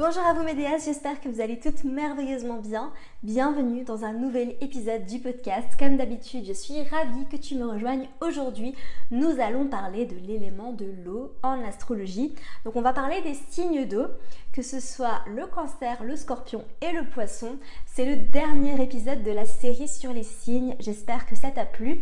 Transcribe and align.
Bonjour 0.00 0.22
à 0.26 0.32
vous 0.32 0.44
mes 0.44 0.54
déesses, 0.54 0.86
j'espère 0.86 1.20
que 1.20 1.28
vous 1.28 1.42
allez 1.42 1.60
toutes 1.60 1.84
merveilleusement 1.84 2.56
bien. 2.56 2.90
Bienvenue 3.22 3.84
dans 3.84 4.02
un 4.02 4.14
nouvel 4.14 4.56
épisode 4.62 5.04
du 5.04 5.18
podcast. 5.18 5.68
Comme 5.78 5.98
d'habitude, 5.98 6.46
je 6.46 6.54
suis 6.54 6.82
ravie 6.84 7.26
que 7.30 7.36
tu 7.36 7.54
me 7.54 7.66
rejoignes 7.66 8.08
aujourd'hui. 8.22 8.74
Nous 9.10 9.38
allons 9.40 9.66
parler 9.66 10.06
de 10.06 10.16
l'élément 10.26 10.72
de 10.72 10.86
l'eau 11.04 11.34
en 11.42 11.62
astrologie. 11.64 12.34
Donc 12.64 12.76
on 12.76 12.80
va 12.80 12.94
parler 12.94 13.20
des 13.20 13.34
signes 13.50 13.86
d'eau, 13.86 14.06
que 14.54 14.62
ce 14.62 14.80
soit 14.80 15.20
le 15.26 15.46
cancer, 15.46 16.02
le 16.02 16.16
scorpion 16.16 16.64
et 16.80 16.92
le 16.92 17.04
poisson. 17.04 17.58
C'est 17.84 18.06
le 18.06 18.16
dernier 18.16 18.82
épisode 18.82 19.22
de 19.22 19.32
la 19.32 19.44
série 19.44 19.86
sur 19.86 20.14
les 20.14 20.22
signes. 20.22 20.76
J'espère 20.80 21.26
que 21.26 21.36
ça 21.36 21.50
t'a 21.50 21.66
plu. 21.66 22.00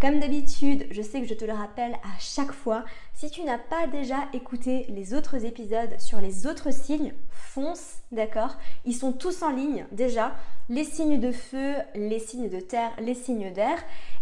Comme 0.00 0.20
d'habitude, 0.20 0.86
je 0.92 1.02
sais 1.02 1.20
que 1.20 1.26
je 1.26 1.34
te 1.34 1.44
le 1.44 1.52
rappelle 1.52 1.94
à 1.94 2.18
chaque 2.20 2.52
fois, 2.52 2.84
si 3.14 3.30
tu 3.30 3.42
n'as 3.42 3.58
pas 3.58 3.88
déjà 3.88 4.28
écouté 4.32 4.86
les 4.90 5.12
autres 5.12 5.44
épisodes 5.44 5.98
sur 5.98 6.20
les 6.20 6.46
autres 6.46 6.72
signes, 6.72 7.14
fonce, 7.30 7.96
d'accord? 8.12 8.56
Ils 8.84 8.94
sont 8.94 9.12
tous 9.12 9.42
en 9.42 9.50
ligne 9.50 9.86
déjà, 9.90 10.36
les 10.68 10.84
signes 10.84 11.18
de 11.18 11.32
feu, 11.32 11.74
les 11.96 12.20
signes 12.20 12.48
de 12.48 12.60
terre, 12.60 12.92
les 13.00 13.14
signes 13.14 13.52
d'air. 13.52 13.76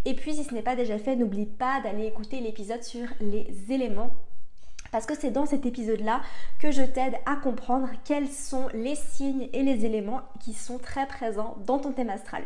Et 0.06 0.14
puis 0.14 0.32
si 0.32 0.44
ce 0.44 0.54
n'est 0.54 0.62
pas 0.62 0.76
déjà 0.76 0.98
fait, 0.98 1.14
n'oublie 1.14 1.44
pas 1.44 1.82
d'aller 1.82 2.06
écouter 2.06 2.40
l'épisode 2.40 2.82
sur 2.82 3.08
les 3.20 3.46
éléments 3.68 4.12
parce 4.92 5.04
que 5.04 5.14
c'est 5.14 5.30
dans 5.30 5.44
cet 5.44 5.66
épisode-là 5.66 6.22
que 6.58 6.70
je 6.70 6.80
t'aide 6.80 7.16
à 7.26 7.36
comprendre 7.36 7.88
quels 8.04 8.28
sont 8.28 8.68
les 8.72 8.94
signes 8.94 9.50
et 9.52 9.62
les 9.62 9.84
éléments 9.84 10.22
qui 10.40 10.54
sont 10.54 10.78
très 10.78 11.06
présents 11.06 11.56
dans 11.66 11.78
ton 11.78 11.92
thème 11.92 12.08
astral. 12.08 12.44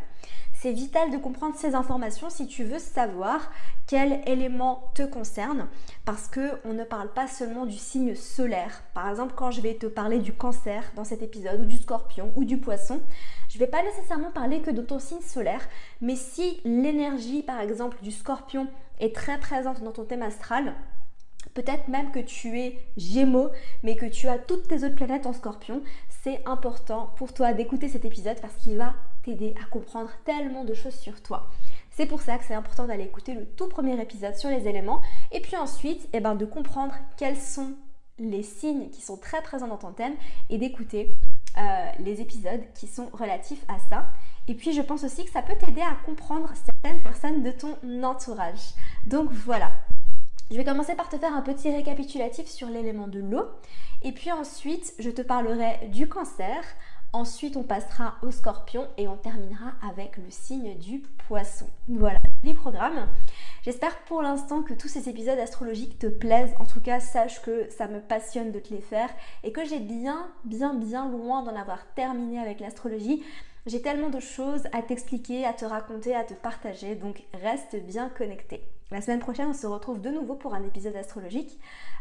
C'est 0.62 0.72
vital 0.72 1.11
de 1.11 1.16
comprendre 1.16 1.56
ces 1.56 1.75
informations 1.75 2.28
si 2.28 2.47
tu 2.47 2.64
veux 2.64 2.78
savoir 2.78 3.50
quel 3.86 4.20
élément 4.27 4.91
te 4.94 5.02
concerne 5.02 5.69
parce 6.05 6.28
que 6.28 6.50
on 6.67 6.75
ne 6.75 6.84
parle 6.84 7.11
pas 7.14 7.28
seulement 7.28 7.64
du 7.64 7.78
signe 7.78 8.14
solaire. 8.14 8.83
Par 8.92 9.08
exemple, 9.08 9.33
quand 9.34 9.50
je 9.50 9.62
vais 9.62 9.77
te 9.77 9.86
parler 9.86 10.19
du 10.19 10.34
cancer 10.34 10.92
dans 10.97 11.05
cet 11.05 11.22
épisode 11.22 11.62
ou 11.62 11.64
du 11.64 11.78
scorpion 11.78 12.30
ou 12.36 12.44
du 12.44 12.58
poisson, 12.58 13.00
je 13.48 13.56
ne 13.56 13.61
vais 13.61 13.70
pas 13.70 13.83
nécessairement 13.83 14.33
parler 14.33 14.61
que 14.61 14.70
de 14.70 14.83
ton 14.83 14.98
signe 14.98 15.22
solaire, 15.22 15.67
mais 16.02 16.14
si 16.14 16.61
l'énergie 16.67 17.42
par 17.42 17.61
exemple 17.61 17.97
du 18.02 18.11
scorpion 18.11 18.67
est 18.98 19.14
très 19.14 19.41
présente 19.41 19.83
dans 19.83 19.92
ton 19.92 20.05
thème 20.05 20.20
astral, 20.20 20.74
Peut-être 21.55 21.89
même 21.89 22.12
que 22.12 22.20
tu 22.20 22.61
es 22.61 22.78
Gémeaux, 22.97 23.48
mais 23.83 23.97
que 23.97 24.06
tu 24.06 24.28
as 24.28 24.39
toutes 24.39 24.69
tes 24.69 24.84
autres 24.84 24.95
planètes 24.95 25.27
en 25.27 25.33
Scorpion. 25.33 25.83
C'est 26.22 26.47
important 26.47 27.12
pour 27.17 27.33
toi 27.33 27.52
d'écouter 27.52 27.89
cet 27.89 28.05
épisode 28.05 28.41
parce 28.41 28.55
qu'il 28.56 28.77
va 28.77 28.95
t'aider 29.23 29.55
à 29.63 29.67
comprendre 29.67 30.11
tellement 30.25 30.65
de 30.65 30.75
choses 30.75 30.95
sur 30.95 31.23
toi. 31.23 31.51
C'est 31.91 32.07
pour 32.07 32.23
ça 32.23 32.39
que 32.39 32.45
c'est 32.45 32.55
important 32.55 32.87
d'aller 32.87 33.05
écouter 33.05 33.35
le 33.35 33.45
tout 33.45 33.69
premier 33.69 34.01
épisode 34.01 34.37
sur 34.37 34.49
les 34.49 34.67
éléments 34.69 35.01
et 35.33 35.41
puis 35.41 35.57
ensuite 35.57 36.09
eh 36.13 36.21
ben, 36.21 36.35
de 36.35 36.47
comprendre 36.47 36.95
quels 37.17 37.37
sont 37.37 37.75
les 38.19 38.43
signes 38.43 38.91
qui 38.91 39.01
sont 39.01 39.17
très 39.17 39.43
présents 39.43 39.69
dans 39.69 39.77
ton 39.77 39.93
thème 39.93 40.15
et 40.48 40.59
d'écouter 40.59 41.15
euh, 41.59 41.91
les 41.98 42.21
épisodes 42.21 42.63
qui 42.75 42.87
sont 42.87 43.09
relatifs 43.13 43.65
à 43.69 43.79
ça. 43.89 44.07
Et 44.48 44.55
puis 44.55 44.73
je 44.73 44.83
pense 44.83 45.05
aussi 45.05 45.25
que 45.25 45.31
ça 45.31 45.43
peut 45.43 45.57
t'aider 45.57 45.81
à 45.81 45.97
comprendre 46.05 46.51
certaines 46.55 47.03
personnes 47.03 47.42
de 47.42 47.51
ton 47.51 47.77
entourage. 48.03 48.75
Donc 49.07 49.30
voilà, 49.33 49.70
je 50.51 50.57
vais 50.57 50.64
commencer 50.64 50.97
par 50.97 51.09
te 51.09 51.17
faire 51.17 51.33
un 51.33 51.42
petit 51.42 51.70
récapitulatif 51.70 52.48
sur 52.48 52.69
l'élément 52.69 53.07
de 53.07 53.20
l'eau. 53.20 53.45
Et 54.03 54.11
puis 54.11 54.33
ensuite, 54.33 54.95
je 54.98 55.11
te 55.11 55.23
parlerai 55.23 55.89
du 55.92 56.09
cancer. 56.09 56.64
Ensuite, 57.13 57.57
on 57.57 57.65
passera 57.65 58.15
au 58.23 58.31
scorpion 58.31 58.87
et 58.97 59.09
on 59.09 59.17
terminera 59.17 59.73
avec 59.83 60.17
le 60.17 60.31
signe 60.31 60.79
du 60.79 61.01
poisson. 61.27 61.67
Voilà, 61.89 62.21
les 62.45 62.55
programmes. 62.55 63.09
J'espère 63.63 63.98
pour 64.05 64.23
l'instant 64.23 64.63
que 64.63 64.75
tous 64.75 64.87
ces 64.87 65.09
épisodes 65.09 65.39
astrologiques 65.39 65.98
te 65.98 66.07
plaisent. 66.07 66.55
En 66.61 66.67
tout 66.67 66.81
cas, 66.81 67.01
sache 67.01 67.43
que 67.43 67.69
ça 67.71 67.89
me 67.89 68.01
passionne 68.01 68.53
de 68.53 68.61
te 68.61 68.73
les 68.73 68.81
faire 68.81 69.11
et 69.43 69.51
que 69.51 69.65
j'ai 69.65 69.81
bien, 69.81 70.29
bien, 70.45 70.73
bien 70.73 71.11
loin 71.11 71.43
d'en 71.43 71.57
avoir 71.57 71.85
terminé 71.97 72.39
avec 72.39 72.61
l'astrologie. 72.61 73.25
J'ai 73.67 73.83
tellement 73.83 74.09
de 74.09 74.21
choses 74.21 74.69
à 74.73 74.81
t'expliquer, 74.81 75.45
à 75.45 75.53
te 75.53 75.65
raconter, 75.65 76.15
à 76.15 76.23
te 76.23 76.35
partager, 76.35 76.95
donc 76.95 77.25
reste 77.42 77.77
bien 77.85 78.09
connecté. 78.09 78.63
La 78.92 79.01
semaine 79.01 79.21
prochaine, 79.21 79.48
on 79.48 79.55
se 79.55 79.67
retrouve 79.67 80.01
de 80.01 80.11
nouveau 80.11 80.37
pour 80.37 80.55
un 80.55 80.63
épisode 80.63 80.97
astrologique. 80.97 81.59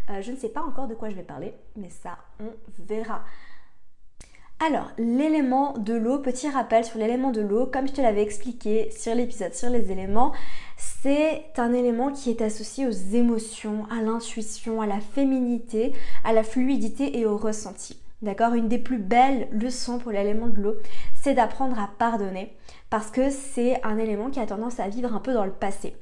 Euh, 0.10 0.22
je 0.22 0.32
ne 0.32 0.38
sais 0.38 0.50
pas 0.50 0.62
encore 0.62 0.88
de 0.88 0.96
quoi 0.96 1.10
je 1.10 1.16
vais 1.16 1.24
parler, 1.24 1.54
mais 1.76 1.90
ça, 1.90 2.18
on 2.40 2.52
verra. 2.80 3.24
Alors, 4.62 4.92
l'élément 4.98 5.74
de 5.78 5.94
l'eau, 5.94 6.20
petit 6.20 6.50
rappel 6.50 6.84
sur 6.84 7.00
l'élément 7.00 7.32
de 7.32 7.40
l'eau, 7.40 7.66
comme 7.66 7.88
je 7.88 7.94
te 7.94 8.02
l'avais 8.02 8.22
expliqué 8.22 8.92
sur 8.92 9.16
l'épisode 9.16 9.54
sur 9.54 9.70
les 9.70 9.90
éléments, 9.90 10.34
c'est 10.76 11.46
un 11.56 11.72
élément 11.72 12.12
qui 12.12 12.30
est 12.30 12.42
associé 12.42 12.86
aux 12.86 12.92
émotions, 12.92 13.86
à 13.90 14.02
l'intuition, 14.02 14.82
à 14.82 14.86
la 14.86 15.00
féminité, 15.00 15.94
à 16.26 16.34
la 16.34 16.44
fluidité 16.44 17.18
et 17.18 17.26
au 17.26 17.38
ressenti. 17.38 17.98
D'accord? 18.22 18.54
Une 18.54 18.68
des 18.68 18.80
plus 18.80 18.98
belles 18.98 19.48
leçons 19.54 19.98
pour 19.98 20.12
l'élément 20.12 20.48
de 20.48 20.62
l'eau, 20.62 20.76
c'est 21.22 21.36
d'apprendre 21.36 21.80
à 21.80 21.90
pardonner 21.98 22.52
parce 22.90 23.12
que 23.12 23.30
c'est 23.30 23.82
un 23.86 23.98
élément 23.98 24.30
qui 24.30 24.42
a 24.42 24.46
tendance 24.46 24.82
à 24.82 24.90
vivre 24.90 25.16
un 25.16 25.20
peu 25.20 25.32
dans 25.32 25.46
le 25.46 25.52
passé. 25.52 25.96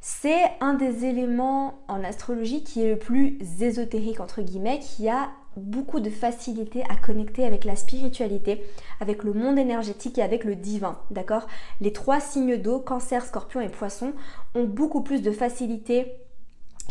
C'est 0.00 0.40
un 0.62 0.72
des 0.72 1.04
éléments 1.04 1.74
en 1.86 2.02
astrologie 2.02 2.64
qui 2.64 2.82
est 2.82 2.92
le 2.92 2.98
plus 2.98 3.36
ésotérique 3.60 4.20
entre 4.20 4.40
guillemets, 4.40 4.78
qui 4.78 5.10
a 5.10 5.28
beaucoup 5.56 6.00
de 6.00 6.10
facilité 6.10 6.82
à 6.88 6.96
connecter 6.96 7.44
avec 7.44 7.64
la 7.64 7.76
spiritualité, 7.76 8.64
avec 9.00 9.24
le 9.24 9.32
monde 9.32 9.58
énergétique 9.58 10.18
et 10.18 10.22
avec 10.22 10.44
le 10.44 10.56
divin, 10.56 10.98
d'accord? 11.10 11.46
Les 11.80 11.92
trois 11.92 12.20
signes 12.20 12.56
d'eau, 12.56 12.78
cancer, 12.78 13.24
scorpion 13.24 13.60
et 13.60 13.68
poisson, 13.68 14.12
ont 14.54 14.64
beaucoup 14.64 15.02
plus 15.02 15.22
de 15.22 15.30
facilité 15.30 16.12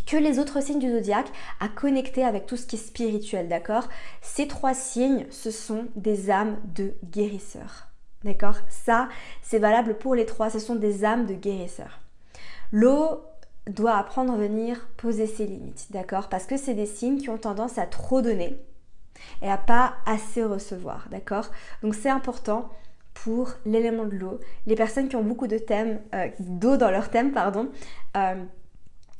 que 0.05 0.17
les 0.17 0.39
autres 0.39 0.61
signes 0.61 0.79
du 0.79 0.91
zodiaque 0.91 1.31
à 1.59 1.67
connecter 1.67 2.23
avec 2.23 2.45
tout 2.45 2.57
ce 2.57 2.65
qui 2.65 2.75
est 2.75 2.79
spirituel, 2.79 3.47
d'accord? 3.47 3.87
Ces 4.21 4.47
trois 4.47 4.73
signes, 4.73 5.25
ce 5.29 5.51
sont 5.51 5.85
des 5.95 6.31
âmes 6.31 6.57
de 6.75 6.93
guérisseurs. 7.03 7.87
D'accord? 8.23 8.57
Ça, 8.69 9.07
c'est 9.41 9.59
valable 9.59 9.97
pour 9.97 10.15
les 10.15 10.25
trois, 10.25 10.49
ce 10.49 10.59
sont 10.59 10.75
des 10.75 11.05
âmes 11.05 11.25
de 11.25 11.33
guérisseurs. 11.33 11.99
L'eau 12.71 13.21
doit 13.69 13.95
apprendre 13.95 14.33
à 14.33 14.37
venir 14.37 14.87
poser 14.97 15.27
ses 15.27 15.45
limites, 15.45 15.87
d'accord? 15.91 16.29
Parce 16.29 16.45
que 16.45 16.57
c'est 16.57 16.73
des 16.73 16.85
signes 16.85 17.17
qui 17.17 17.29
ont 17.29 17.37
tendance 17.37 17.77
à 17.77 17.85
trop 17.85 18.21
donner 18.21 18.57
et 19.41 19.49
à 19.49 19.57
pas 19.57 19.93
assez 20.05 20.43
recevoir, 20.43 21.07
d'accord? 21.11 21.49
Donc 21.83 21.95
c'est 21.95 22.09
important 22.09 22.69
pour 23.13 23.51
l'élément 23.65 24.05
de 24.05 24.15
l'eau. 24.15 24.39
Les 24.65 24.75
personnes 24.75 25.09
qui 25.09 25.15
ont 25.15 25.23
beaucoup 25.23 25.47
de 25.47 25.57
thèmes, 25.57 26.01
euh, 26.15 26.29
d'eau 26.39 26.77
dans 26.77 26.91
leur 26.91 27.09
thème, 27.09 27.31
pardon, 27.31 27.69
euh, 28.15 28.43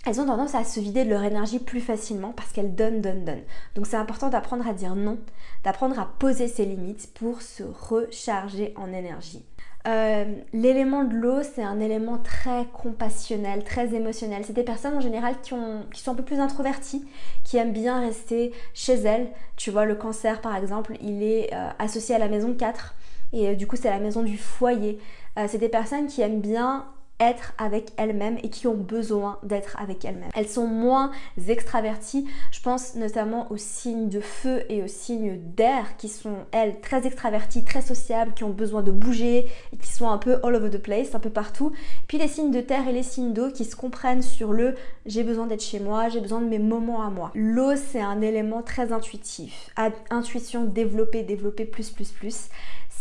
elles 0.06 0.22
ont 0.22 0.26
tendance 0.26 0.56
à 0.56 0.64
se 0.64 0.80
vider 0.80 1.04
de 1.04 1.09
leur 1.09 1.24
énergie 1.24 1.59
plus 1.59 1.82
facilement 1.82 2.32
parce 2.32 2.52
qu'elles 2.52 2.76
donnent, 2.76 3.02
donnent, 3.02 3.26
donnent. 3.26 3.44
Donc 3.76 3.86
c'est 3.88 3.98
important 3.98 4.30
d'apprendre 4.30 4.68
à 4.68 4.74
dire 4.74 4.96
non, 4.96 5.20
d'apprendre 5.64 6.00
à 6.00 6.09
poser 6.20 6.48
ses 6.48 6.66
limites 6.66 7.14
pour 7.14 7.42
se 7.42 7.64
recharger 7.64 8.74
en 8.78 8.94
énergie. 8.94 9.46
Euh, 9.88 10.25
l'élément 10.51 11.06
de 11.06 11.16
l'eau, 11.16 11.41
c'est 11.41 11.63
un 11.63 11.79
élément 11.79 12.17
très 12.17 12.66
compassionnel, 12.73 13.63
très 13.63 13.94
émotionnel. 13.94 14.44
C'est 14.45 14.53
des 14.53 14.63
personnes 14.63 14.95
en 14.95 15.00
général 15.00 15.35
qui, 15.41 15.53
ont, 15.53 15.85
qui, 15.94 16.01
sont 16.01 16.12
un 16.12 16.16
peu 16.16 16.23
plus 16.23 16.40
introverties, 16.40 17.06
qui 17.44 17.57
aiment 17.57 17.72
bien 17.72 18.01
rester 18.01 18.51
chez 18.73 18.95
elles. 18.95 19.28
Tu 19.56 19.72
vois, 19.72 19.85
le 19.85 19.96
cancer 19.96 20.41
par 20.41 20.55
exemple, 20.55 20.97
il 21.02 21.23
est 21.23 21.53
euh, 21.53 21.70
associé 21.79 22.16
à 22.16 22.20
la 22.20 22.28
maison 22.28 22.53
4 22.53 22.96
et 23.31 23.49
euh, 23.49 23.55
du 23.55 23.67
coup 23.67 23.76
c'est 23.76 23.90
la 23.90 23.99
maison 23.99 24.23
du 24.23 24.37
foyer. 24.37 24.99
c'est 25.47 25.59
des 25.59 25.70
personnes 25.70 26.08
qui 26.08 26.22
aiment 26.22 26.41
bien 26.41 26.85
être 27.20 27.54
avec 27.58 27.92
elles-mêmes 27.98 28.38
et 28.44 28.50
qui 28.50 28.68
ont 28.68 28.76
besoin 28.76 29.40
d'être 29.44 29.78
avec 29.80 30.06
elles-mêmes. 30.06 30.30
Elles 30.36 30.48
sont 30.48 30.68
moins 30.68 31.12
extraverties. 31.48 32.26
Je 32.52 32.62
pense 32.62 32.96
notamment 32.96 33.52
aux 33.52 33.58
signes 33.58 34.10
de 34.10 34.20
feu 34.20 34.64
et 34.70 34.84
aux 34.84 34.88
signes 34.88 35.40
d'air 35.56 35.98
qui 35.98 36.08
sont, 36.08 36.36
elles, 36.52 36.80
très 36.80 37.06
extraverties, 37.06 37.64
très 37.64 37.82
sociables, 37.82 38.34
qui 38.34 38.44
ont 38.44 38.50
besoin 38.50 38.84
de 38.84 38.92
bouger 38.92 39.48
et 39.74 39.78
qui 39.78 39.90
sont 39.90 40.10
un 40.10 40.18
peu 40.18 40.40
all 40.44 40.56
over 40.56 40.70
the 40.70 40.82
place, 40.82 41.16
un 41.16 41.20
peu 41.20 41.30
partout. 41.30 41.72
Puis 42.08 42.18
les 42.18 42.28
signes 42.28 42.52
de 42.52 42.62
terre 42.62 42.88
et 42.88 42.94
les 42.94 43.04
signes 43.04 43.34
d'eau 43.34 43.52
qui 43.52 43.66
se 43.66 43.76
comprennent 43.76 44.22
sur 44.22 44.54
le 44.54 44.76
j'ai 45.06 45.24
besoin 45.24 45.48
d'être 45.48 45.64
chez 45.64 45.80
moi, 45.80 46.10
j'ai 46.10 46.22
besoin 46.22 46.40
de 46.40 46.48
mes 46.48 46.60
moments 46.60 47.02
à 47.02 47.10
moi. 47.10 47.32
L'eau, 47.34 47.76
c'est 47.76 48.02
un 48.02 48.22
élément 48.22 48.62
très 48.62 48.92
intuitif. 48.92 49.72
Intuition 50.12 50.66
développée, 50.66 51.24
développée 51.24 51.66
plus, 51.66 51.90
plus, 51.90 52.12
plus. 52.12 52.50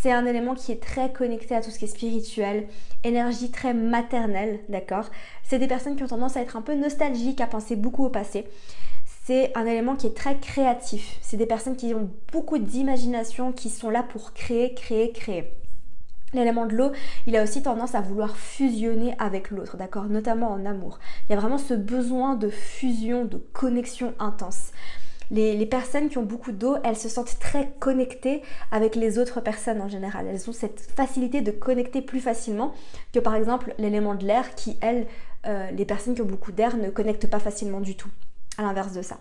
C'est 0.00 0.12
un 0.12 0.26
élément 0.26 0.54
qui 0.54 0.70
est 0.70 0.80
très 0.80 1.12
connecté 1.12 1.56
à 1.56 1.60
tout 1.60 1.70
ce 1.70 1.78
qui 1.80 1.86
est 1.86 1.88
spirituel, 1.88 2.68
énergie 3.02 3.50
très 3.50 3.74
maternelle, 3.74 4.60
d'accord? 4.68 5.06
C'est 5.42 5.58
des 5.58 5.66
personnes 5.66 5.96
qui 5.96 6.04
ont 6.04 6.08
tendance 6.08 6.36
à 6.36 6.40
être 6.40 6.56
un 6.56 6.62
peu 6.62 6.76
nostalgiques, 6.76 7.40
à 7.40 7.48
penser 7.48 7.74
beaucoup 7.74 8.04
au 8.04 8.08
passé. 8.08 8.46
c'est 9.24 9.50
un 9.56 9.66
élément 9.66 9.96
qui 9.96 10.06
est 10.06 10.16
très 10.16 10.38
créatif. 10.38 11.18
C'est 11.20 11.36
des 11.36 11.46
personnes 11.46 11.76
qui 11.76 11.94
ont 11.94 12.10
beaucoup 12.32 12.58
d'imagination, 12.58 13.50
qui 13.50 13.70
sont 13.70 13.90
là 13.90 14.04
pour 14.04 14.32
créer, 14.34 14.72
créer, 14.72 15.10
créer. 15.10 15.52
L'élément 16.32 16.66
de 16.66 16.76
l'eau, 16.76 16.92
il 17.26 17.36
a 17.36 17.42
aussi 17.42 17.62
tendance 17.62 17.96
à 17.96 18.00
vouloir 18.00 18.36
fusionner 18.36 19.16
avec 19.18 19.50
l'autre, 19.50 19.76
d'accord? 19.76 20.04
Notamment 20.04 20.52
en 20.52 20.64
amour. 20.64 21.00
Il 21.28 21.32
y 21.32 21.36
a 21.36 21.40
vraiment 21.40 21.58
ce 21.58 21.74
besoin 21.74 22.36
de 22.36 22.48
fusion, 22.50 23.24
de 23.24 23.38
connexion 23.52 24.14
intense. 24.20 24.70
Les, 25.30 25.66
personnes 25.66 26.08
qui 26.08 26.18
ont 26.18 26.24
beaucoup 26.24 26.52
d'eau, 26.52 26.76
elles 26.84 26.96
se 26.96 27.08
sentent 27.08 27.38
très 27.38 27.70
connectées 27.78 28.42
avec 28.70 28.96
les 28.96 29.18
autres 29.18 29.40
personnes 29.40 29.82
en 29.82 29.88
général. 29.88 30.26
Elles 30.26 30.48
ont 30.48 30.52
cette 30.52 30.80
facilité 30.80 31.42
de 31.42 31.50
connecter 31.50 32.00
plus 32.00 32.20
facilement 32.20 32.72
que 33.12 33.18
par 33.18 33.34
exemple 33.34 33.74
l'élément 33.78 34.14
de 34.14 34.24
l'air 34.24 34.54
qui, 34.54 34.78
elles, 34.80 35.06
euh, 35.46 35.70
les 35.70 35.84
personnes 35.84 36.14
qui 36.14 36.22
ont 36.22 36.26
beaucoup 36.26 36.52
d'air 36.52 36.76
ne 36.76 36.88
connectent 36.88 37.28
pas 37.28 37.40
facilement 37.40 37.80
du 37.80 37.94
tout. 37.94 38.10
À 38.56 38.62
l'inverse 38.62 38.92
de 38.92 39.02
ça. 39.02 39.18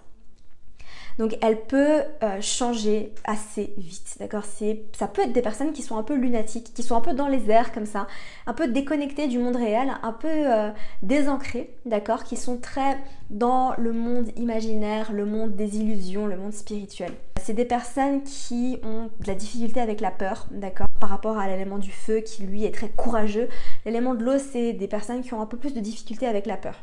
Donc 1.18 1.38
elle 1.42 1.62
peut 1.62 2.02
euh, 2.24 2.42
changer 2.42 3.14
assez 3.24 3.74
vite, 3.78 4.18
d'accord? 4.20 4.46
Ça 4.46 5.08
peut 5.08 5.24
être 5.24 5.34
des 5.34 5.42
personnes 5.42 5.74
qui 5.74 5.82
sont 5.82 5.98
un 5.98 6.04
peu 6.04 6.16
lunatiques, 6.16 6.74
qui 6.74 6.84
sont 6.84 6.96
un 6.96 7.02
peu 7.02 7.14
dans 7.14 7.28
les 7.28 7.50
airs 7.50 7.72
comme 7.72 7.86
ça, 7.86 8.08
un 8.46 8.54
peu 8.54 8.68
déconnectées 8.68 9.28
du 9.28 9.40
monde 9.40 9.56
réel, 9.56 9.92
un 10.04 10.14
peu 10.14 10.28
euh, 10.28 10.70
désancrées, 11.02 11.72
d'accord? 11.86 12.24
Qui 12.24 12.38
sont 12.38 12.58
très 12.58 12.98
dans 13.30 13.74
le 13.78 13.92
monde 13.92 14.28
imaginaire, 14.38 15.12
le 15.12 15.26
monde 15.26 15.56
des 15.56 15.78
illusions, 15.78 16.28
le 16.28 16.38
monde 16.38 16.54
spirituel. 16.54 17.12
C'est 17.42 17.54
des 17.54 17.66
personnes 17.66 18.24
qui 18.24 18.80
ont 18.84 19.10
de 19.20 19.28
la 19.28 19.36
difficulté 19.36 19.80
avec 19.82 20.02
la 20.02 20.12
peur, 20.12 20.48
d'accord? 20.52 20.88
Par 21.00 21.10
rapport 21.10 21.38
à 21.38 21.48
l'élément 21.48 21.78
du 21.78 21.92
feu 21.92 22.20
qui 22.20 22.44
lui 22.44 22.66
est 22.66 22.74
très 22.74 22.90
courageux. 22.90 23.50
L'élément 23.86 24.16
de 24.16 24.24
l'eau, 24.24 24.38
c'est 24.38 24.74
des 24.74 24.88
personnes 24.88 25.22
qui 25.22 25.34
ont 25.34 25.42
un 25.42 25.46
peu 25.46 25.58
plus 25.58 25.74
de 25.74 25.80
difficulté 25.80 26.28
avec 26.28 26.46
la 26.46 26.58
peur. 26.58 26.76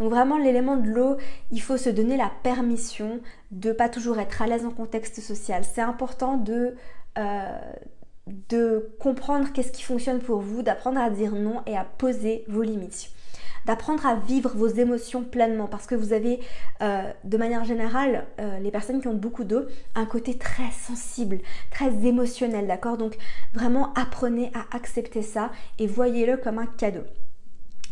Donc 0.00 0.10
vraiment 0.10 0.38
l'élément 0.38 0.76
de 0.76 0.88
l'eau, 0.88 1.16
il 1.50 1.60
faut 1.60 1.76
se 1.76 1.90
donner 1.90 2.16
la 2.16 2.30
permission 2.42 3.20
de 3.50 3.72
pas 3.72 3.88
toujours 3.88 4.18
être 4.18 4.42
à 4.42 4.46
l'aise 4.46 4.64
en 4.64 4.70
contexte 4.70 5.20
social. 5.20 5.62
C'est 5.64 5.80
important 5.80 6.36
de, 6.36 6.74
euh, 7.18 7.58
de 8.48 8.90
comprendre 8.98 9.52
qu'est-ce 9.52 9.72
qui 9.72 9.82
fonctionne 9.82 10.20
pour 10.20 10.40
vous, 10.40 10.62
d'apprendre 10.62 11.00
à 11.00 11.10
dire 11.10 11.32
non 11.32 11.62
et 11.66 11.76
à 11.76 11.84
poser 11.84 12.44
vos 12.48 12.62
limites 12.62 13.10
d'apprendre 13.64 14.06
à 14.06 14.14
vivre 14.14 14.50
vos 14.54 14.66
émotions 14.66 15.22
pleinement 15.22 15.66
parce 15.66 15.86
que 15.86 15.94
vous 15.94 16.12
avez 16.12 16.40
euh, 16.82 17.10
de 17.24 17.36
manière 17.36 17.64
générale 17.64 18.26
euh, 18.40 18.58
les 18.58 18.70
personnes 18.70 19.00
qui 19.00 19.08
ont 19.08 19.14
beaucoup 19.14 19.44
d'eau 19.44 19.64
un 19.94 20.06
côté 20.06 20.36
très 20.36 20.70
sensible, 20.70 21.38
très 21.70 22.06
émotionnel, 22.06 22.66
d'accord? 22.66 22.96
Donc 22.96 23.16
vraiment 23.52 23.92
apprenez 23.94 24.52
à 24.54 24.76
accepter 24.76 25.22
ça 25.22 25.50
et 25.78 25.86
voyez-le 25.86 26.36
comme 26.36 26.58
un 26.58 26.66
cadeau. 26.66 27.04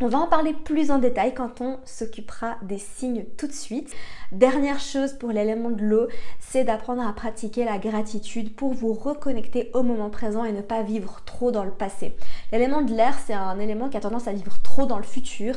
On 0.00 0.08
va 0.08 0.18
en 0.18 0.26
parler 0.26 0.52
plus 0.52 0.90
en 0.90 0.98
détail 0.98 1.32
quand 1.32 1.60
on 1.60 1.78
s'occupera 1.84 2.56
des 2.62 2.78
signes 2.78 3.24
tout 3.36 3.46
de 3.46 3.52
suite. 3.52 3.94
Dernière 4.32 4.80
chose 4.80 5.12
pour 5.12 5.30
l'élément 5.30 5.70
de 5.70 5.82
l'eau, 5.82 6.08
c'est 6.40 6.64
d'apprendre 6.64 7.06
à 7.06 7.12
pratiquer 7.12 7.64
la 7.64 7.78
gratitude 7.78 8.56
pour 8.56 8.72
vous 8.72 8.94
reconnecter 8.94 9.70
au 9.74 9.82
moment 9.82 10.10
présent 10.10 10.44
et 10.44 10.52
ne 10.52 10.62
pas 10.62 10.82
vivre 10.82 11.20
trop 11.24 11.52
dans 11.52 11.64
le 11.64 11.70
passé. 11.70 12.16
L'élément 12.50 12.82
de 12.82 12.92
l'air, 12.92 13.16
c'est 13.24 13.34
un 13.34 13.58
élément 13.60 13.90
qui 13.90 13.96
a 13.96 14.00
tendance 14.00 14.26
à 14.26 14.32
vivre 14.32 14.60
trop 14.62 14.86
dans 14.86 14.98
le 14.98 15.04
futur 15.04 15.56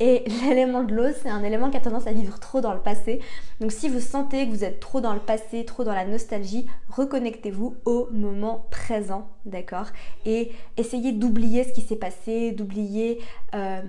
et 0.00 0.24
l'élément 0.42 0.82
de 0.82 0.94
l'eau, 0.94 1.12
c'est 1.22 1.28
un 1.28 1.42
élément 1.42 1.70
qui 1.70 1.76
a 1.76 1.80
tendance 1.80 2.06
à 2.06 2.12
vivre 2.12 2.38
trop 2.38 2.60
dans 2.60 2.74
le 2.74 2.80
passé. 2.80 3.20
Donc 3.60 3.72
si 3.72 3.88
vous 3.88 4.00
sentez 4.00 4.46
que 4.46 4.50
vous 4.50 4.64
êtes 4.64 4.80
trop 4.80 5.00
dans 5.00 5.14
le 5.14 5.20
passé, 5.20 5.64
trop 5.64 5.84
dans 5.84 5.92
la 5.92 6.04
nostalgie, 6.04 6.66
reconnectez-vous 6.88 7.76
au 7.84 8.08
moment 8.12 8.66
présent, 8.70 9.28
d'accord? 9.44 9.86
Et 10.26 10.52
essayez 10.76 11.12
d'oublier 11.12 11.64
ce 11.64 11.72
qui 11.72 11.80
s'est 11.80 11.96
passé, 11.96 12.52
d'oublier 12.52 13.20
euh, 13.54 13.82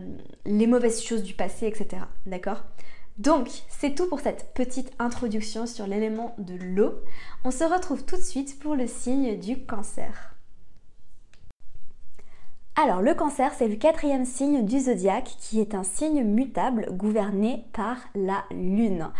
les 0.45 0.67
mauvaises 0.67 1.01
choses 1.01 1.23
du 1.23 1.33
passé, 1.33 1.67
etc. 1.67 2.03
D'accord? 2.25 2.63
Donc, 3.17 3.47
c'est 3.69 3.95
tout 3.95 4.09
pour 4.09 4.19
cette 4.19 4.53
petite 4.53 4.91
introduction 4.99 5.65
sur 5.67 5.87
l'élément 5.87 6.35
de 6.37 6.55
l'eau. 6.55 6.95
On 7.45 7.51
se 7.51 7.63
retrouve 7.63 8.03
tout 8.03 8.17
de 8.17 8.21
suite 8.21 8.59
pour 8.59 8.75
le 8.75 8.87
signe 8.87 9.39
du 9.39 9.65
cancer. 9.65 10.34
Alors 12.77 13.01
le 13.01 13.13
cancer, 13.13 13.53
c'est 13.57 13.69
le 13.69 13.77
quatrième 13.77 14.25
signe 14.25 14.65
du 14.65 14.81
zodiaque 14.81 15.37
qui 15.39 15.61
est 15.61 15.75
un 15.75 15.83
signe 15.83 16.25
mutable 16.25 16.87
gouverné 16.91 17.63
par 17.71 17.95
la 18.15 18.43
lune. 18.51 19.11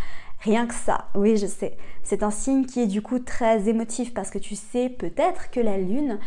Rien 0.42 0.68
que 0.68 0.74
ça, 0.74 1.08
oui 1.16 1.38
je 1.38 1.48
sais. 1.48 1.78
C'est 2.04 2.22
un 2.22 2.32
signe 2.32 2.66
qui 2.66 2.82
est 2.82 2.88
du 2.88 3.02
coup 3.02 3.20
très 3.20 3.70
émotif 3.70 4.14
parce 4.14 4.30
que 4.30 4.40
tu 4.40 4.56
sais 4.56 4.90
peut-être 4.90 5.52
que 5.52 5.62
la 5.62 5.78
lune, 5.78 6.20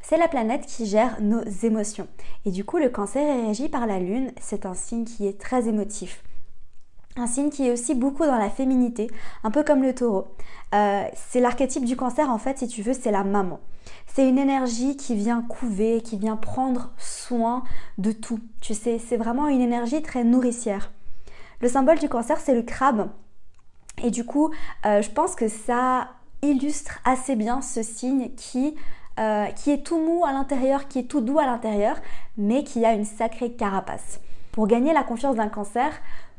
c'est 0.00 0.16
la 0.16 0.28
planète 0.28 0.64
qui 0.64 0.86
gère 0.86 1.20
nos 1.20 1.42
émotions. 1.64 2.06
Et 2.44 2.52
du 2.52 2.64
coup 2.64 2.78
le 2.78 2.88
cancer 2.88 3.20
est 3.20 3.46
régi 3.48 3.68
par 3.68 3.88
la 3.88 3.98
lune, 3.98 4.30
c'est 4.40 4.64
un 4.64 4.74
signe 4.74 5.04
qui 5.04 5.26
est 5.26 5.40
très 5.40 5.66
émotif. 5.66 6.22
Un 7.16 7.26
signe 7.26 7.50
qui 7.50 7.66
est 7.66 7.72
aussi 7.72 7.94
beaucoup 7.94 8.24
dans 8.24 8.36
la 8.36 8.50
féminité, 8.50 9.10
un 9.42 9.50
peu 9.50 9.64
comme 9.64 9.82
le 9.82 9.94
taureau. 9.94 10.26
Euh, 10.74 11.04
c'est 11.14 11.40
l'archétype 11.40 11.84
du 11.84 11.96
cancer 11.96 12.30
en 12.30 12.38
fait, 12.38 12.58
si 12.58 12.68
tu 12.68 12.82
veux, 12.82 12.92
c'est 12.92 13.10
la 13.10 13.24
maman. 13.24 13.58
C'est 14.06 14.28
une 14.28 14.38
énergie 14.38 14.96
qui 14.96 15.14
vient 15.14 15.42
couver, 15.42 16.02
qui 16.02 16.16
vient 16.18 16.36
prendre 16.36 16.90
soin 16.98 17.62
de 17.98 18.12
tout. 18.12 18.40
Tu 18.60 18.74
sais, 18.74 18.98
c'est 18.98 19.16
vraiment 19.16 19.48
une 19.48 19.60
énergie 19.60 20.02
très 20.02 20.24
nourricière. 20.24 20.90
Le 21.60 21.68
symbole 21.68 21.98
du 21.98 22.08
cancer, 22.08 22.38
c'est 22.38 22.54
le 22.54 22.62
crabe. 22.62 23.08
Et 24.02 24.10
du 24.10 24.24
coup, 24.24 24.50
euh, 24.84 25.00
je 25.00 25.10
pense 25.10 25.34
que 25.34 25.48
ça 25.48 26.08
illustre 26.42 26.98
assez 27.04 27.34
bien 27.34 27.62
ce 27.62 27.82
signe 27.82 28.30
qui, 28.36 28.74
euh, 29.18 29.46
qui 29.46 29.70
est 29.70 29.82
tout 29.86 29.98
mou 29.98 30.24
à 30.26 30.32
l'intérieur, 30.32 30.88
qui 30.88 30.98
est 30.98 31.04
tout 31.04 31.22
doux 31.22 31.38
à 31.38 31.46
l'intérieur, 31.46 31.96
mais 32.36 32.62
qui 32.62 32.84
a 32.84 32.92
une 32.92 33.06
sacrée 33.06 33.52
carapace. 33.52 34.20
Pour 34.52 34.66
gagner 34.66 34.92
la 34.92 35.02
confiance 35.02 35.36
d'un 35.36 35.48
cancer, 35.48 35.92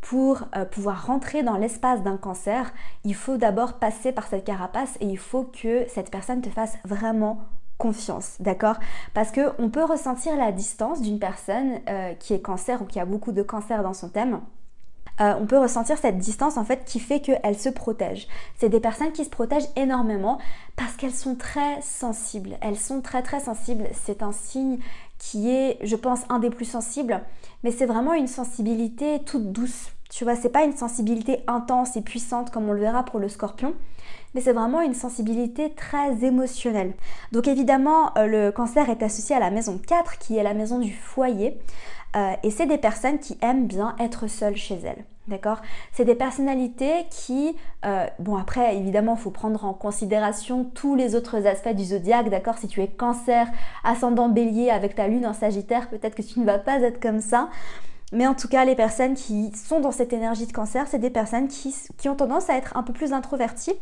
pour 0.09 0.43
euh, 0.55 0.63
pouvoir 0.63 1.05
rentrer 1.05 1.43
dans 1.43 1.57
l'espace 1.57 2.01
d'un 2.01 2.15
cancer, 2.15 2.71
il 3.03 3.13
faut 3.13 3.35
d'abord 3.35 3.73
passer 3.73 4.13
par 4.13 4.25
cette 4.27 4.45
carapace 4.45 4.95
et 5.01 5.05
il 5.05 5.17
faut 5.17 5.43
que 5.43 5.85
cette 5.89 6.11
personne 6.11 6.41
te 6.41 6.47
fasse 6.47 6.77
vraiment 6.85 7.41
confiance, 7.77 8.37
d'accord? 8.39 8.77
Parce 9.13 9.31
que 9.31 9.41
on 9.59 9.69
peut 9.69 9.83
ressentir 9.83 10.37
la 10.37 10.53
distance 10.53 11.01
d'une 11.01 11.19
personne 11.19 11.81
euh, 11.89 12.13
qui 12.13 12.33
est 12.33 12.39
cancer 12.39 12.81
ou 12.81 12.85
qui 12.85 13.01
a 13.01 13.05
beaucoup 13.05 13.33
de 13.33 13.43
cancer 13.43 13.83
dans 13.83 13.93
son 13.93 14.07
thème. 14.07 14.39
Euh, 15.19 15.33
on 15.41 15.45
peut 15.45 15.57
ressentir 15.57 15.97
cette 15.97 16.19
distance 16.19 16.55
en 16.55 16.63
fait 16.63 16.85
qui 16.85 17.01
fait 17.01 17.19
qu'elle 17.19 17.57
se 17.57 17.67
protège. 17.67 18.29
C'est 18.55 18.69
des 18.69 18.79
personnes 18.79 19.11
qui 19.11 19.25
se 19.25 19.29
protègent 19.29 19.67
énormément 19.75 20.37
parce 20.77 20.93
qu'elles 20.93 21.11
sont 21.11 21.35
très 21.35 21.81
sensibles. 21.81 22.57
Elles 22.61 22.77
sont 22.77 23.01
très 23.01 23.23
très 23.23 23.41
sensibles. 23.41 23.89
C'est 24.05 24.23
un 24.23 24.31
signe 24.31 24.77
qui 25.17 25.49
est, 25.49 25.79
je 25.83 25.97
pense, 25.97 26.21
un 26.29 26.39
des 26.39 26.51
plus 26.51 26.65
sensibles, 26.65 27.21
mais 27.63 27.71
c'est 27.71 27.87
vraiment 27.87 28.13
une 28.13 28.27
sensibilité 28.27 29.19
toute 29.25 29.51
douce. 29.51 29.91
Tu 30.09 30.23
vois, 30.23 30.35
c'est 30.35 30.49
pas 30.49 30.63
une 30.63 30.75
sensibilité 30.75 31.43
intense 31.47 31.97
et 31.97 32.01
puissante 32.01 32.49
comme 32.49 32.69
on 32.69 32.73
le 32.73 32.79
verra 32.79 33.03
pour 33.03 33.19
le 33.19 33.27
scorpion, 33.27 33.73
mais 34.33 34.41
c'est 34.41 34.53
vraiment 34.53 34.81
une 34.81 34.93
sensibilité 34.93 35.71
très 35.71 36.23
émotionnelle. 36.23 36.93
Donc 37.31 37.47
évidemment, 37.47 38.17
euh, 38.17 38.25
le 38.25 38.51
cancer 38.51 38.89
est 38.89 39.03
associé 39.03 39.35
à 39.35 39.39
la 39.39 39.51
maison 39.51 39.79
4 39.85 40.17
qui 40.17 40.37
est 40.37 40.43
la 40.43 40.53
maison 40.53 40.79
du 40.79 40.93
foyer. 40.93 41.59
Euh, 42.15 42.33
et 42.41 42.51
c'est 42.51 42.65
des 42.65 42.77
personnes 42.77 43.19
qui 43.19 43.37
aiment 43.41 43.67
bien 43.67 43.95
être 43.99 44.27
seules 44.27 44.55
chez 44.55 44.75
elles. 44.75 45.03
D'accord? 45.27 45.61
C'est 45.91 46.05
des 46.05 46.15
personnalités 46.15 47.05
qui, 47.09 47.57
euh, 47.85 48.05
bon 48.17 48.37
après 48.37 48.77
évidemment 48.77 49.15
il 49.15 49.21
faut 49.21 49.29
prendre 49.29 49.65
en 49.65 49.73
considération 49.73 50.63
tous 50.73 50.95
les 50.95 51.15
autres 51.15 51.45
aspects 51.45 51.75
du 51.75 51.83
zodiaque, 51.83 52.29
d'accord? 52.29 52.57
Si 52.57 52.69
tu 52.69 52.81
es 52.81 52.87
cancer, 52.87 53.49
ascendant 53.83 54.29
bélier 54.29 54.69
avec 54.69 54.95
ta 54.95 55.09
lune 55.09 55.27
en 55.27 55.33
sagittaire, 55.33 55.89
peut-être 55.89 56.15
que 56.15 56.21
tu 56.21 56.39
ne 56.39 56.45
vas 56.45 56.59
pas 56.59 56.79
être 56.79 57.01
comme 57.01 57.19
ça. 57.19 57.49
Mais 58.13 58.25
en 58.25 58.33
tout 58.33 58.47
cas, 58.47 58.63
les 58.63 58.75
personnes 58.75 59.15
qui 59.15 59.51
sont 59.53 59.79
dans 59.79 59.91
cette 59.91 60.13
énergie 60.13 60.47
de 60.47 60.53
cancer, 60.53 60.87
c'est 60.87 60.99
des 60.99 61.09
personnes 61.09 61.47
qui, 61.47 61.73
ont 62.07 62.15
tendance 62.15 62.49
à 62.49 62.55
être 62.55 62.75
un 62.77 62.83
peu 62.83 62.93
plus 62.93 63.11
introverties 63.11 63.75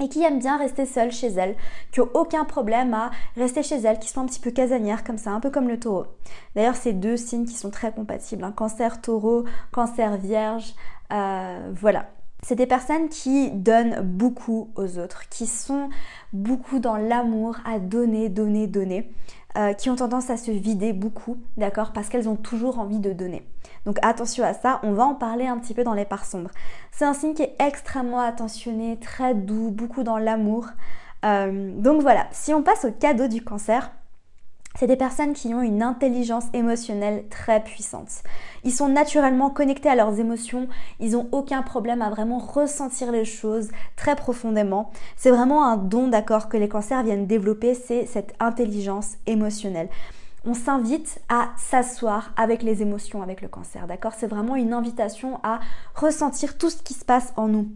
et 0.00 0.08
qui 0.08 0.22
aiment 0.22 0.38
bien 0.38 0.56
rester 0.56 0.86
seules 0.86 1.12
chez 1.12 1.28
elles, 1.28 1.56
qui 1.92 2.00
n'ont 2.00 2.08
aucun 2.14 2.46
problème 2.46 2.94
à 2.94 3.10
rester 3.36 3.62
chez 3.62 3.76
elles, 3.76 3.98
qui 3.98 4.08
sont 4.08 4.22
un 4.22 4.26
petit 4.26 4.40
peu 4.40 4.50
casanières 4.50 5.04
comme 5.04 5.18
ça, 5.18 5.30
un 5.30 5.40
peu 5.40 5.50
comme 5.50 5.68
le 5.68 5.78
taureau. 5.78 6.06
D'ailleurs, 6.54 6.76
c'est 6.76 6.94
deux 6.94 7.18
signes 7.18 7.44
qui 7.44 7.54
sont 7.54 7.70
très 7.70 7.92
compatibles, 7.92 8.44
hein. 8.44 8.52
cancer 8.52 9.02
taureau, 9.02 9.44
cancer 9.72 10.16
vierge, 10.16 10.74
euh, 11.12 11.70
voilà. 11.74 12.06
C'est 12.42 12.54
des 12.54 12.66
personnes 12.66 13.10
qui 13.10 13.50
donnent 13.50 14.00
beaucoup 14.00 14.70
aux 14.74 14.98
autres, 14.98 15.28
qui 15.28 15.46
sont 15.46 15.90
beaucoup 16.32 16.78
dans 16.78 16.96
l'amour 16.96 17.58
à 17.66 17.78
donner, 17.78 18.30
donner, 18.30 18.66
donner. 18.66 19.12
Euh, 19.58 19.72
qui 19.72 19.90
ont 19.90 19.96
tendance 19.96 20.30
à 20.30 20.36
se 20.36 20.52
vider 20.52 20.92
beaucoup, 20.92 21.36
d'accord, 21.56 21.90
parce 21.92 22.08
qu'elles 22.08 22.28
ont 22.28 22.36
toujours 22.36 22.78
envie 22.78 23.00
de 23.00 23.12
donner. 23.12 23.44
Donc 23.84 23.98
attention 24.00 24.44
à 24.44 24.54
ça, 24.54 24.78
on 24.84 24.92
va 24.92 25.02
en 25.02 25.16
parler 25.16 25.44
un 25.44 25.58
petit 25.58 25.74
peu 25.74 25.82
dans 25.82 25.92
les 25.92 26.04
parts 26.04 26.24
sombres. 26.24 26.52
C'est 26.92 27.04
un 27.04 27.14
signe 27.14 27.34
qui 27.34 27.42
est 27.42 27.56
extrêmement 27.58 28.20
attentionné, 28.20 28.96
très 29.00 29.34
doux, 29.34 29.72
beaucoup 29.72 30.04
dans 30.04 30.18
l'amour. 30.18 30.66
Euh, 31.24 31.72
donc 31.80 32.00
voilà, 32.00 32.28
si 32.30 32.54
on 32.54 32.62
passe 32.62 32.84
au 32.84 32.92
cadeau 32.92 33.26
du 33.26 33.42
cancer, 33.42 33.90
c'est 34.80 34.86
des 34.86 34.96
personnes 34.96 35.34
qui 35.34 35.52
ont 35.52 35.60
une 35.60 35.82
intelligence 35.82 36.46
émotionnelle 36.54 37.24
très 37.28 37.62
puissante. 37.62 38.22
Ils 38.64 38.72
sont 38.72 38.88
naturellement 38.88 39.50
connectés 39.50 39.90
à 39.90 39.94
leurs 39.94 40.18
émotions, 40.18 40.68
ils 41.00 41.10
n'ont 41.10 41.28
aucun 41.32 41.60
problème 41.60 42.00
à 42.00 42.08
vraiment 42.08 42.38
ressentir 42.38 43.12
les 43.12 43.26
choses 43.26 43.68
très 43.94 44.16
profondément. 44.16 44.90
C'est 45.16 45.28
vraiment 45.28 45.66
un 45.66 45.76
don 45.76 46.08
d'accord 46.08 46.48
que 46.48 46.56
les 46.56 46.70
cancers 46.70 47.02
viennent 47.02 47.26
développer, 47.26 47.74
c'est 47.74 48.06
cette 48.06 48.32
intelligence 48.40 49.16
émotionnelle. 49.26 49.90
on 50.46 50.54
s'invite 50.54 51.20
à 51.28 51.50
s'asseoir 51.58 52.32
avec 52.38 52.62
les 52.62 52.80
émotions, 52.80 53.20
avec 53.20 53.42
le 53.42 53.48
cancer, 53.48 53.86
d'accord? 53.86 54.14
C'est 54.16 54.28
vraiment 54.28 54.56
une 54.56 54.72
invitation 54.72 55.38
à 55.42 55.60
ressentir 55.94 56.56
tout 56.56 56.70
ce 56.70 56.82
qui 56.82 56.94
se 56.94 57.04
passe 57.04 57.34
en 57.36 57.48
nous. 57.48 57.68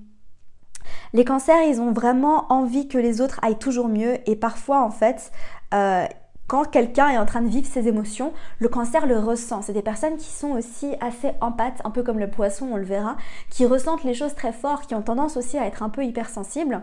Les 1.12 1.26
cancers, 1.26 1.62
ils 1.68 1.82
ont 1.82 1.92
vraiment 1.92 2.50
envie 2.50 2.88
que 2.88 2.96
les 2.96 3.20
autres 3.20 3.38
aillent 3.42 3.58
toujours 3.58 3.88
mieux 3.88 4.18
et 4.26 4.36
parfois, 4.36 4.82
en 4.82 4.90
fait, 4.90 5.30
euh, 5.74 6.06
quand 6.46 6.64
quelqu'un 6.70 7.08
est 7.08 7.18
en 7.18 7.26
train 7.26 7.40
de 7.40 7.48
vivre 7.48 7.66
ses 7.66 7.88
émotions, 7.88 8.32
le 8.58 8.68
cancer 8.68 9.06
le 9.06 9.18
ressent. 9.18 9.62
C'est 9.62 9.72
des 9.72 9.82
personnes 9.82 10.16
qui 10.16 10.30
sont 10.30 10.50
aussi 10.50 10.94
assez 11.00 11.32
empathes, 11.40 11.80
un 11.84 11.90
peu 11.90 12.02
comme 12.02 12.18
le 12.18 12.28
poisson, 12.28 12.68
on 12.72 12.76
le 12.76 12.84
verra, 12.84 13.16
qui 13.50 13.64
ressentent 13.64 14.04
les 14.04 14.14
choses 14.14 14.34
très 14.34 14.52
fort, 14.52 14.82
qui 14.82 14.94
ont 14.94 15.02
tendance 15.02 15.36
aussi 15.36 15.56
à 15.56 15.66
être 15.66 15.82
un 15.82 15.88
peu 15.88 16.04
hypersensibles. 16.04 16.82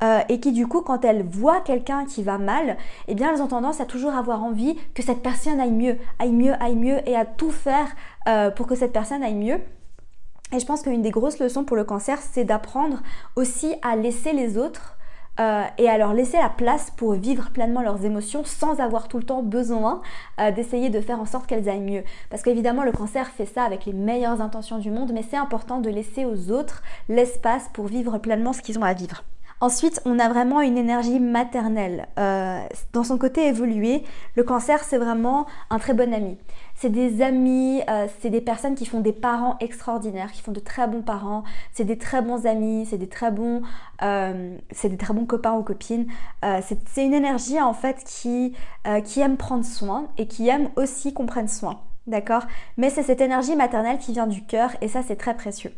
Euh, 0.00 0.20
et 0.28 0.38
qui 0.38 0.52
du 0.52 0.68
coup 0.68 0.80
quand 0.80 1.04
elles 1.04 1.24
voient 1.24 1.60
quelqu'un 1.60 2.04
qui 2.04 2.22
va 2.22 2.38
mal, 2.38 2.76
eh 3.08 3.16
bien 3.16 3.32
elles 3.34 3.42
ont 3.42 3.48
tendance 3.48 3.80
à 3.80 3.84
toujours 3.84 4.14
avoir 4.14 4.44
envie 4.44 4.76
que 4.94 5.02
cette 5.02 5.22
personne 5.24 5.58
aille 5.58 5.72
mieux, 5.72 5.96
aille 6.20 6.30
mieux, 6.30 6.54
aille 6.62 6.76
mieux 6.76 7.00
et 7.08 7.16
à 7.16 7.24
tout 7.24 7.50
faire 7.50 7.88
euh, 8.28 8.52
pour 8.52 8.68
que 8.68 8.76
cette 8.76 8.92
personne 8.92 9.24
aille 9.24 9.34
mieux. 9.34 9.58
Et 10.52 10.60
je 10.60 10.66
pense 10.66 10.82
qu'une 10.82 11.02
des 11.02 11.10
grosses 11.10 11.40
leçons 11.40 11.64
pour 11.64 11.76
le 11.76 11.82
cancer, 11.82 12.18
c'est 12.32 12.44
d'apprendre 12.44 13.02
aussi 13.34 13.74
à 13.82 13.96
laisser 13.96 14.32
les 14.32 14.56
autres 14.56 14.97
euh, 15.40 15.62
et 15.78 15.88
à 15.88 15.98
leur 15.98 16.14
laisser 16.14 16.36
la 16.36 16.48
place 16.48 16.90
pour 16.96 17.12
vivre 17.12 17.50
pleinement 17.50 17.82
leurs 17.82 18.04
émotions 18.04 18.42
sans 18.44 18.80
avoir 18.80 19.08
tout 19.08 19.18
le 19.18 19.24
temps 19.24 19.42
besoin 19.42 20.02
euh, 20.40 20.50
d'essayer 20.50 20.90
de 20.90 21.00
faire 21.00 21.20
en 21.20 21.26
sorte 21.26 21.46
qu'elles 21.46 21.68
aillent 21.68 21.80
mieux. 21.80 22.02
Parce 22.30 22.42
qu'évidemment, 22.42 22.82
le 22.82 22.92
cancer 22.92 23.28
fait 23.28 23.46
ça 23.46 23.62
avec 23.62 23.86
les 23.86 23.92
meilleures 23.92 24.40
intentions 24.40 24.78
du 24.78 24.90
monde, 24.90 25.12
mais 25.12 25.24
c'est 25.28 25.36
important 25.36 25.80
de 25.80 25.90
laisser 25.90 26.24
aux 26.24 26.50
autres 26.50 26.82
l'espace 27.08 27.68
pour 27.72 27.86
vivre 27.86 28.18
pleinement 28.18 28.52
ce 28.52 28.62
qu'ils 28.62 28.78
ont 28.78 28.84
à 28.84 28.94
vivre. 28.94 29.22
Ensuite, 29.60 30.00
on 30.04 30.20
a 30.20 30.28
vraiment 30.28 30.60
une 30.60 30.78
énergie 30.78 31.18
maternelle. 31.18 32.06
Euh, 32.16 32.60
dans 32.92 33.02
son 33.02 33.18
côté 33.18 33.48
évolué, 33.48 34.04
le 34.36 34.44
cancer, 34.44 34.84
c'est 34.84 34.98
vraiment 34.98 35.46
un 35.70 35.80
très 35.80 35.94
bon 35.94 36.14
ami. 36.14 36.38
C'est 36.80 36.90
des 36.90 37.22
amis, 37.22 37.82
euh, 37.88 38.06
c'est 38.20 38.30
des 38.30 38.40
personnes 38.40 38.74
qui 38.74 38.86
font 38.86 39.00
des 39.00 39.12
parents 39.12 39.56
extraordinaires, 39.60 40.32
qui 40.32 40.42
font 40.42 40.52
de 40.52 40.60
très 40.60 40.86
bons 40.86 41.02
parents, 41.02 41.42
c'est 41.72 41.84
des 41.84 41.98
très 41.98 42.22
bons 42.22 42.46
amis, 42.46 42.86
c'est 42.88 42.98
des 42.98 43.08
très 43.08 43.30
bons, 43.30 43.62
euh, 44.02 44.56
c'est 44.70 44.88
des 44.88 44.96
très 44.96 45.12
bons 45.12 45.26
copains 45.26 45.54
ou 45.54 45.62
copines. 45.62 46.06
c'est 46.62 47.04
une 47.04 47.14
énergie 47.14 47.60
en 47.60 47.74
fait 47.74 48.02
qui, 48.04 48.54
qui 49.04 49.20
aime 49.20 49.36
prendre 49.36 49.64
soin 49.64 50.08
et 50.18 50.26
qui 50.26 50.48
aime 50.48 50.70
aussi 50.76 51.12
qu'on 51.12 51.26
prenne 51.26 51.48
soin. 51.48 51.80
D'accord? 52.06 52.44
Mais 52.76 52.90
c'est 52.90 53.02
cette 53.02 53.20
énergie 53.20 53.56
maternelle 53.56 53.98
qui 53.98 54.12
vient 54.12 54.26
du 54.26 54.44
cœur 54.46 54.70
et 54.80 54.88
ça 54.88 55.02
c'est 55.02 55.16
très 55.16 55.36
précieux. 55.36 55.72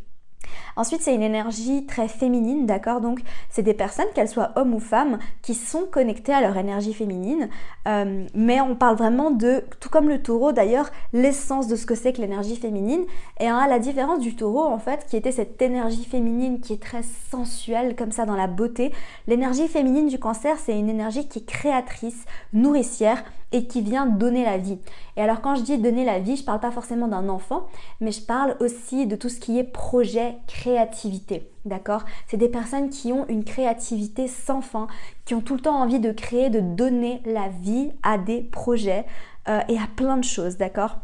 Ensuite, 0.76 1.02
c'est 1.02 1.14
une 1.14 1.22
énergie 1.22 1.86
très 1.86 2.08
féminine, 2.08 2.66
d'accord 2.66 3.00
Donc, 3.00 3.20
c'est 3.48 3.62
des 3.62 3.74
personnes, 3.74 4.06
qu'elles 4.14 4.28
soient 4.28 4.52
hommes 4.56 4.74
ou 4.74 4.80
femmes, 4.80 5.18
qui 5.42 5.54
sont 5.54 5.86
connectées 5.90 6.32
à 6.32 6.40
leur 6.40 6.56
énergie 6.56 6.94
féminine. 6.94 7.48
Euh, 7.88 8.26
mais 8.34 8.60
on 8.60 8.74
parle 8.74 8.96
vraiment 8.96 9.30
de, 9.30 9.64
tout 9.80 9.88
comme 9.88 10.08
le 10.08 10.22
taureau 10.22 10.52
d'ailleurs, 10.52 10.90
l'essence 11.12 11.68
de 11.68 11.76
ce 11.76 11.86
que 11.86 11.94
c'est 11.94 12.12
que 12.12 12.20
l'énergie 12.20 12.56
féminine. 12.56 13.04
Et 13.40 13.48
à 13.48 13.66
la 13.66 13.78
différence 13.78 14.20
du 14.20 14.36
taureau, 14.36 14.64
en 14.64 14.78
fait, 14.78 15.06
qui 15.06 15.16
était 15.16 15.32
cette 15.32 15.60
énergie 15.60 16.04
féminine 16.04 16.60
qui 16.60 16.74
est 16.74 16.82
très 16.82 17.02
sensuelle, 17.30 17.96
comme 17.96 18.12
ça, 18.12 18.24
dans 18.24 18.36
la 18.36 18.46
beauté, 18.46 18.92
l'énergie 19.26 19.68
féminine 19.68 20.08
du 20.08 20.18
cancer, 20.18 20.56
c'est 20.58 20.78
une 20.78 20.88
énergie 20.88 21.28
qui 21.28 21.40
est 21.40 21.46
créatrice, 21.46 22.24
nourricière 22.52 23.22
et 23.52 23.66
qui 23.66 23.82
vient 23.82 24.06
donner 24.06 24.44
la 24.44 24.58
vie. 24.58 24.78
Et 25.16 25.22
alors 25.22 25.40
quand 25.40 25.54
je 25.54 25.62
dis 25.62 25.78
donner 25.78 26.04
la 26.04 26.18
vie, 26.18 26.36
je 26.36 26.44
parle 26.44 26.60
pas 26.60 26.70
forcément 26.70 27.08
d'un 27.08 27.28
enfant, 27.28 27.66
mais 28.00 28.12
je 28.12 28.22
parle 28.22 28.56
aussi 28.60 29.06
de 29.06 29.16
tout 29.16 29.28
ce 29.28 29.40
qui 29.40 29.58
est 29.58 29.64
projet, 29.64 30.36
créativité. 30.46 31.50
D'accord? 31.64 32.04
C'est 32.26 32.36
des 32.36 32.48
personnes 32.48 32.88
qui 32.88 33.12
ont 33.12 33.26
une 33.28 33.44
créativité 33.44 34.28
sans 34.28 34.60
fin, 34.62 34.86
qui 35.24 35.34
ont 35.34 35.40
tout 35.40 35.54
le 35.54 35.60
temps 35.60 35.80
envie 35.80 36.00
de 36.00 36.12
créer, 36.12 36.48
de 36.48 36.60
donner 36.60 37.22
la 37.26 37.48
vie 37.48 37.92
à 38.02 38.18
des 38.18 38.40
projets 38.40 39.04
euh, 39.48 39.60
et 39.68 39.76
à 39.76 39.88
plein 39.94 40.16
de 40.16 40.24
choses, 40.24 40.56
d'accord? 40.56 40.98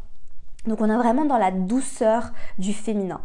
Donc 0.67 0.81
on 0.81 0.91
est 0.91 0.97
vraiment 0.97 1.25
dans 1.25 1.39
la 1.39 1.51
douceur 1.51 2.33
du 2.59 2.73
féminin. 2.73 3.21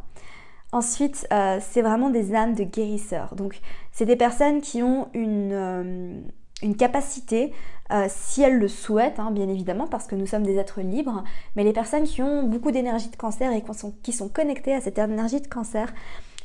Ensuite, 0.73 1.27
euh, 1.33 1.59
c'est 1.59 1.81
vraiment 1.81 2.09
des 2.09 2.33
âmes 2.33 2.55
de 2.55 2.63
guérisseurs. 2.63 3.35
Donc, 3.35 3.59
c'est 3.91 4.05
des 4.05 4.15
personnes 4.15 4.61
qui 4.61 4.81
ont 4.81 5.09
une, 5.13 5.51
euh, 5.51 6.21
une 6.61 6.75
capacité, 6.75 7.51
euh, 7.91 8.07
si 8.09 8.41
elles 8.41 8.57
le 8.57 8.67
souhaitent, 8.67 9.19
hein, 9.19 9.31
bien 9.31 9.49
évidemment, 9.49 9.87
parce 9.87 10.07
que 10.07 10.15
nous 10.15 10.27
sommes 10.27 10.43
des 10.43 10.57
êtres 10.57 10.81
libres, 10.81 11.23
mais 11.55 11.63
les 11.63 11.73
personnes 11.73 12.03
qui 12.03 12.21
ont 12.21 12.43
beaucoup 12.43 12.71
d'énergie 12.71 13.09
de 13.09 13.15
cancer 13.15 13.51
et 13.51 13.63
qui 14.03 14.13
sont, 14.13 14.29
connectées 14.29 14.73
à 14.73 14.81
cette 14.81 14.97
énergie 14.97 15.41
de 15.41 15.47
cancer, 15.47 15.93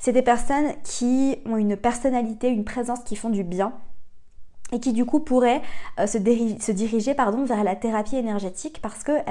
c'est 0.00 0.12
des 0.12 0.23
personnes 0.23 0.73
qui 0.82 1.37
ont 1.46 1.56
une 1.56 1.76
personnalité, 1.76 2.49
une 2.49 2.64
présence 2.64 3.00
qui 3.04 3.16
font 3.16 3.30
du 3.30 3.44
bien 3.44 3.73
et 4.73 4.80
qui 4.80 4.92
du 4.92 5.04
coup 5.04 5.20
pourraient 5.20 5.62
euh, 6.00 6.06
se, 6.06 6.18
diriger 6.18 7.14
vers 7.14 7.64
la 7.64 7.76
thérapie 7.76 8.16
énergétique 8.16 8.80
parce 8.82 9.04
qu'elles. 9.04 9.25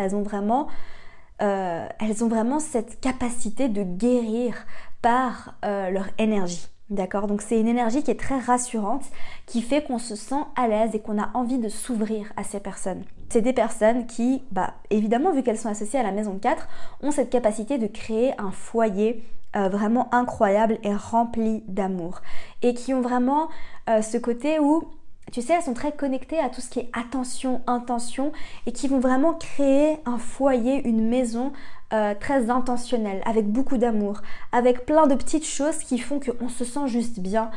Euh, 1.41 1.87
ont 2.21 2.27
vraiment 2.29 2.59
cette 2.59 3.01
capacité 3.01 3.67
de 3.67 3.83
guérir 3.83 4.65
par 5.01 5.55
leur 5.61 6.07
énergie. 6.17 6.69
D'accord 6.91 7.25
Donc 7.25 7.41
c'est 7.41 7.59
une 7.59 7.67
énergie 7.67 8.03
qui 8.03 8.11
est 8.11 8.19
très 8.19 8.37
rassurante, 8.37 9.05
qui 9.47 9.61
fait 9.61 9.83
qu'on 9.83 9.97
se 9.97 10.15
sent 10.15 10.43
à 10.55 10.67
l'aise 10.67 10.93
et 10.93 10.99
qu'on 10.99 11.19
a 11.19 11.31
envie 11.33 11.57
de 11.57 11.67
s'ouvrir 11.67 12.31
à 12.37 12.43
ces 12.43 12.59
personnes. 12.59 13.03
C'est 13.29 13.41
des 13.41 13.53
personnes 13.53 14.05
qui, 14.05 14.43
bah, 14.51 14.75
évidemment, 14.91 15.31
vu 15.31 15.41
qu'elles 15.41 15.57
sont 15.57 15.69
associées 15.69 15.99
à 15.99 16.03
la 16.03 16.11
maison 16.11 16.37
4, 16.37 16.67
ont 17.01 17.09
cette 17.09 17.31
capacité 17.31 17.79
de 17.79 17.87
créer 17.87 18.39
un 18.39 18.51
foyer 18.51 19.23
euh, 19.55 19.67
vraiment 19.67 20.13
incroyable 20.13 20.77
et 20.83 20.93
rempli 20.93 21.63
d'amour. 21.67 22.21
Et 22.61 22.75
qui 22.75 22.93
ont 22.93 23.01
vraiment 23.01 23.49
euh, 23.89 24.03
ce 24.03 24.17
côté 24.17 24.59
où 24.59 24.83
tu 25.31 25.41
sais, 25.41 25.53
elles 25.53 25.63
sont 25.63 25.73
très 25.73 25.91
connectées 25.91 26.39
à 26.39 26.49
tout 26.49 26.61
ce 26.61 26.69
qui 26.69 26.79
est 26.79 26.89
attention, 26.93 27.61
intention, 27.65 28.31
et 28.67 28.71
qui 28.71 28.87
vont 28.87 28.99
vraiment 28.99 29.33
créer 29.33 29.97
un 30.05 30.17
foyer, 30.17 30.87
une 30.87 31.07
maison 31.07 31.51
euh, 31.93 32.13
très 32.19 32.49
intentionnelle, 32.49 33.21
avec 33.25 33.47
beaucoup 33.47 33.77
d'amour, 33.77 34.21
avec 34.51 34.85
plein 34.85 35.07
de 35.07 35.15
petites 35.15 35.45
choses 35.45 35.77
qui 35.77 35.99
font 35.99 36.19
qu'on 36.19 36.49
se 36.49 36.65
sent 36.65 36.87
juste 36.87 37.19
bien. 37.19 37.51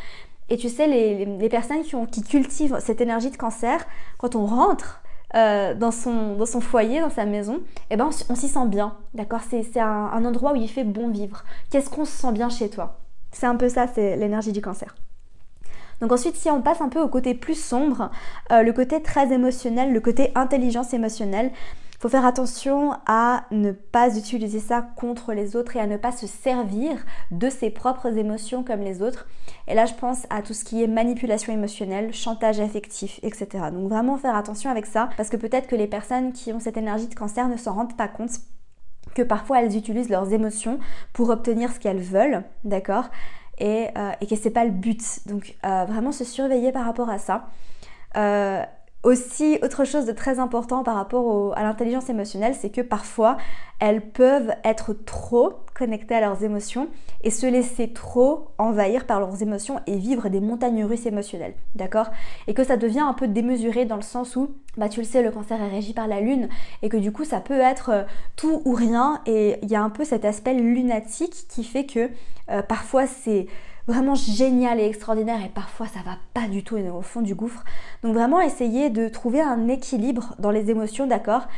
Et 0.50 0.56
tu 0.56 0.68
sais, 0.68 0.86
les, 0.86 1.48
personnes 1.48 1.82
qui, 1.82 1.94
ont, 1.94 2.06
qui, 2.06 2.22
cultivent 2.22 2.78
cette 2.80 3.00
énergie 3.00 3.30
de 3.30 3.36
cancer, 3.36 3.86
quand 4.16 4.34
on 4.34 4.46
rentre 4.46 5.02
euh, 5.34 5.74
dans, 5.74 5.90
son, 5.90 6.36
dans 6.36 6.46
son 6.46 6.60
foyer, 6.60 7.00
dans 7.00 7.10
sa 7.10 7.26
maison, 7.26 7.60
eh 7.90 7.96
ben 7.96 8.08
on, 8.28 8.34
s'y 8.34 8.48
sent 8.48 8.66
bien, 8.66 8.96
d'accord? 9.14 9.40
C'est 9.48 9.78
un, 9.78 9.86
un 9.86 10.24
endroit 10.24 10.52
où 10.52 10.56
il 10.56 10.68
fait 10.68 10.84
bon 10.84 11.08
vivre. 11.08 11.44
Qu'est-ce 11.70 11.90
qu'on 11.90 12.04
se 12.04 12.12
sent 12.12 12.32
bien 12.32 12.48
chez 12.48 12.70
toi? 12.70 12.98
C'est 13.32 13.46
un 13.46 13.56
peu 13.56 13.68
ça, 13.68 13.86
c'est 13.86 14.16
l'énergie 14.16 14.52
du 14.52 14.62
cancer. 14.62 14.94
Donc 16.00 16.12
ensuite, 16.12 16.36
si 16.36 16.48
on 16.50 16.62
passe 16.62 16.80
un 16.80 16.88
peu 16.88 17.00
au 17.00 17.08
côté 17.08 17.34
plus 17.34 17.60
sombre, 17.60 18.10
euh, 18.52 18.62
le 18.62 18.72
côté 18.72 19.02
très 19.02 19.32
émotionnel, 19.32 19.92
le 19.92 20.00
côté 20.00 20.30
intelligence 20.34 20.94
émotionnelle, 20.94 21.50
il 21.98 22.02
faut 22.02 22.08
faire 22.08 22.24
attention 22.24 22.92
à 23.06 23.42
ne 23.50 23.72
pas 23.72 24.16
utiliser 24.16 24.60
ça 24.60 24.86
contre 24.94 25.32
les 25.32 25.56
autres 25.56 25.74
et 25.74 25.80
à 25.80 25.88
ne 25.88 25.96
pas 25.96 26.12
se 26.12 26.28
servir 26.28 27.04
de 27.32 27.50
ses 27.50 27.70
propres 27.70 28.16
émotions 28.16 28.62
comme 28.62 28.82
les 28.82 29.02
autres. 29.02 29.26
Et 29.66 29.74
là, 29.74 29.84
je 29.84 29.94
pense 29.94 30.24
à 30.30 30.40
tout 30.42 30.54
ce 30.54 30.64
qui 30.64 30.80
est 30.80 30.86
manipulation 30.86 31.52
émotionnelle, 31.52 32.14
chantage 32.14 32.60
affectif, 32.60 33.18
etc. 33.24 33.48
Donc 33.72 33.88
vraiment 33.88 34.16
faire 34.16 34.36
attention 34.36 34.70
avec 34.70 34.86
ça 34.86 35.08
parce 35.16 35.28
que 35.28 35.36
peut-être 35.36 35.66
que 35.66 35.74
les 35.74 35.88
personnes 35.88 36.32
qui 36.32 36.52
ont 36.52 36.60
cette 36.60 36.76
énergie 36.76 37.08
de 37.08 37.16
cancer 37.16 37.48
ne 37.48 37.56
s'en 37.56 37.72
rendent 37.72 37.96
pas 37.96 38.06
compte 38.06 38.30
que 39.16 39.22
parfois 39.22 39.60
elles 39.60 39.76
utilisent 39.76 40.08
leurs 40.08 40.32
émotions 40.32 40.78
pour 41.12 41.30
obtenir 41.30 41.72
ce 41.72 41.80
qu'elles 41.80 41.98
veulent, 41.98 42.44
d'accord? 42.62 43.06
Et, 43.58 43.88
euh, 43.98 44.12
et 44.20 44.28
que 44.28 44.36
c'est 44.36 44.50
pas 44.50 44.64
le 44.64 44.70
but. 44.70 45.02
Donc 45.26 45.56
euh, 45.66 45.84
vraiment 45.84 46.12
se 46.12 46.22
surveiller 46.22 46.70
par 46.70 46.84
rapport 46.84 47.10
à 47.10 47.18
ça. 47.18 47.48
Euh, 48.16 48.62
aussi, 49.04 49.58
autre 49.62 49.84
chose 49.84 50.06
de 50.06 50.12
très 50.12 50.40
important 50.40 50.82
par 50.82 50.96
rapport 50.96 51.56
à 51.56 51.62
l'intelligence 51.62 52.10
émotionnelle, 52.10 52.54
c'est 52.54 52.70
que 52.70 52.80
parfois 52.80 53.36
elles 53.78 54.00
peuvent 54.00 54.52
être 54.64 54.92
trop 54.92 55.52
connectées 55.72 56.16
à 56.16 56.20
leurs 56.20 56.42
émotions 56.42 56.88
et 57.22 57.30
se 57.30 57.46
laisser 57.46 57.92
trop 57.92 58.48
envahir 58.58 59.06
par 59.06 59.20
leurs 59.20 59.40
émotions 59.40 59.80
et 59.86 59.96
vivre 59.96 60.28
des 60.28 60.40
montagnes 60.40 60.84
russes 60.84 61.06
émotionnelles, 61.06 61.54
d'accord? 61.76 62.10
Et 62.48 62.54
que 62.54 62.64
ça 62.64 62.76
devient 62.76 63.00
un 63.00 63.12
peu 63.12 63.28
démesuré 63.28 63.84
dans 63.84 63.96
le 63.96 64.02
sens 64.02 64.34
où, 64.34 64.50
bah 64.76 64.88
tu 64.88 64.98
le 65.00 65.06
sais, 65.06 65.22
le 65.22 65.30
cancer 65.30 65.60
est 65.62 65.68
régi 65.68 65.92
par 65.92 66.08
la 66.08 66.20
lune 66.20 66.48
et 66.82 66.88
que 66.88 66.96
du 66.96 67.12
coup 67.12 67.24
ça 67.24 67.40
peut 67.40 67.60
être 67.60 67.90
euh, 67.90 68.02
tout 68.34 68.62
ou 68.64 68.72
rien 68.72 69.20
et 69.26 69.58
il 69.62 69.70
y 69.70 69.76
a 69.76 69.82
un 69.82 69.90
peu 69.90 70.04
cet 70.04 70.24
aspect 70.24 70.54
lunatique 70.54 71.46
qui 71.48 71.62
fait 71.62 71.86
que 71.86 72.10
euh, 72.50 72.62
parfois 72.62 73.06
c'est 73.06 73.46
vraiment 73.88 74.14
génial 74.14 74.78
et 74.78 74.84
extraordinaire 74.84 75.42
et 75.44 75.48
parfois 75.48 75.86
ça 75.86 76.00
va 76.04 76.18
pas 76.34 76.46
du 76.46 76.62
tout 76.62 76.76
au 76.76 77.02
fond 77.02 77.22
du 77.22 77.34
gouffre. 77.34 77.64
Donc 78.02 78.14
vraiment 78.14 78.40
essayer 78.40 78.90
de 78.90 79.08
trouver 79.08 79.40
un 79.40 79.66
équilibre 79.66 80.34
dans 80.38 80.50
les 80.50 80.70
émotions, 80.70 81.06
d'accord? 81.06 81.48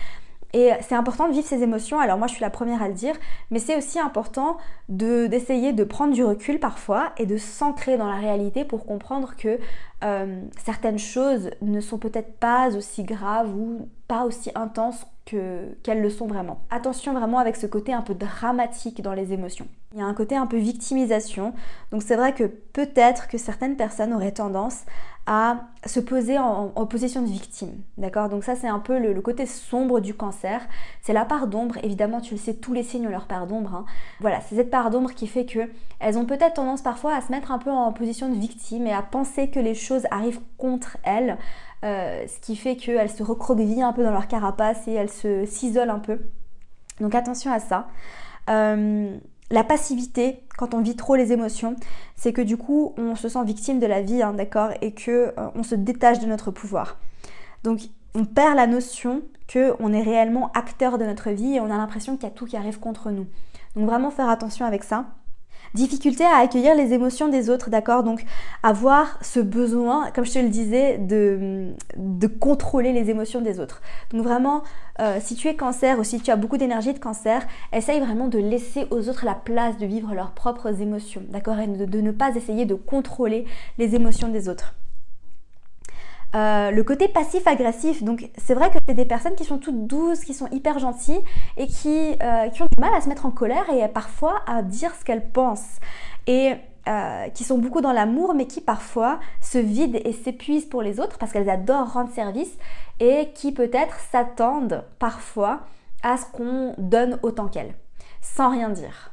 Et 0.53 0.71
c'est 0.81 0.97
important 0.97 1.29
de 1.29 1.33
vivre 1.33 1.47
ses 1.47 1.63
émotions, 1.63 2.01
alors 2.01 2.19
moi 2.19 2.27
je 2.27 2.33
suis 2.33 2.41
la 2.41 2.51
première 2.51 2.83
à 2.83 2.89
le 2.89 2.95
dire, 2.95 3.15
mais 3.51 3.61
c'est 3.61 3.77
aussi 3.77 4.01
important 4.01 4.57
d'essayer 4.89 5.73
de, 5.73 5.85
prendre 5.85 6.13
du 6.13 6.25
recul 6.25 6.59
parfois 6.59 7.13
et 7.19 7.27
de 7.27 7.37
s'ancrer 7.37 7.97
dans 7.97 8.09
la 8.09 8.17
réalité 8.17 8.65
pour 8.65 8.85
comprendre 8.85 9.37
que 9.37 9.61
euh, 10.03 10.43
certaines 10.65 10.99
choses 10.99 11.51
ne 11.63 11.81
sont 11.81 11.99
peut-être 11.99 12.39
pas 12.39 12.75
aussi 12.77 13.05
graves 13.05 13.55
ou 13.55 13.89
pas 14.09 14.25
aussi 14.25 14.51
intenses 14.57 15.07
qu'elles 15.31 16.03
le 16.03 16.11
sont 16.11 16.27
vraiment. 16.27 16.61
Attention 16.71 17.13
vraiment 17.13 17.39
avec 17.39 17.57
ce 17.57 17.67
côté 17.67 17.93
un 17.93 18.03
peu 18.03 18.15
dramatique 18.15 19.03
dans 19.03 19.13
les 19.13 19.33
émotions. 19.33 19.69
Il 19.93 19.99
y 19.99 20.03
a 20.03 20.07
un 20.07 20.15
côté 20.15 20.37
un 20.37 20.47
peu 20.47 20.57
victimisation, 20.57 21.53
donc 21.91 22.03
c'est 22.03 22.15
vrai 22.15 22.33
que 22.33 22.45
peut-être 22.45 23.27
que 23.27 23.39
certaines 23.39 23.77
personnes 23.77 24.13
auraient 24.13 24.33
tendance 24.33 24.85
à 25.27 25.61
se 25.87 26.01
poser 26.01 26.39
en, 26.39 26.69
position 26.87 27.23
de 27.23 27.29
victime. 27.29 27.73
D'accord? 27.99 28.29
Donc 28.29 28.45
ça 28.45 28.57
c'est 28.57 28.69
un 28.69 28.79
peu 28.79 28.99
le, 28.99 29.21
côté 29.21 29.47
sombre 29.47 30.01
du 30.01 30.15
cancer. 30.15 30.61
C'est 31.03 31.13
la 31.13 31.25
part 31.25 31.47
d'ombre. 31.47 31.77
Évidemment, 31.83 32.21
tu 32.21 32.35
le 32.35 32.41
sais, 32.41 32.55
tous 32.55 32.73
les 32.73 32.83
signes 32.83 33.07
ont 33.07 33.11
leur 33.11 33.27
part 33.27 33.47
d'ombre. 33.47 33.75
Hein. 33.75 33.85
Voilà, 34.21 34.41
c'est 34.41 34.57
cette 34.57 34.71
part 34.71 34.91
d'ombre 34.91 35.13
qui 35.13 35.27
fait 35.27 35.47
que 35.47 35.61
elles 36.01 36.19
ont 36.19 36.25
peut-être 36.25 36.55
tendance 36.55 36.83
parfois 36.83 37.15
à 37.15 37.21
se 37.21 37.31
mettre 37.31 37.53
un 37.53 37.59
peu 37.59 37.71
en 37.71 37.93
position 37.93 38.29
de 38.29 38.35
victime 38.35 38.87
et 38.87 38.93
à 38.93 39.03
penser 39.03 39.51
que 39.51 39.61
les 39.61 39.75
choses 39.75 40.07
arrivent 40.11 40.41
contre 40.57 40.97
elles. 41.05 41.37
Euh, 41.83 42.27
ce 42.27 42.39
qui 42.41 42.57
fait 42.57 42.77
qu'elles 42.77 43.11
se 43.11 43.23
recroquevillent 43.23 43.83
un 43.83 43.95
peu 43.95 44.05
dans 44.05 44.11
leur 44.11 44.29
carapace 44.29 44.87
et 44.87 44.93
elles 44.93 45.11
se 45.11 45.47
s'isolent 45.47 45.91
un 45.91 45.99
peu. 45.99 46.19
Donc 47.01 47.15
attention 47.15 47.51
à 47.51 47.59
ça. 47.59 47.89
Euh, 48.51 49.17
la 49.51 49.65
passivité, 49.65 50.43
quand 50.59 50.75
on 50.75 50.81
vit 50.81 50.95
trop 50.95 51.17
les 51.17 51.33
émotions, 51.33 51.75
c'est 52.17 52.33
que 52.33 52.43
du 52.43 52.57
coup, 52.57 52.95
on 52.99 53.17
se 53.17 53.29
sent 53.29 53.45
victime 53.45 53.81
de 53.81 53.87
la 53.87 54.03
vie, 54.03 54.23
hein, 54.23 54.35
d'accord, 54.35 54.71
et 54.81 54.93
que 54.93 55.33
euh, 55.37 55.49
on 55.55 55.63
se 55.63 55.75
détache 55.75 56.21
de 56.21 56.27
notre 56.27 56.51
pouvoir. 56.51 56.99
Donc, 57.65 57.81
on 58.15 58.25
perd 58.25 58.57
la 58.57 58.67
notion 58.67 59.23
que 59.49 59.75
on 59.81 59.93
est 59.93 60.03
réellement 60.03 60.53
acteur 60.53 60.99
de 60.99 61.05
notre 61.05 61.31
vie 61.31 61.55
et 61.57 61.61
on 61.61 61.67
a 61.67 61.77
l'impression 61.77 62.17
qu'il 62.17 62.25
y 62.25 62.33
a 62.33 62.35
tout 62.35 62.47
qui 62.47 62.57
arrive 62.57 62.79
contre 62.79 63.11
nous. 63.11 63.27
Donc, 63.75 63.87
vraiment 63.87 64.11
faire 64.11 64.29
attention 64.29 64.67
avec 64.67 64.85
ça. 64.85 65.07
Difficulté 65.75 66.25
à 66.25 66.39
accueillir 66.39 66.75
les 66.75 66.93
émotions 66.93 67.29
des 67.29 67.49
autres, 67.49 67.71
d'accord? 67.71 68.03
Donc 68.03 68.25
avoir 68.63 69.19
ce 69.23 69.39
besoin, 69.39 70.11
comme 70.11 70.27
je 70.27 70.33
te 70.33 70.39
le 70.41 70.49
disais, 70.49 70.99
de, 70.99 71.75
contrôler 72.41 72.93
les 72.93 73.11
émotions 73.11 73.41
des 73.41 73.61
autres. 73.61 73.81
Donc 74.13 74.23
vraiment, 74.23 74.63
euh, 75.01 75.19
si 75.21 75.37
tu 75.37 75.47
es 75.49 75.55
cancer 75.55 75.99
ou 75.99 76.05
si 76.05 76.21
tu 76.21 76.31
as 76.31 76.37
beaucoup 76.37 76.57
d'énergie 76.57 76.93
de 76.93 76.99
cancer, 76.99 77.47
essaye 77.73 78.01
vraiment 78.01 78.29
de 78.29 78.39
laisser 78.39 78.87
aux 78.91 79.09
autres 79.09 79.25
la 79.25 79.35
place 79.35 79.79
de 79.79 79.87
vivre 79.87 80.15
leurs 80.15 80.33
propres 80.33 80.81
émotions, 80.81 81.23
d'accord? 81.29 81.59
Et 81.61 81.67
de 81.67 82.01
ne 82.01 82.11
pas 82.11 82.35
essayer 82.35 82.65
de 82.65 82.75
contrôler 82.75 83.45
les 83.79 83.95
émotions 83.95 84.29
des 84.29 84.49
autres. 84.49 84.75
Euh, 86.37 86.71
le 86.71 86.85
côté 86.85 87.09
passif-agressif, 87.09 88.05
donc 88.05 88.31
c'est 88.39 88.55
vrai 88.55 88.71
que 88.71 88.79
c'est 88.87 88.95
des 88.95 89.05
personnes 89.05 89.35
qui 89.35 89.45
sont 89.45 89.59
toutes 89.59 89.89
douces, 89.89 90.21
qui 90.21 90.33
sont 90.33 90.47
hyper 90.53 90.79
gentilles 90.79 91.21
et 91.57 91.67
qui, 91.67 92.15
euh, 92.23 92.49
qui, 92.51 92.63
ont 92.63 92.69
du 92.71 92.81
mal 92.81 92.95
à 92.95 93.01
se 93.01 93.09
mettre 93.09 93.27
en 93.27 93.33
colère 93.33 93.69
et 93.71 93.87
parfois 93.89 94.41
à 94.47 94.63
dire 94.63 94.95
ce 94.95 95.05
qu'elles 95.05 95.29
pensent. 95.29 95.79
Et 96.29 96.55
euh, 96.89 97.29
qui 97.29 97.45
sont 97.45 97.59
beaucoup 97.59 97.83
dans 97.83 97.93
l'amour, 97.93 98.35
mais 98.35 98.47
qui 98.47 98.61
parfois 98.61 99.21
se 99.43 99.59
vident 99.59 100.01
et 100.05 100.13
s'épuisent 100.13 100.65
pour 100.65 100.83
les 100.83 100.99
autres 100.99 101.19
parce 101.19 101.31
qu'elles 101.31 101.51
adorent 101.51 101.93
rendre 101.93 102.11
service 102.11 102.57
et 103.01 103.33
qui 103.35 103.53
peut-être 103.53 103.99
s'attendent 104.11 104.85
parfois 104.99 105.61
à 106.03 106.17
ce 106.17 106.25
qu'on 106.33 106.75
donne 106.79 107.19
autant 107.23 107.49
qu'elles, 107.49 107.75
sans 108.23 108.51
rien 108.51 108.71
dire. 108.71 109.13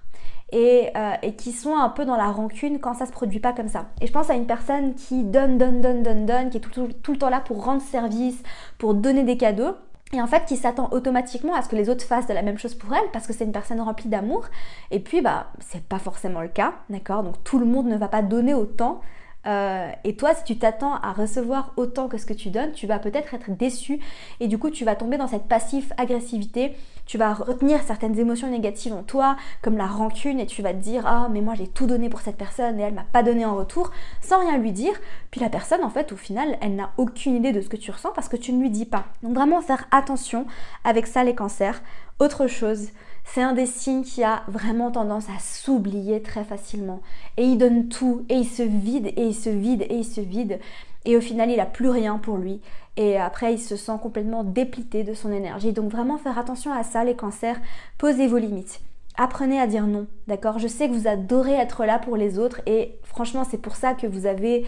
Euh, 0.54 1.14
et, 1.24 1.36
qui 1.36 1.52
sont 1.52 1.76
un 1.76 1.90
peu 1.90 2.06
dans 2.06 2.16
la 2.16 2.32
rancune 2.32 2.80
quand 2.80 2.94
ça 2.94 3.06
se 3.06 3.12
produit 3.12 3.42
pas 3.42 3.52
comme 3.52 3.68
ça. 3.68 3.88
Et 4.00 4.08
je 4.08 4.14
pense 4.14 4.30
à 4.30 4.34
une 4.34 4.48
personne 4.48 4.96
qui 4.96 5.24
donne, 5.24 5.58
donne, 5.58 5.82
donne, 5.82 6.04
donne, 6.04 6.26
donne, 6.26 6.50
qui 6.50 6.58
est 6.58 6.62
tout, 6.62 7.12
le 7.12 7.18
temps 7.18 7.30
là 7.30 7.42
pour 7.42 7.66
rendre 7.66 7.82
service, 7.82 8.42
pour 8.78 8.94
donner 8.94 9.24
des 9.24 9.36
cadeaux. 9.36 9.76
Et 10.14 10.22
en 10.22 10.28
fait, 10.28 10.46
qui 10.46 10.56
s'attend 10.56 10.88
automatiquement 10.92 11.54
à 11.54 11.62
ce 11.64 11.68
que 11.68 11.76
les 11.76 11.90
autres 11.90 12.06
fassent 12.06 12.28
de 12.28 12.34
la 12.34 12.44
même 12.44 12.58
chose 12.58 12.76
pour 12.76 12.94
elle 12.94 13.12
parce 13.12 13.28
que 13.28 13.34
c'est 13.34 13.44
une 13.44 13.52
personne 13.52 13.82
remplie 13.82 14.08
d'amour. 14.08 14.46
Et 14.90 15.02
puis, 15.02 15.20
bah, 15.22 15.48
c'est 15.60 15.84
pas 15.84 16.00
forcément 16.00 16.40
le 16.40 16.48
cas, 16.48 16.76
d'accord? 16.90 17.24
Donc 17.24 17.44
tout 17.44 17.60
le 17.60 17.66
monde 17.66 17.88
ne 17.88 17.98
va 17.98 18.08
pas 18.08 18.22
donner 18.22 18.54
autant. 18.54 19.02
Euh, 19.46 19.90
et 20.04 20.16
toi, 20.16 20.34
si 20.34 20.44
tu 20.44 20.58
t'attends 20.58 20.96
à 20.96 21.14
recevoir 21.14 21.72
autant 21.78 22.08
que 22.08 22.18
ce 22.18 22.26
que 22.26 22.34
tu 22.34 22.50
donnes, 22.50 22.74
tu 22.74 22.88
vas 22.88 23.00
peut-être 23.00 23.34
être 23.34 23.56
déçu 23.56 24.00
et 24.40 24.48
du 24.48 24.58
coup, 24.58 24.70
tu 24.70 24.84
vas 24.84 24.96
tomber 24.96 25.18
dans 25.18 25.28
cette 25.28 25.48
passive 25.48 25.94
agressivité. 25.98 26.76
Tu 27.06 27.18
vas 27.18 27.34
retenir 27.34 27.82
certaines 27.84 28.20
émotions 28.20 28.50
négatives 28.50 28.94
en 28.94 29.04
toi, 29.04 29.38
comme 29.62 29.78
la 29.78 29.88
rancune, 29.88 30.42
et 30.42 30.46
tu 30.46 30.62
vas 30.62 30.74
te 30.74 30.80
dire 30.80 31.08
Ah, 31.08 31.30
mais 31.32 31.40
moi 31.40 31.54
j'ai 31.56 31.68
tout 31.68 31.88
donné 31.88 32.10
pour 32.10 32.20
cette 32.20 32.36
personne 32.36 32.78
et 32.80 32.84
elle 32.84 32.94
m'a 32.94 33.06
pas 33.06 33.24
donné 33.24 33.46
en 33.46 33.56
retour, 33.56 33.92
sans 34.22 34.42
rien 34.42 34.58
lui 34.58 34.74
dire. 34.74 34.94
Puis 35.32 35.40
la 35.40 35.50
personne, 35.50 35.86
en 35.86 35.90
fait, 35.90 36.12
au 36.12 36.18
final, 36.18 36.58
elle 36.60 36.76
n'a 36.76 36.92
aucune 36.98 37.38
idée 37.38 37.54
de 37.54 37.62
ce 37.62 37.70
que 37.70 37.78
tu 37.78 37.92
ressens 37.92 38.12
parce 38.14 38.28
que 38.28 38.36
tu 38.36 38.52
ne 38.52 38.62
lui 38.62 38.70
dis 38.70 38.86
pas. 38.86 39.06
Donc, 39.24 39.36
vraiment 39.36 39.62
faire 39.62 39.88
attention 39.92 40.46
avec 40.84 41.08
ça, 41.08 41.24
les 41.24 41.36
cancers. 41.36 41.82
Autre 42.20 42.48
chose, 42.48 42.90
c'est 43.34 43.42
un 43.42 43.54
des 43.54 43.66
signes 43.66 44.04
qui 44.04 44.24
a 44.24 44.44
vraiment 44.48 44.90
tendance 44.90 45.28
à 45.30 45.40
s'oublier 45.40 46.22
très 46.22 46.44
facilement. 46.44 47.02
Et 47.36 47.44
il 47.44 47.58
donne 47.58 47.90
tout, 47.90 48.26
et 48.30 48.36
il 48.36 48.48
se 48.48 48.64
vide, 48.64 49.08
et 49.08 49.28
il 49.28 49.36
se 49.36 49.50
vide, 49.50 49.84
et 49.84 49.96
il 49.96 50.06
se 50.06 50.22
vide. 50.22 50.60
Et 51.06 51.18
au 51.18 51.22
final, 51.22 51.52
il 51.52 51.58
n'a 51.58 51.66
plus 51.66 51.90
rien 51.90 52.18
pour 52.18 52.38
lui. 52.38 52.62
Et 52.96 53.18
après, 53.18 53.54
il 53.54 53.60
se 53.60 53.76
sent 53.76 54.00
complètement 54.02 54.44
déplité 54.44 55.04
de 55.04 55.14
son 55.14 55.32
énergie. 55.32 55.74
Donc 55.74 55.92
vraiment 55.92 56.18
faire 56.18 56.40
attention 56.40 56.72
à 56.72 56.84
ça, 56.84 57.04
les 57.04 57.16
cancers. 57.16 57.60
Posez 57.98 58.28
vos 58.28 58.38
limites. 58.38 58.82
Apprenez 59.18 59.60
à 59.60 59.68
dire 59.68 59.88
non, 59.88 60.08
d'accord? 60.28 60.58
Je 60.58 60.68
sais 60.68 60.88
que 60.88 60.94
vous 60.94 61.08
adorez 61.08 61.54
être 61.54 61.86
là 61.86 62.00
pour 62.00 62.18
les 62.18 62.40
autres 62.40 62.62
et 62.66 62.98
franchement, 63.04 63.44
c'est 63.50 63.58
pour 63.58 63.76
ça 63.76 63.94
que 63.94 64.08
vous 64.08 64.26
avez 64.26 64.66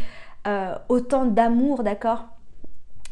euh, 0.47 0.75
autant 0.89 1.25
d'amour, 1.25 1.83
d'accord? 1.83 2.25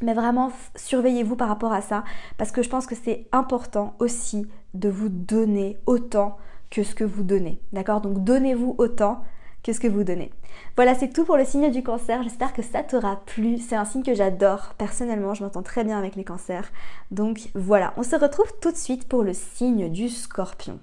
Mais 0.02 0.14
vraiment, 0.14 0.52
surveillez-vous 0.76 1.36
par 1.36 1.48
rapport 1.48 1.74
à 1.74 1.82
ça, 1.82 2.04
parce 2.38 2.52
que 2.52 2.62
je 2.62 2.70
pense 2.70 2.86
que 2.86 2.96
c'est 2.96 3.28
important 3.32 3.96
aussi 4.00 4.48
de 4.74 4.90
vous 4.90 5.10
donner 5.10 5.78
autant 5.86 6.38
que 6.70 6.84
ce 6.84 6.96
que 6.96 7.04
vous 7.04 7.24
donnez. 7.24 7.60
D'accord? 7.74 8.02
Donc 8.02 8.24
donnez-vous 8.24 8.76
autant 8.78 9.22
que 9.64 9.74
ce 9.74 9.80
que 9.80 9.88
vous 9.88 10.04
donnez. 10.04 10.32
Voilà, 10.76 10.96
c'est 10.96 11.12
tout 11.12 11.26
pour 11.26 11.38
le 11.38 11.46
signe 11.46 11.72
du 11.72 11.84
cancer. 11.84 12.24
J'espère 12.24 12.54
que 12.54 12.62
ça 12.62 12.84
t'aura 12.84 13.18
plu. 13.26 13.58
C'est 13.58 13.76
un 13.76 13.86
signe 13.86 14.04
que 14.04 14.14
j'adore. 14.14 14.74
Personnellement, 14.78 15.34
je 15.34 15.44
m'entends 15.44 15.64
très 15.64 15.84
bien 15.84 15.98
avec 15.98 16.16
les 16.16 16.24
cancers. 16.24 16.72
Donc 17.12 17.50
voilà, 17.56 17.94
on 17.98 18.04
se 18.04 18.16
retrouve 18.16 18.52
tout 18.62 18.72
de 18.72 18.78
suite 18.78 19.08
pour 19.08 19.24
le 19.24 19.34
signe 19.34 19.90
du 19.90 20.10
scorpion. 20.10 20.80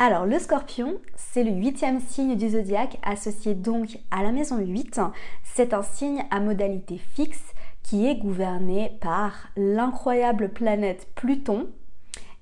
Alors 0.00 0.26
le 0.26 0.38
scorpion, 0.38 0.98
c'est 1.16 1.42
le 1.42 1.50
huitième 1.50 2.00
signe 2.00 2.36
du 2.36 2.50
zodiaque, 2.50 2.98
associé 3.02 3.54
donc 3.54 3.98
à 4.10 4.22
la 4.22 4.30
maison 4.30 4.58
8. 4.58 5.00
C'est 5.42 5.74
un 5.74 5.82
signe 5.82 6.22
à 6.30 6.38
modalité 6.38 6.98
fixe 6.98 7.42
qui 7.82 8.06
est 8.06 8.16
gouverné 8.16 8.98
par 9.00 9.48
l'incroyable 9.56 10.50
planète 10.50 11.08
Pluton 11.14 11.66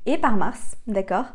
et 0.06 0.18
par 0.18 0.36
Mars, 0.36 0.76
d'accord 0.86 1.26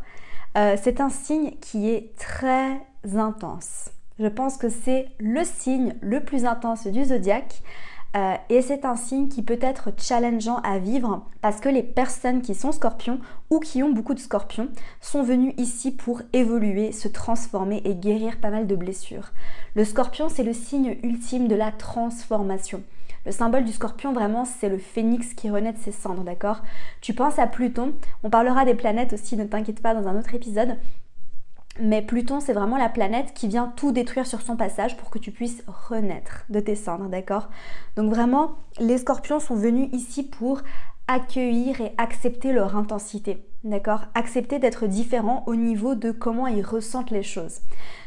euh, 0.58 0.76
C'est 0.82 1.02
un 1.02 1.10
signe 1.10 1.52
qui 1.62 1.90
est 1.90 2.16
très 2.18 2.82
intense. 3.16 3.90
Je 4.20 4.28
pense 4.28 4.58
que 4.58 4.70
c'est 4.70 5.08
le 5.20 5.44
signe 5.44 5.96
le 6.02 6.24
plus 6.24 6.46
intense 6.46 6.88
du 6.88 7.06
zodiaque. 7.06 7.62
Euh, 8.14 8.36
et 8.50 8.62
c'est 8.62 8.84
un 8.84 8.98
signe 8.98 9.30
qui 9.30 9.42
peut 9.42 9.60
être 9.62 9.90
challengeant 9.98 10.58
à 10.64 10.80
vivre 10.80 11.26
parce 11.40 11.62
que 11.62 11.70
les 11.70 11.82
personnes 11.82 12.42
qui 12.42 12.56
sont 12.56 12.74
scorpions 12.74 13.20
ou 13.50 13.60
qui 13.60 13.84
ont 13.84 13.90
beaucoup 13.90 14.14
de 14.14 14.20
scorpions 14.20 14.68
sont 15.00 15.24
venues 15.24 15.54
ici 15.56 15.92
pour 15.92 16.22
évoluer, 16.34 16.92
se 16.92 17.08
transformer 17.08 17.82
et 17.86 17.96
guérir 17.96 18.42
pas 18.42 18.50
mal 18.50 18.68
de 18.68 18.76
blessures. 18.76 19.32
Le 19.76 19.86
scorpion, 19.86 20.28
c'est 20.28 20.44
le 20.44 20.54
signe 20.54 20.98
ultime 21.04 21.48
de 21.48 21.56
la 21.56 21.72
transformation. 21.72 22.84
Le 23.26 23.32
symbole 23.32 23.66
du 23.66 23.72
scorpion, 23.72 24.14
vraiment, 24.14 24.46
c'est 24.46 24.70
le 24.70 24.78
phénix 24.78 25.34
qui 25.34 25.50
renaît 25.50 25.74
de 25.74 25.78
ses 25.78 25.92
cendres, 25.92 26.24
d'accord? 26.24 26.62
Tu 27.02 27.14
penses 27.14 27.38
à 27.38 27.48
Pluton, 27.48 27.94
on 28.24 28.30
parlera 28.30 28.66
des 28.66 28.74
planètes 28.74 29.14
aussi, 29.14 29.38
ne 29.38 29.46
t'inquiète 29.46 29.82
pas, 29.82 29.94
dans 29.94 30.08
un 30.08 30.18
autre 30.18 30.34
épisode. 30.34 30.78
Mais 31.80 32.02
Pluton, 32.02 32.40
c'est 32.40 32.54
vraiment 32.54 32.78
la 32.78 32.90
planète 32.90 33.34
qui 33.34 33.48
vient 33.48 33.72
tout 33.76 33.92
détruire 33.92 34.28
sur 34.28 34.42
son 34.42 34.58
passage 34.58 34.98
pour 34.98 35.10
que 35.10 35.20
tu 35.20 35.32
puisses 35.32 35.64
renaître 35.68 36.46
de 36.50 36.60
tes 36.60 36.76
cendres, 36.76 37.10
d'accord? 37.10 37.50
Donc 37.96 38.10
vraiment, 38.12 38.56
les 38.80 38.98
scorpions 38.98 39.40
sont 39.40 39.56
venus 39.56 39.90
ici 39.94 40.24
pour 40.24 40.62
accueillir 41.08 41.80
et 41.80 41.94
accepter 41.98 42.52
leur 42.54 42.76
intensité. 42.76 43.46
D'accord? 43.64 44.06
Accepter 44.16 44.58
d'être 44.58 44.88
différents 44.88 45.44
au 45.46 45.56
niveau 45.56 45.94
de 45.94 46.10
comment 46.10 46.48
ils 46.48 46.66
ressentent 46.66 47.12
les 47.12 47.22
choses. 47.22 47.60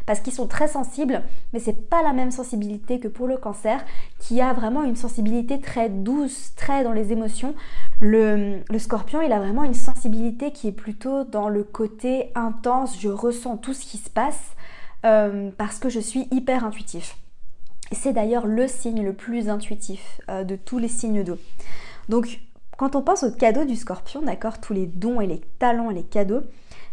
Parce 0.04 0.18
qu'ils 0.18 0.32
sont 0.32 0.48
très 0.48 0.66
sensibles, 0.66 1.22
mais 1.52 1.60
c'est 1.60 1.88
pas 1.88 2.02
la 2.02 2.12
même 2.12 2.32
sensibilité 2.32 2.98
que 2.98 3.06
pour 3.06 3.28
le 3.28 3.36
cancer, 3.36 3.84
qui 4.18 4.40
a 4.40 4.52
vraiment 4.52 4.82
une 4.82 4.96
sensibilité 4.96 5.60
très 5.60 5.88
douce, 5.88 6.54
très 6.56 6.82
dans 6.82 6.92
les 6.92 7.12
émotions. 7.12 7.54
Le, 8.00 8.62
scorpion, 8.78 9.22
il 9.22 9.32
a 9.32 9.38
vraiment 9.38 9.62
une 9.62 9.74
sensibilité 9.74 10.50
qui 10.50 10.66
est 10.66 10.72
plutôt 10.72 11.22
dans 11.22 11.48
le 11.48 11.62
côté 11.62 12.32
intense, 12.34 12.98
je 13.00 13.08
ressens 13.08 13.56
tout 13.58 13.74
ce 13.74 13.86
qui 13.86 13.98
se 13.98 14.10
passe 14.10 14.56
euh, 15.06 15.52
parce 15.56 15.78
que 15.78 15.88
je 15.88 16.00
suis 16.00 16.26
hyper 16.32 16.64
intuitif. 16.64 17.16
C'est 17.92 18.12
d'ailleurs 18.12 18.48
le 18.48 18.66
signe 18.66 19.04
le 19.04 19.12
plus 19.12 19.48
intuitif 19.48 20.20
euh, 20.28 20.42
de 20.42 20.56
tous 20.56 20.78
les 20.78 20.88
signes 20.88 21.22
d'eau. 21.22 21.38
Donc 22.08 22.40
quand 22.76 22.96
on 22.96 23.02
pense 23.02 23.22
aux 23.22 23.30
cadeaux 23.30 23.64
du 23.64 23.76
scorpion, 23.76 24.22
d'accord, 24.22 24.60
tous 24.60 24.72
les 24.72 24.86
dons 24.86 25.20
et 25.20 25.26
les 25.26 25.40
talents 25.58 25.90
et 25.90 25.94
les 25.94 26.02
cadeaux, 26.02 26.42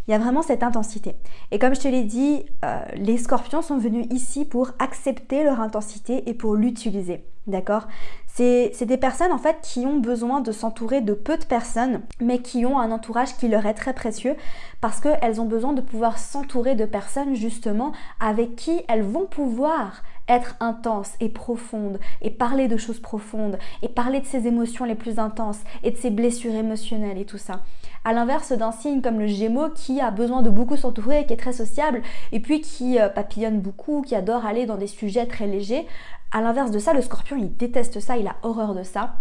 il 0.07 0.11
y 0.11 0.13
a 0.13 0.19
vraiment 0.19 0.41
cette 0.41 0.63
intensité. 0.63 1.15
Et 1.51 1.59
comme 1.59 1.75
je 1.75 1.81
te 1.81 1.87
l'ai 1.87 2.03
dit, 2.03 2.43
euh, 2.65 2.79
les 2.95 3.17
scorpions 3.17 3.61
sont 3.61 3.77
venus 3.77 4.07
ici 4.09 4.45
pour 4.45 4.71
accepter 4.79 5.43
leur 5.43 5.61
intensité 5.61 6.29
et 6.29 6.33
pour 6.33 6.55
l'utiliser. 6.55 7.23
D'accord 7.47 7.87
C'est 8.27 8.85
des 8.85 8.97
personnes 8.97 9.31
en 9.31 9.39
fait 9.39 9.57
qui 9.63 9.85
ont 9.85 9.99
besoin 9.99 10.41
de 10.41 10.51
s'entourer 10.51 11.01
de 11.01 11.13
peu 11.13 11.37
de 11.37 11.43
personnes, 11.43 12.01
mais 12.19 12.39
qui 12.39 12.65
ont 12.65 12.79
un 12.79 12.91
entourage 12.91 13.35
qui 13.35 13.47
leur 13.47 13.65
est 13.65 13.73
très 13.73 13.93
précieux 13.93 14.35
parce 14.79 14.99
qu'elles 14.99 15.41
ont 15.41 15.45
besoin 15.45 15.73
de 15.73 15.81
pouvoir 15.81 16.19
s'entourer 16.19 16.75
de 16.75 16.85
personnes 16.85 17.33
justement 17.33 17.93
avec 18.19 18.55
qui 18.55 18.81
elles 18.87 19.03
vont 19.03 19.25
pouvoir 19.25 20.03
être 20.31 20.55
intense 20.59 21.11
et 21.19 21.29
profonde 21.29 21.99
et 22.21 22.31
parler 22.31 22.67
de 22.67 22.77
choses 22.77 22.99
profondes 22.99 23.59
et 23.81 23.89
parler 23.89 24.21
de 24.21 24.25
ses 24.25 24.47
émotions 24.47 24.85
les 24.85 24.95
plus 24.95 25.19
intenses 25.19 25.59
et 25.83 25.91
de 25.91 25.97
ses 25.97 26.09
blessures 26.09 26.55
émotionnelles 26.55 27.17
et 27.17 27.25
tout 27.25 27.37
ça. 27.37 27.61
À 28.05 28.13
l'inverse 28.13 28.53
d'un 28.53 28.71
signe 28.71 29.01
comme 29.01 29.19
le 29.19 29.27
Gémeaux 29.27 29.69
qui 29.69 29.99
a 29.99 30.09
besoin 30.09 30.41
de 30.41 30.49
beaucoup 30.49 30.77
s'entourer, 30.77 31.25
qui 31.25 31.33
est 31.33 31.37
très 31.37 31.53
sociable 31.53 32.01
et 32.31 32.39
puis 32.39 32.61
qui 32.61 32.99
euh, 32.99 33.09
papillonne 33.09 33.59
beaucoup, 33.59 34.01
qui 34.01 34.15
adore 34.15 34.45
aller 34.45 34.65
dans 34.65 34.77
des 34.77 34.87
sujets 34.87 35.27
très 35.27 35.47
légers. 35.47 35.85
À 36.31 36.41
l'inverse 36.41 36.71
de 36.71 36.79
ça, 36.79 36.93
le 36.93 37.01
Scorpion, 37.01 37.37
il 37.37 37.55
déteste 37.55 37.99
ça, 37.99 38.17
il 38.17 38.27
a 38.27 38.37
horreur 38.41 38.73
de 38.73 38.83
ça 38.83 39.15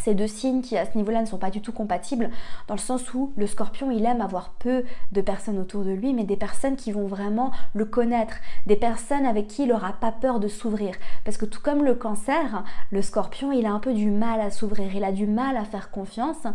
ces 0.00 0.14
deux 0.14 0.26
signes 0.26 0.62
qui 0.62 0.76
à 0.76 0.84
ce 0.84 0.96
niveau-là 0.96 1.20
ne 1.20 1.26
sont 1.26 1.38
pas 1.38 1.50
du 1.50 1.60
tout 1.60 1.72
compatibles, 1.72 2.30
dans 2.66 2.74
le 2.74 2.80
sens 2.80 3.12
où 3.14 3.32
le 3.36 3.46
scorpion, 3.46 3.90
il 3.90 4.04
aime 4.04 4.20
avoir 4.20 4.50
peu 4.54 4.84
de 5.12 5.20
personnes 5.20 5.58
autour 5.58 5.84
de 5.84 5.92
lui, 5.92 6.12
mais 6.14 6.24
des 6.24 6.36
personnes 6.36 6.76
qui 6.76 6.92
vont 6.92 7.06
vraiment 7.06 7.52
le 7.74 7.84
connaître, 7.84 8.36
des 8.66 8.76
personnes 8.76 9.26
avec 9.26 9.46
qui 9.46 9.62
il 9.64 9.68
n'aura 9.68 9.92
pas 9.92 10.12
peur 10.12 10.40
de 10.40 10.48
s'ouvrir. 10.48 10.94
Parce 11.24 11.36
que 11.36 11.46
tout 11.46 11.60
comme 11.60 11.84
le 11.84 11.94
cancer, 11.94 12.64
le 12.90 13.02
scorpion, 13.02 13.52
il 13.52 13.66
a 13.66 13.72
un 13.72 13.80
peu 13.80 13.92
du 13.92 14.10
mal 14.10 14.40
à 14.40 14.50
s'ouvrir, 14.50 14.94
il 14.94 15.04
a 15.04 15.12
du 15.12 15.26
mal 15.26 15.56
à 15.56 15.64
faire 15.64 15.90
confiance 15.90 16.46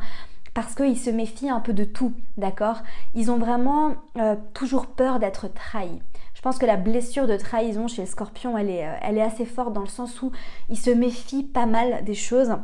parce 0.55 0.73
qu'il 0.73 0.97
se 0.97 1.09
méfie 1.09 1.49
un 1.49 1.59
peu 1.59 1.73
de 1.73 1.83
tout, 1.83 2.13
d'accord? 2.37 2.77
Ils 3.13 3.29
ont 3.29 3.37
vraiment 3.37 3.93
euh, 4.17 4.35
toujours 4.53 4.87
peur 4.87 5.19
d'être 5.19 5.53
trahis. 5.53 6.01
Je 6.33 6.41
pense 6.41 6.57
que 6.57 6.65
la 6.65 6.77
blessure 6.77 7.27
de 7.27 7.35
trahison 7.35 7.87
chez 7.87 8.03
le 8.03 8.07
scorpion, 8.07 8.57
elle 8.57 8.69
est, 8.69 8.87
euh, 8.87 8.93
elle 9.01 9.17
est 9.17 9.21
assez 9.21 9.45
forte 9.45 9.73
dans 9.73 9.81
le 9.81 9.87
sens 9.87 10.21
où 10.21 10.31
il 10.69 10.77
se 10.77 10.91
méfie 10.91 11.43
pas 11.43 11.65
mal 11.65 12.05
des 12.05 12.13
choses 12.13 12.55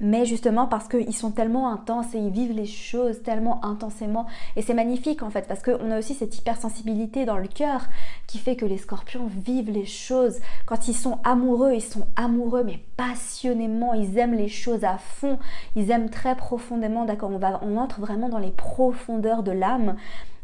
mais 0.00 0.24
justement 0.24 0.66
parce 0.66 0.88
qu'ils 0.88 1.14
sont 1.14 1.30
tellement 1.30 1.70
intenses 1.72 2.14
et 2.14 2.18
ils 2.18 2.30
vivent 2.30 2.52
les 2.52 2.66
choses 2.66 3.22
tellement 3.22 3.64
intensément. 3.64 4.26
Et 4.56 4.62
c'est 4.62 4.74
magnifique 4.74 5.22
en 5.22 5.30
fait, 5.30 5.46
parce 5.46 5.62
qu'on 5.62 5.90
a 5.90 5.98
aussi 5.98 6.14
cette 6.14 6.36
hypersensibilité 6.38 7.24
dans 7.24 7.38
le 7.38 7.48
cœur 7.48 7.82
qui 8.26 8.38
fait 8.38 8.56
que 8.56 8.64
les 8.64 8.78
scorpions 8.78 9.26
vivent 9.26 9.70
les 9.70 9.86
choses. 9.86 10.38
Quand 10.66 10.88
ils 10.88 10.96
sont 10.96 11.18
amoureux, 11.24 11.72
ils 11.74 11.82
sont 11.82 12.06
amoureux, 12.16 12.64
mais 12.64 12.80
passionnément. 12.96 13.94
Ils 13.94 14.18
aiment 14.18 14.34
les 14.34 14.48
choses 14.48 14.84
à 14.84 14.98
fond. 14.98 15.38
Ils 15.76 15.90
aiment 15.90 16.10
très 16.10 16.36
profondément, 16.36 17.04
d'accord 17.04 17.30
on, 17.30 17.40
on 17.62 17.76
entre 17.76 18.00
vraiment 18.00 18.28
dans 18.28 18.38
les 18.38 18.50
profondeurs 18.50 19.42
de 19.42 19.52
l'âme. 19.52 19.96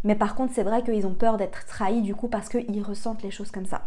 Mais 0.05 0.15
par 0.15 0.35
contre, 0.35 0.53
c'est 0.55 0.63
vrai 0.63 0.83
qu'ils 0.83 1.07
ont 1.07 1.15
peur 1.15 1.37
d'être 1.37 1.67
trahis 1.67 2.03
du 2.03 2.15
coup 2.15 2.29
parce 2.29 2.49
qu'ils 2.49 2.83
ressentent 2.83 3.23
les 3.23 3.31
choses 3.31 3.51
comme 3.51 3.67
ça. 3.67 3.83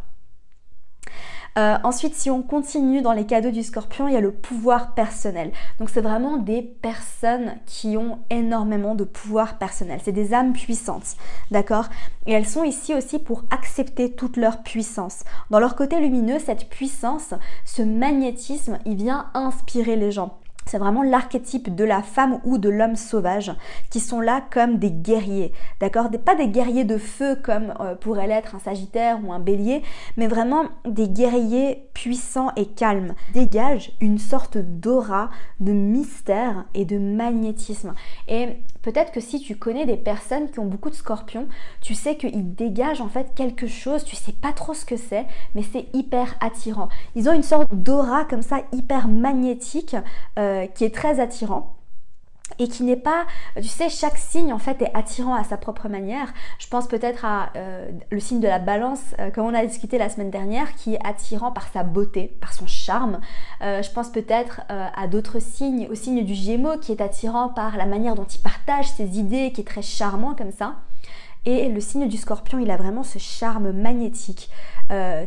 Euh, 1.57 1.77
ensuite, 1.83 2.15
si 2.15 2.29
on 2.29 2.41
continue 2.41 3.01
dans 3.01 3.13
les 3.13 3.25
cadeaux 3.25 3.51
du 3.51 3.63
scorpion, 3.63 4.07
il 4.07 4.13
y 4.13 4.17
a 4.17 4.21
le 4.21 4.31
pouvoir 4.31 4.93
personnel. 4.93 5.51
Donc 5.79 5.89
c'est 5.89 6.01
vraiment 6.01 6.37
des 6.37 6.61
personnes 6.61 7.55
qui 7.65 7.95
ont 7.97 8.19
énormément 8.29 8.95
de 8.95 9.03
pouvoir 9.03 9.57
personnel. 9.57 9.99
C'est 10.03 10.11
des 10.11 10.33
âmes 10.33 10.53
puissantes, 10.53 11.15
d'accord? 11.51 11.89
Et 12.25 12.31
elles 12.31 12.47
sont 12.47 12.63
ici 12.63 12.93
aussi 12.93 13.19
pour 13.19 13.43
accepter 13.51 14.11
toute 14.11 14.37
leur 14.37 14.63
puissance. 14.63 15.23
Dans 15.49 15.59
leur 15.59 15.75
côté 15.75 15.99
lumineux, 15.99 16.39
cette 16.39 16.69
puissance, 16.69 17.33
ce 17.65 17.81
magnétisme, 17.81 18.79
il 18.85 18.95
vient 18.95 19.27
inspirer 19.33 19.95
les 19.95 20.11
gens. 20.11 20.39
C'est 20.65 20.77
vraiment 20.77 21.03
l'archétype 21.03 21.73
de 21.73 21.83
la 21.83 22.01
femme 22.01 22.39
ou 22.43 22.57
de 22.57 22.69
l'homme 22.69 22.95
sauvage 22.95 23.51
qui 23.89 23.99
sont 23.99 24.21
là 24.21 24.41
comme 24.51 24.77
des 24.77 24.91
guerriers, 24.91 25.51
d'accord? 25.79 26.09
Pas 26.23 26.35
des 26.35 26.47
guerriers 26.47 26.83
de 26.83 26.97
feu 26.97 27.35
comme 27.35 27.73
euh, 27.79 27.95
pourrait 27.95 28.27
l'être 28.27 28.55
un 28.55 28.59
sagittaire 28.59 29.19
ou 29.23 29.33
un 29.33 29.39
bélier, 29.39 29.81
mais 30.17 30.27
vraiment 30.27 30.65
des 30.85 31.09
guerriers 31.09 31.89
puissants 31.93 32.51
et 32.55 32.65
calmes. 32.65 33.13
Dégagent 33.33 33.91
une 34.01 34.17
sorte 34.17 34.57
d'aura, 34.57 35.29
de 35.59 35.73
mystère 35.73 36.65
et 36.73 36.85
de 36.85 36.97
magnétisme. 36.97 37.93
Peut-être 38.83 39.11
que 39.11 39.21
si 39.21 39.39
tu 39.39 39.55
connais 39.55 39.85
des 39.85 39.97
personnes 39.97 40.51
qui 40.51 40.59
ont 40.59 40.65
beaucoup 40.65 40.89
de 40.89 40.95
scorpions, 40.95 41.47
tu 41.81 41.95
sais 41.95 42.17
qu'ils 42.17 42.53
dégagent 42.53 43.01
en 43.01 43.09
fait 43.09 43.33
quelque 43.33 43.65
chose, 43.65 44.03
tu 44.03 44.15
sais 44.15 44.33
pas 44.33 44.51
trop 44.51 44.73
ce 44.73 44.85
que 44.85 44.97
c'est, 44.97 45.25
mais 45.55 45.63
c'est 45.63 45.87
hyper 45.93 46.35
attirant. 46.41 46.89
Ils 47.15 47.29
ont 47.29 47.33
une 47.33 47.43
sorte 47.43 47.73
d'aura 47.73 48.25
comme 48.25 48.41
ça 48.41 48.61
hyper 48.73 49.07
magnétique 49.07 49.95
euh, 50.37 50.67
qui 50.67 50.83
est 50.83 50.93
très 50.93 51.19
attirant 51.19 51.75
et 52.59 52.67
qui 52.67 52.83
n'est 52.83 52.95
pas, 52.95 53.25
tu 53.55 53.63
sais, 53.63 53.89
chaque 53.89 54.17
signe 54.17 54.53
en 54.53 54.59
fait 54.59 54.81
est 54.81 54.91
attirant 54.93 55.35
à 55.35 55.43
sa 55.43 55.57
propre 55.57 55.89
manière. 55.89 56.33
Je 56.59 56.67
pense 56.67 56.87
peut-être 56.87 57.25
à 57.25 57.49
euh, 57.55 57.89
le 58.09 58.19
signe 58.19 58.39
de 58.39 58.47
la 58.47 58.59
balance, 58.59 59.01
euh, 59.19 59.31
comme 59.31 59.45
on 59.45 59.53
a 59.53 59.65
discuté 59.65 59.97
la 59.97 60.09
semaine 60.09 60.31
dernière, 60.31 60.75
qui 60.75 60.95
est 60.95 61.05
attirant 61.05 61.51
par 61.51 61.67
sa 61.67 61.83
beauté, 61.83 62.35
par 62.41 62.53
son 62.53 62.67
charme. 62.67 63.19
Euh, 63.61 63.81
je 63.81 63.91
pense 63.91 64.09
peut-être 64.09 64.61
à 64.69 65.07
d'autres 65.07 65.39
signes, 65.39 65.87
au 65.91 65.95
signe 65.95 66.23
du 66.23 66.33
Gémeaux, 66.33 66.77
qui 66.79 66.91
est 66.91 67.01
attirant 67.01 67.49
par 67.49 67.77
la 67.77 67.85
manière 67.85 68.15
dont 68.15 68.25
il 68.25 68.39
partage 68.39 68.89
ses 68.89 69.19
idées, 69.19 69.51
qui 69.51 69.61
est 69.61 69.65
très 69.67 69.81
charmant 69.81 70.35
comme 70.35 70.51
ça. 70.51 70.75
Et 71.45 71.67
le 71.69 71.81
signe 71.81 72.07
du 72.07 72.17
scorpion, 72.17 72.59
il 72.59 72.71
a 72.71 72.77
vraiment 72.77 73.03
ce 73.03 73.19
charme 73.19 73.71
magnétique. 73.71 74.49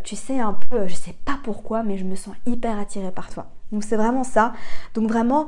tu 0.04 0.16
sais, 0.16 0.40
un 0.40 0.54
peu, 0.54 0.86
je 0.88 0.94
sais 0.94 1.14
pas 1.24 1.38
pourquoi, 1.42 1.82
mais 1.82 1.98
je 1.98 2.04
me 2.04 2.16
sens 2.16 2.34
hyper 2.46 2.78
attirée 2.78 3.10
par 3.10 3.28
toi. 3.28 3.46
Donc 3.72 3.82
c'est 3.84 3.96
vraiment 3.96 4.24
ça. 4.24 4.52
Donc 4.94 5.08
vraiment, 5.08 5.46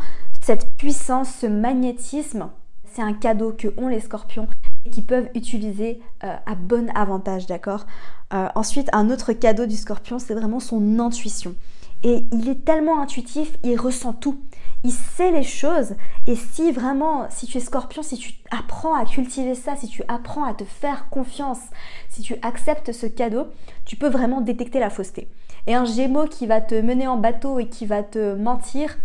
cette 0.49 0.75
puissance, 0.79 1.29
ce 1.43 1.47
magnétisme, 1.47 2.49
c'est 2.95 3.03
un 3.03 3.13
cadeau 3.13 3.53
que 3.53 3.69
ont 3.77 3.89
les 3.89 4.01
scorpions 4.01 4.49
et 4.87 4.89
qui 4.89 5.03
peuvent 5.03 5.29
utiliser 5.35 6.01
euh, 6.25 6.35
à 6.47 6.55
bon 6.55 6.91
avantage, 6.95 7.47
d'accord? 7.47 7.85
Euh, 8.33 8.49
Ensuite, 8.55 8.89
un 8.95 9.11
autre 9.11 9.35
cadeau 9.35 9.67
du 9.67 9.77
scorpion, 9.77 10.19
c'est 10.19 10.33
vraiment 10.33 10.59
son 10.59 11.01
intuition. 11.01 11.55
Et 12.03 12.25
il 12.33 12.49
est 12.49 12.65
tellement 12.65 12.99
intuitif, 12.99 13.59
il 13.63 13.79
ressent 13.79 14.15
tout. 14.15 14.41
Il 14.85 14.93
sait 14.93 15.33
les 15.33 15.43
choses. 15.43 15.97
Et 16.27 16.35
si 16.35 16.73
vraiment, 16.73 17.27
si 17.29 17.47
tu 17.47 17.59
es 17.59 17.61
scorpion, 17.61 18.03
si 18.03 18.17
tu 18.17 18.33
apprends 18.51 18.95
à 18.95 19.05
cultiver 19.05 19.55
ça, 19.55 19.77
si 19.77 19.87
tu 19.87 20.03
apprends 20.09 20.45
à 20.45 20.55
te 20.55 20.65
faire 20.65 21.11
confiance, 21.11 21.61
si 22.09 22.23
tu 22.23 22.37
acceptes 22.41 22.93
ce 22.93 23.05
cadeau, 23.05 23.49
tu 23.85 23.97
peux 23.97 24.09
vraiment 24.09 24.41
détecter 24.41 24.81
la 24.81 24.89
fausseté. 24.89 25.29
Et 25.67 25.75
un 25.75 25.85
gémeau 25.85 26.25
qui 26.25 26.47
va 26.47 26.63
te 26.63 26.75
mener 26.75 27.07
en 27.07 27.19
bateau 27.19 27.59
et 27.59 27.69
qui 27.69 27.85
va 27.85 28.03
te 28.03 28.35
mentir, 28.35 28.97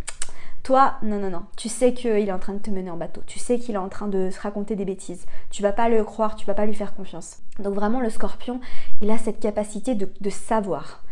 toi, 0.63 0.95
non, 1.03 1.19
non, 1.19 1.29
non. 1.29 1.43
Tu 1.57 1.67
sais 1.67 1.93
qu'il 1.93 2.11
est 2.11 2.31
en 2.31 2.39
train 2.39 2.53
de 2.53 2.59
te 2.59 2.69
mener 2.69 2.89
en 2.89 2.95
bateau. 2.95 3.21
Tu 3.27 3.37
sais 3.37 3.59
qu'il 3.59 3.75
est 3.75 3.79
en 3.79 3.89
train 3.89 4.07
de 4.07 4.29
se 4.29 4.39
raconter 4.39 4.77
des 4.77 4.85
bêtises. 4.85 5.25
Tu 5.51 5.61
vas 5.61 5.73
pas 5.73 5.89
le 5.89 6.01
croire, 6.05 6.35
tu 6.37 6.45
vas 6.45 6.53
pas 6.53 6.65
lui 6.65 6.73
faire 6.73 6.95
confiance. 6.95 7.39
Donc 7.59 7.75
vraiment, 7.75 7.99
le 7.99 8.09
scorpion, 8.09 8.61
il 9.01 9.11
a 9.11 9.17
cette 9.17 9.41
capacité 9.41 9.93
de, 9.93 10.29
savoir 10.29 11.03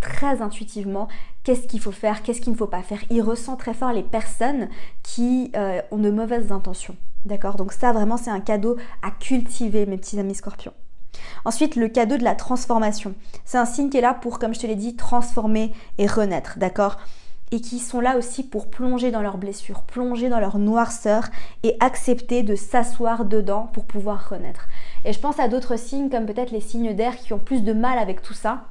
très 0.00 0.40
intuitivement 0.40 1.08
qu'est-ce 1.42 1.66
qu'il 1.66 1.80
faut 1.80 1.90
faire, 1.90 2.22
qu'est-ce 2.22 2.40
qu'il 2.40 2.52
ne 2.52 2.56
faut 2.56 2.68
pas 2.68 2.82
faire. 2.82 3.00
Il 3.10 3.20
ressent 3.20 3.56
très 3.56 3.74
fort 3.74 3.92
les 3.92 4.04
personnes 4.04 4.68
qui 5.02 5.50
euh, 5.56 5.82
ont 5.90 5.98
de 5.98 6.10
mauvaises 6.10 6.52
intentions. 6.52 6.96
D'accord? 7.24 7.56
Donc 7.56 7.72
ça, 7.72 7.92
vraiment, 7.92 8.16
c'est 8.16 8.30
un 8.30 8.40
cadeau 8.40 8.76
à 9.02 9.10
cultiver, 9.10 9.86
mes 9.86 9.98
petits 9.98 10.20
amis 10.20 10.36
scorpions. 10.36 10.72
Ensuite, 11.44 11.74
le 11.74 11.88
cadeau 11.88 12.16
de 12.16 12.24
la 12.24 12.36
transformation. 12.36 13.14
C'est 13.44 13.58
un 13.58 13.66
signe 13.66 13.90
qui 13.90 13.98
est 13.98 14.02
là 14.02 14.14
pour, 14.14 14.38
comme 14.38 14.54
je 14.54 14.60
te 14.60 14.66
l'ai 14.68 14.76
dit, 14.76 14.94
transformer 14.94 15.72
et 15.98 16.06
renaître, 16.06 16.58
d'accord? 16.58 16.98
Et 17.52 17.60
qui 17.60 17.78
sont 17.78 18.00
là 18.00 18.16
aussi 18.16 18.42
pour 18.42 18.70
plonger 18.70 19.10
dans 19.10 19.22
leurs 19.22 19.38
blessures, 19.38 19.82
plonger 19.82 20.28
dans 20.28 20.40
leur 20.40 20.58
noirceur 20.58 21.28
et 21.62 21.76
accepter 21.80 22.42
de 22.42 22.54
s'asseoir 22.54 23.24
dedans 23.24 23.68
pour 23.72 23.84
pouvoir 23.84 24.28
renaître. 24.28 24.68
Et 25.04 25.12
je 25.12 25.20
pense 25.20 25.38
à 25.40 25.48
d'autres 25.48 25.78
signes 25.78 26.10
comme 26.10 26.26
peut-être 26.26 26.52
les 26.52 26.60
signes 26.60 26.94
d'air 26.94 27.16
qui 27.16 27.32
ont 27.32 27.38
plus 27.38 27.62
de 27.62 27.72
mal 27.72 27.98
avec 27.98 28.22
tout 28.22 28.34
ça 28.34 28.64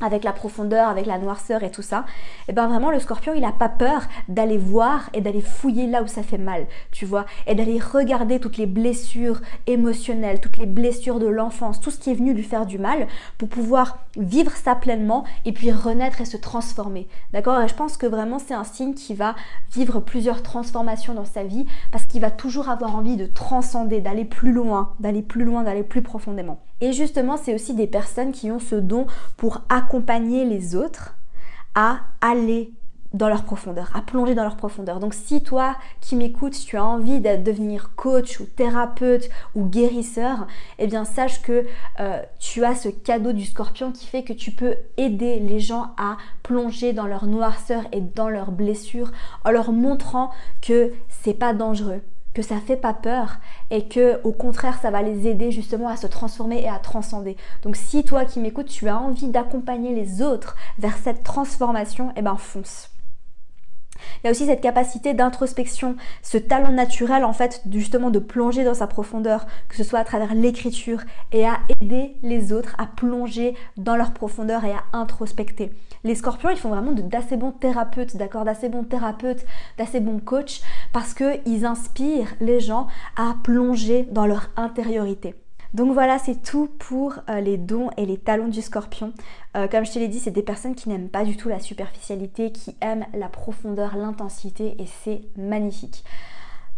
avec 0.00 0.24
la 0.24 0.32
profondeur, 0.32 0.88
avec 0.88 1.06
la 1.06 1.18
noirceur 1.18 1.62
et 1.62 1.70
tout 1.70 1.82
ça, 1.82 2.04
et 2.48 2.50
eh 2.50 2.52
ben 2.52 2.66
vraiment 2.66 2.90
le 2.90 3.00
scorpion 3.00 3.34
il 3.34 3.44
a 3.44 3.52
pas 3.52 3.68
peur 3.68 4.02
d'aller 4.28 4.58
voir 4.58 5.10
et 5.12 5.20
d'aller 5.20 5.40
fouiller 5.40 5.86
là 5.86 6.02
où 6.02 6.06
ça 6.06 6.22
fait 6.22 6.38
mal, 6.38 6.66
tu 6.90 7.04
vois, 7.04 7.26
et 7.46 7.54
d'aller 7.54 7.78
regarder 7.78 8.40
toutes 8.40 8.56
les 8.56 8.66
blessures 8.66 9.40
émotionnelles, 9.66 10.40
toutes 10.40 10.58
les 10.58 10.66
blessures 10.66 11.18
de 11.18 11.26
l'enfance, 11.26 11.80
tout 11.80 11.90
ce 11.90 11.98
qui 11.98 12.10
est 12.10 12.14
venu 12.14 12.32
lui 12.32 12.42
faire 12.42 12.66
du 12.66 12.78
mal 12.78 13.06
pour 13.38 13.48
pouvoir 13.48 13.98
vivre 14.16 14.52
ça 14.52 14.74
pleinement 14.74 15.24
et 15.44 15.52
puis 15.52 15.70
renaître 15.72 16.20
et 16.20 16.24
se 16.24 16.36
transformer. 16.36 17.06
D'accord? 17.32 17.60
Et 17.60 17.68
je 17.68 17.74
pense 17.74 17.96
que 17.96 18.06
vraiment 18.06 18.38
c'est 18.38 18.54
un 18.54 18.64
signe 18.64 18.94
qui 18.94 19.14
va 19.14 19.34
vivre 19.72 20.00
plusieurs 20.00 20.42
transformations 20.42 21.14
dans 21.14 21.24
sa 21.24 21.44
vie 21.44 21.66
parce 21.92 22.06
qu'il 22.06 22.20
va 22.20 22.30
toujours 22.30 22.68
avoir 22.68 22.96
envie 22.96 23.16
de 23.16 23.26
transcender, 23.26 24.00
d'aller 24.00 24.24
plus 24.24 24.52
loin, 24.52 24.94
d'aller 25.00 25.22
plus 25.22 25.44
loin, 25.44 25.62
d'aller 25.62 25.82
plus 25.82 26.02
profondément. 26.02 26.58
Et 26.80 26.92
justement, 26.92 27.36
c'est 27.36 27.54
aussi 27.54 27.74
des 27.74 27.86
personnes 27.86 28.32
qui 28.32 28.50
ont 28.50 28.58
ce 28.58 28.74
don 28.74 29.06
pour 29.36 29.62
accompagner 29.68 30.44
les 30.44 30.76
autres 30.76 31.14
à 31.74 32.00
aller 32.20 32.72
dans 33.12 33.28
leur 33.28 33.44
profondeur, 33.44 33.90
à 33.94 34.02
plonger 34.02 34.34
dans 34.34 34.44
leur 34.44 34.56
profondeur. 34.56 35.00
Donc 35.00 35.14
si 35.14 35.42
toi 35.42 35.76
qui 36.00 36.14
m'écoutes, 36.14 36.56
tu 36.64 36.76
as 36.76 36.84
envie 36.84 37.20
de 37.20 37.36
devenir 37.36 37.90
coach 37.96 38.38
ou 38.40 38.44
thérapeute 38.44 39.28
ou 39.54 39.64
guérisseur, 39.64 40.46
eh 40.78 40.86
bien 40.86 41.04
sache 41.04 41.42
que 41.42 41.66
euh, 41.98 42.22
tu 42.38 42.64
as 42.64 42.74
ce 42.74 42.88
cadeau 42.88 43.32
du 43.32 43.44
scorpion 43.44 43.90
qui 43.90 44.06
fait 44.06 44.22
que 44.22 44.32
tu 44.32 44.52
peux 44.52 44.76
aider 44.96 45.40
les 45.40 45.58
gens 45.58 45.92
à 45.98 46.18
plonger 46.42 46.92
dans 46.92 47.06
leur 47.06 47.26
noirceur 47.26 47.82
et 47.92 48.00
dans 48.00 48.28
leurs 48.28 48.52
blessures 48.52 49.10
en 49.44 49.50
leur 49.50 49.72
montrant 49.72 50.30
que 50.62 50.92
c'est 51.08 51.34
pas 51.34 51.52
dangereux, 51.52 52.02
que 52.34 52.42
ça 52.42 52.56
fait 52.60 52.76
pas 52.76 52.94
peur 52.94 53.36
et 53.70 53.88
que 53.88 54.20
au 54.24 54.32
contraire 54.32 54.78
ça 54.80 54.90
va 54.90 55.02
les 55.02 55.26
aider 55.26 55.50
justement 55.50 55.88
à 55.88 55.96
se 55.96 56.06
transformer 56.06 56.62
et 56.62 56.68
à 56.68 56.78
transcender. 56.78 57.36
Donc 57.62 57.76
si 57.76 58.04
toi 58.04 58.24
qui 58.24 58.40
m'écoutes, 58.40 58.68
tu 58.68 58.88
as 58.88 58.98
envie 58.98 59.28
d'accompagner 59.28 59.94
les 59.94 60.22
autres 60.22 60.56
vers 60.78 60.96
cette 60.96 61.22
transformation, 61.22 62.12
eh 62.16 62.22
ben 62.22 62.36
fonce. 62.36 62.89
Il 64.22 64.26
y 64.26 64.28
a 64.28 64.30
aussi 64.30 64.46
cette 64.46 64.60
capacité 64.60 65.14
d'introspection, 65.14 65.96
ce 66.22 66.38
talent 66.38 66.72
naturel 66.72 67.24
en 67.24 67.32
fait 67.32 67.62
justement 67.70 68.10
de 68.10 68.18
plonger 68.18 68.64
dans 68.64 68.74
sa 68.74 68.86
profondeur, 68.86 69.46
que 69.68 69.76
ce 69.76 69.84
soit 69.84 69.98
à 69.98 70.04
travers 70.04 70.34
l'écriture 70.34 71.00
et 71.32 71.46
à 71.46 71.58
aider 71.80 72.16
les 72.22 72.52
autres 72.52 72.74
à 72.78 72.86
plonger 72.86 73.54
dans 73.76 73.96
leur 73.96 74.12
profondeur 74.12 74.64
et 74.64 74.72
à 74.72 74.82
introspecter. 74.92 75.70
Les 76.04 76.14
scorpions, 76.14 76.50
ils 76.50 76.56
font 76.56 76.70
vraiment 76.70 76.92
d'assez 76.92 77.36
bons 77.36 77.52
thérapeutes, 77.52 78.16
d'accord, 78.16 78.44
d'assez 78.44 78.68
bons 78.68 78.84
thérapeutes, 78.84 79.44
d'assez 79.78 80.00
bons 80.00 80.18
coachs, 80.18 80.60
parce 80.92 81.14
qu'ils 81.14 81.66
inspirent 81.66 82.34
les 82.40 82.60
gens 82.60 82.86
à 83.16 83.34
plonger 83.42 84.08
dans 84.10 84.26
leur 84.26 84.50
intériorité. 84.56 85.34
Donc 85.72 85.92
voilà, 85.92 86.18
c'est 86.18 86.42
tout 86.42 86.68
pour 86.78 87.14
euh, 87.28 87.40
les 87.40 87.56
dons 87.56 87.90
et 87.96 88.04
les 88.04 88.18
talons 88.18 88.48
du 88.48 88.60
scorpion. 88.60 89.12
Euh, 89.56 89.68
comme 89.68 89.86
je 89.86 89.92
te 89.92 89.98
l'ai 90.00 90.08
dit, 90.08 90.18
c'est 90.18 90.32
des 90.32 90.42
personnes 90.42 90.74
qui 90.74 90.88
n'aiment 90.88 91.08
pas 91.08 91.24
du 91.24 91.36
tout 91.36 91.48
la 91.48 91.60
superficialité, 91.60 92.50
qui 92.50 92.76
aiment 92.80 93.06
la 93.14 93.28
profondeur, 93.28 93.96
l'intensité 93.96 94.74
et 94.80 94.86
c'est 95.04 95.22
magnifique. 95.36 96.04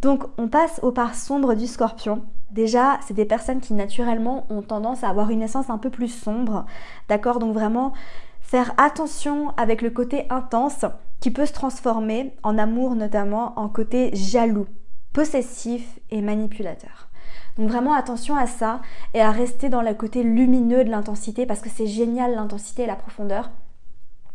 Donc 0.03 0.25
on 0.37 0.49
passe 0.49 0.81
aux 0.83 0.93
parts 0.93 1.15
sombres 1.15 1.55
du 1.55 1.67
scorpion. 1.67 2.25
Déjà, 2.51 2.99
c'est 3.07 3.15
des 3.15 3.25
personnes 3.25 3.61
qui 3.61 3.73
naturellement 3.73 4.47
ont 4.51 4.61
tendance 4.61 5.05
à 5.05 5.09
avoir 5.09 5.31
une 5.31 5.43
essence 5.43 5.71
un 5.71 5.79
peu 5.79 5.89
plus 5.89 6.09
sombre. 6.09 6.67
D'accord? 7.09 7.39
Donc 7.39 7.55
vraiment 7.55 7.95
faire 8.41 8.75
attention 8.77 9.55
avec 9.57 9.81
le 9.81 9.89
côté 9.89 10.27
intense 10.29 10.85
qui 11.21 11.31
peut 11.31 11.47
se 11.47 11.53
transformer 11.55 12.35
en 12.43 12.59
amour 12.59 12.95
notamment 12.95 13.59
en 13.59 13.69
côté 13.69 14.11
jaloux, 14.15 14.67
possessif 15.15 15.99
et 16.11 16.21
manipulateur. 16.21 17.09
Donc 17.59 17.69
vraiment 17.69 17.95
attention 17.95 18.37
à 18.37 18.47
ça 18.47 18.81
et 19.15 19.21
à 19.21 19.31
rester 19.31 19.69
dans 19.69 19.83
le 19.83 19.95
côté 19.95 20.23
lumineux 20.23 20.85
de 20.85 20.91
l'intensité 20.91 21.47
parce 21.47 21.61
que 21.61 21.69
c'est 21.69 21.87
génial 21.87 22.35
l'intensité 22.35 22.85
et 22.85 22.87
la 22.87 22.97
profondeur. 22.97 23.51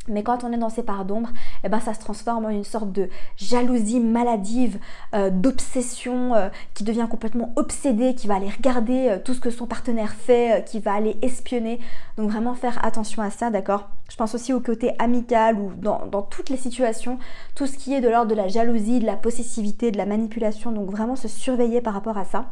Mais 0.09 0.23
quand 0.23 0.43
on 0.43 0.53
est 0.53 0.57
dans 0.57 0.69
ces 0.69 0.83
parts 0.83 1.05
d'ombre, 1.05 1.29
eh 1.63 1.69
ben 1.69 1.79
ça 1.79 1.93
se 1.93 1.99
transforme 1.99 2.45
en 2.45 2.49
une 2.49 2.63
sorte 2.63 2.91
de 2.91 3.09
jalousie 3.35 3.99
maladive, 3.99 4.79
euh, 5.13 5.29
d'obsession 5.29 6.33
euh, 6.33 6.49
qui 6.73 6.85
devient 6.85 7.07
complètement 7.09 7.51
obsédée, 7.57 8.15
qui 8.15 8.27
va 8.27 8.35
aller 8.35 8.49
regarder 8.49 9.09
euh, 9.09 9.19
tout 9.19 9.33
ce 9.33 9.41
que 9.41 9.49
son 9.49 9.65
partenaire 9.65 10.13
fait, 10.13 10.65
qui 10.65 10.79
va 10.79 10.93
aller 10.93 11.17
espionner. 11.21 11.79
Donc 12.17 12.29
vraiment 12.31 12.53
faire 12.53 12.83
attention 12.85 13.21
à 13.21 13.31
ça, 13.31 13.49
d'accord? 13.49 13.89
Je 14.09 14.15
pense 14.15 14.33
aussi 14.33 14.53
au 14.53 14.61
côté 14.61 14.93
amical 14.97 15.57
ou 15.57 15.73
dans, 15.75 16.05
dans 16.05 16.21
toutes 16.21 16.49
les 16.49 16.57
situations, 16.57 17.19
tout 17.55 17.67
ce 17.67 17.77
qui 17.77 17.93
est 17.93 18.01
de 18.01 18.07
l'ordre 18.07 18.31
de 18.31 18.35
la 18.35 18.47
jalousie, 18.47 18.99
de 18.99 19.05
la 19.05 19.17
possessivité, 19.17 19.91
de 19.91 19.97
la 19.97 20.05
manipulation. 20.05 20.71
Donc 20.71 20.89
vraiment 20.89 21.17
se 21.17 21.27
surveiller 21.27 21.81
par 21.81 21.93
rapport 21.93 22.17
à 22.17 22.23
ça. 22.23 22.45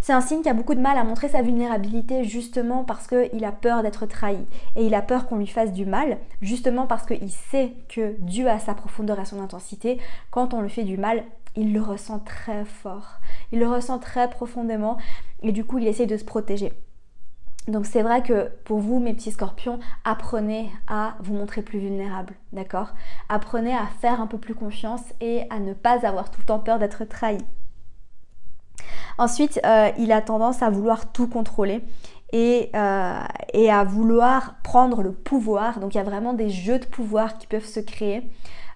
C'est 0.00 0.12
un 0.12 0.20
signe 0.20 0.42
qui 0.42 0.48
a 0.48 0.54
beaucoup 0.54 0.74
de 0.74 0.80
mal 0.80 0.96
à 0.98 1.04
montrer 1.04 1.28
sa 1.28 1.42
vulnérabilité 1.42 2.24
justement 2.24 2.84
parce 2.84 3.06
qu'il 3.06 3.44
a 3.44 3.52
peur 3.52 3.82
d'être 3.82 4.06
trahi 4.06 4.46
et 4.76 4.86
il 4.86 4.94
a 4.94 5.02
peur 5.02 5.26
qu'on 5.26 5.36
lui 5.36 5.46
fasse 5.46 5.72
du 5.72 5.86
mal, 5.86 6.18
justement 6.40 6.86
parce 6.86 7.06
qu'il 7.06 7.30
sait 7.30 7.74
que 7.88 8.16
dû 8.20 8.48
à 8.48 8.58
sa 8.58 8.74
profondeur 8.74 9.18
et 9.18 9.22
à 9.22 9.24
son 9.24 9.40
intensité, 9.40 9.98
quand 10.30 10.54
on 10.54 10.62
lui 10.62 10.70
fait 10.70 10.84
du 10.84 10.96
mal, 10.96 11.24
il 11.56 11.72
le 11.72 11.80
ressent 11.80 12.20
très 12.20 12.64
fort, 12.64 13.18
il 13.52 13.58
le 13.58 13.68
ressent 13.68 13.98
très 13.98 14.30
profondément 14.30 14.96
et 15.42 15.52
du 15.52 15.64
coup 15.64 15.78
il 15.78 15.88
essaie 15.88 16.06
de 16.06 16.16
se 16.16 16.24
protéger. 16.24 16.72
Donc 17.68 17.84
c'est 17.84 18.02
vrai 18.02 18.22
que 18.22 18.50
pour 18.64 18.78
vous, 18.78 18.98
mes 18.98 19.12
petits 19.12 19.30
scorpions, 19.30 19.78
apprenez 20.02 20.70
à 20.86 21.16
vous 21.20 21.34
montrer 21.34 21.60
plus 21.60 21.78
vulnérable, 21.78 22.34
d'accord? 22.54 22.94
Apprenez 23.28 23.74
à 23.74 23.86
faire 24.00 24.22
un 24.22 24.26
peu 24.26 24.38
plus 24.38 24.54
confiance 24.54 25.02
et 25.20 25.42
à 25.50 25.58
ne 25.58 25.74
pas 25.74 26.06
avoir 26.06 26.30
tout 26.30 26.40
le 26.40 26.46
temps 26.46 26.60
peur 26.60 26.78
d'être 26.78 27.04
trahi. 27.04 27.38
Ensuite, 29.18 29.60
euh, 29.64 29.90
il 29.98 30.12
a 30.12 30.20
tendance 30.20 30.62
à 30.62 30.70
vouloir 30.70 31.12
tout 31.12 31.28
contrôler. 31.28 31.82
Et, 32.34 32.70
euh, 32.74 33.20
et, 33.54 33.70
à 33.70 33.84
vouloir 33.84 34.56
prendre 34.62 35.02
le 35.02 35.12
pouvoir. 35.12 35.80
Donc 35.80 35.94
il 35.94 35.96
y 35.96 36.00
a 36.00 36.04
vraiment 36.04 36.34
des 36.34 36.50
jeux 36.50 36.78
de 36.78 36.84
pouvoir 36.84 37.38
qui 37.38 37.46
peuvent 37.46 37.64
se 37.64 37.80
créer. 37.80 38.22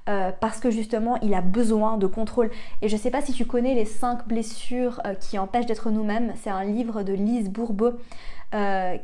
Euh, 0.08 0.32
parce 0.40 0.58
que 0.58 0.70
justement 0.70 1.16
il 1.20 1.32
a 1.34 1.42
besoin 1.42 1.98
de 1.98 2.06
contrôle. 2.06 2.50
Et 2.80 2.88
je 2.88 2.96
ne 2.96 3.00
sais 3.00 3.10
pas 3.10 3.20
si 3.20 3.34
tu 3.34 3.44
connais 3.44 3.74
les 3.74 3.84
5 3.84 4.26
blessures 4.26 5.02
qui 5.20 5.38
empêchent 5.38 5.66
d'être 5.66 5.90
nous-mêmes. 5.90 6.32
C'est 6.42 6.50
un 6.50 6.64
livre 6.64 7.02
de 7.02 7.12
Lise 7.12 7.50
Bourbeau 7.50 7.92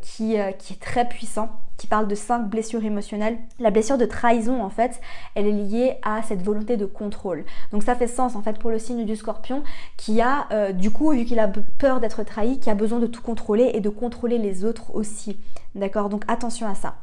qui, 0.03 0.37
qui, 0.59 0.73
est 0.73 0.81
très 0.81 1.09
puissant 1.09 1.61
qui 1.79 1.87
parle 1.87 2.09
de 2.09 2.15
cinq 2.15 2.51
blessures 2.51 2.85
émotionnelles. 2.85 3.39
La 3.61 3.71
blessure 3.71 3.97
de 3.97 4.05
trahison, 4.05 4.63
en 4.63 4.69
fait, 4.69 5.01
elle 5.35 5.47
est 5.47 5.53
liée 5.53 5.97
à 6.03 6.23
cette 6.23 6.43
volonté 6.43 6.77
de 6.77 6.85
contrôle. 6.85 7.45
Donc 7.71 7.85
ça 7.85 7.95
fait 7.95 8.09
sens, 8.09 8.35
en 8.35 8.43
fait, 8.43 8.59
pour 8.59 8.71
le 8.71 8.81
signe 8.81 9.07
du 9.07 9.17
scorpion, 9.17 9.63
qui 9.97 10.21
a, 10.21 10.49
euh, 10.51 10.73
du 10.73 10.91
coup, 10.91 11.13
vu 11.13 11.25
qu'il 11.25 11.39
a 11.39 11.49
peur 11.79 12.01
d'être 12.01 12.25
trahi, 12.25 12.59
qui 12.59 12.69
a 12.69 12.75
besoin 12.75 12.99
de 12.99 13.07
tout 13.07 13.23
contrôler 13.23 13.71
et 13.75 13.81
de 13.81 13.89
contrôler 13.89 14.39
les 14.39 14.65
autres 14.65 14.95
aussi. 14.95 15.39
D'accord? 15.77 16.09
Donc 16.09 16.25
attention 16.27 16.67
à 16.69 16.75
ça. 16.75 16.97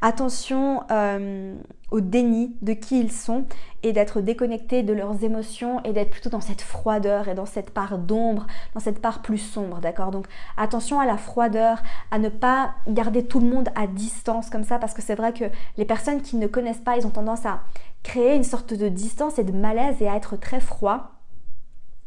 Attention 0.00 0.82
euh, 0.90 1.54
au 1.90 2.00
déni 2.00 2.56
de 2.62 2.72
qui 2.72 3.00
ils 3.00 3.12
sont 3.12 3.46
et 3.82 3.92
d'être 3.92 4.20
déconnecté 4.20 4.82
de 4.82 4.92
leurs 4.92 5.22
émotions 5.22 5.82
et 5.84 5.92
d'être 5.92 6.10
plutôt 6.10 6.30
dans 6.30 6.40
cette 6.40 6.62
froideur 6.62 7.28
et 7.28 7.34
dans 7.34 7.46
cette 7.46 7.70
part 7.70 7.98
d'ombre, 7.98 8.46
dans 8.74 8.80
cette 8.80 9.00
part 9.00 9.22
plus 9.22 9.38
sombre, 9.38 9.78
d'accord? 9.80 10.10
Donc 10.10 10.26
attention 10.56 10.98
à 10.98 11.06
la 11.06 11.16
froideur, 11.16 11.82
à 12.10 12.18
ne 12.18 12.28
pas 12.28 12.74
garder 12.88 13.24
tout 13.24 13.40
le 13.40 13.46
monde 13.46 13.68
à 13.74 13.86
distance 13.86 14.50
comme 14.50 14.64
ça 14.64 14.78
parce 14.78 14.94
que 14.94 15.02
c'est 15.02 15.14
vrai 15.14 15.32
que 15.32 15.44
les 15.76 15.84
personnes 15.84 16.22
qui 16.22 16.36
ne 16.36 16.46
connaissent 16.46 16.78
pas, 16.78 16.96
ils 16.96 17.06
ont 17.06 17.10
tendance 17.10 17.46
à 17.46 17.60
créer 18.02 18.36
une 18.36 18.44
sorte 18.44 18.74
de 18.74 18.88
distance 18.88 19.38
et 19.38 19.44
de 19.44 19.52
malaise 19.52 20.00
et 20.00 20.08
à 20.08 20.16
être 20.16 20.36
très 20.36 20.60
froid. 20.60 21.15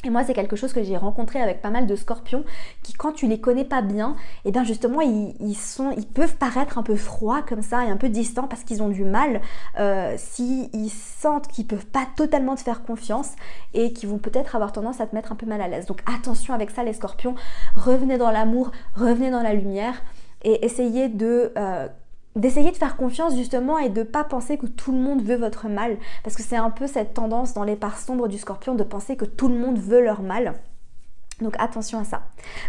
Et 0.05 0.09
moi, 0.09 0.23
c'est 0.23 0.33
quelque 0.33 0.55
chose 0.55 0.71
que 0.71 0.81
j'ai 0.81 0.95
rencontré 0.95 1.41
avec 1.41 1.61
pas 1.61 1.71
mal 1.71 1.85
de 1.85 1.93
scorpions 1.97 2.45
qui, 2.83 2.93
quand 2.93 3.11
tu 3.11 3.27
les 3.27 3.41
connais 3.41 3.65
pas 3.65 3.81
bien, 3.81 4.15
et 4.45 4.49
eh 4.49 4.51
bien 4.51 4.63
justement, 4.63 5.01
ils, 5.01 5.55
sont, 5.55 5.91
ils 5.97 6.07
peuvent 6.07 6.37
paraître 6.37 6.77
un 6.77 6.83
peu 6.83 6.95
froids 6.95 7.41
comme 7.41 7.61
ça 7.61 7.83
et 7.83 7.89
un 7.89 7.97
peu 7.97 8.07
distants 8.07 8.47
parce 8.47 8.63
qu'ils 8.63 8.81
ont 8.81 8.87
du 8.87 9.03
mal 9.03 9.41
euh, 9.77 10.15
s'ils 10.17 10.89
sentent 10.89 11.49
qu'ils 11.49 11.67
peuvent 11.67 11.85
pas 11.85 12.07
totalement 12.15 12.55
te 12.55 12.61
faire 12.61 12.83
confiance 12.83 13.31
et 13.73 13.91
qui 13.91 14.05
vont 14.05 14.19
peut-être 14.19 14.55
avoir 14.55 14.71
tendance 14.71 15.01
à 15.01 15.05
te 15.05 15.13
mettre 15.13 15.33
un 15.33 15.35
peu 15.35 15.45
mal 15.45 15.59
à 15.59 15.67
l'aise. 15.67 15.85
Donc 15.85 16.01
attention 16.05 16.53
avec 16.53 16.71
ça, 16.71 16.85
les 16.85 16.93
scorpions. 16.93 17.35
Revenez 17.75 18.17
dans 18.17 18.31
l'amour, 18.31 18.71
revenez 18.95 19.31
dans 19.31 19.43
la 19.43 19.53
lumière 19.53 20.01
et 20.43 20.65
essayez 20.65 21.09
de 21.09 21.51
euh, 21.57 21.89
d'essayer 22.35 22.71
de 22.71 22.77
faire 22.77 22.95
confiance 22.95 23.35
justement 23.35 23.79
et 23.79 23.89
de 23.89 24.03
pas 24.03 24.23
penser 24.23 24.57
que 24.57 24.67
tout 24.67 24.91
le 24.91 24.99
monde 24.99 25.23
veut 25.23 25.35
votre 25.35 25.67
mal 25.67 25.97
parce 26.23 26.35
que 26.35 26.43
c'est 26.43 26.55
un 26.55 26.69
peu 26.69 26.87
cette 26.87 27.13
tendance 27.13 27.53
dans 27.53 27.63
les 27.63 27.75
parts 27.75 27.97
sombres 27.97 28.27
du 28.27 28.37
scorpion 28.37 28.75
de 28.75 28.83
penser 28.83 29.15
que 29.15 29.25
tout 29.25 29.47
le 29.47 29.57
monde 29.57 29.79
veut 29.79 30.01
leur 30.01 30.21
mal. 30.21 30.55
Donc 31.41 31.55
attention 31.57 31.99
à 31.99 32.03
ça. 32.03 32.23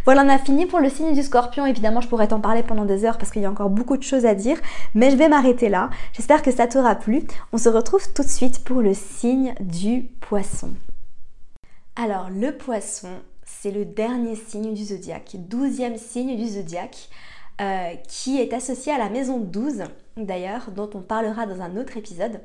Voilà, 0.05 0.23
on 0.25 0.29
a 0.29 0.39
fini 0.39 0.67
pour 0.67 0.79
le 0.79 0.89
signe 0.89 1.13
du 1.13 1.23
scorpion. 1.23 1.67
Évidemment, 1.67 2.01
je 2.01 2.09
pourrais 2.09 2.29
t'en 2.29 2.41
parler 2.41 2.63
pendant 2.63 2.85
des 2.85 3.05
heures 3.05 3.19
parce 3.19 3.33
qu'il 3.33 3.43
y 3.43 3.47
a 3.47 3.51
encore 3.51 3.71
beaucoup 3.71 3.97
de 3.97 4.03
choses 4.03 4.27
à 4.27 4.35
dire, 4.35 4.59
mais 4.95 5.11
je 5.11 5.17
vais 5.17 5.29
m'arrêter 5.29 5.69
là. 5.69 5.91
J'espère 6.13 6.43
que 6.43 6.53
ça 6.53 6.69
t'aura 6.69 6.95
plu. 6.95 7.25
On 7.53 7.59
se 7.59 7.69
retrouve 7.69 8.13
tout 8.13 8.23
de 8.23 8.29
suite 8.29 8.63
pour 8.65 8.81
le 8.81 8.95
signe 8.95 9.55
du 9.61 10.11
poisson. 10.21 10.71
Alors, 11.97 12.31
le 12.31 12.57
poisson, 12.57 13.09
c'est 13.45 13.73
le 13.73 13.85
dernier 13.85 14.37
signe 14.37 14.73
du 14.73 14.85
zodiaque, 14.85 15.37
douzième 15.37 15.97
signe 15.97 16.37
du 16.37 16.47
zodiaque. 16.47 17.09
Euh, 17.61 17.95
qui 18.09 18.41
est 18.41 18.55
associé 18.55 18.91
à 18.91 18.97
la 18.97 19.11
maison 19.11 19.39
12 19.39 19.83
d'ailleurs, 20.17 20.71
dont 20.71 20.89
on 20.95 21.03
parlera 21.03 21.45
dans 21.45 21.61
un 21.61 21.77
autre 21.77 21.99
épisode. 21.99 22.41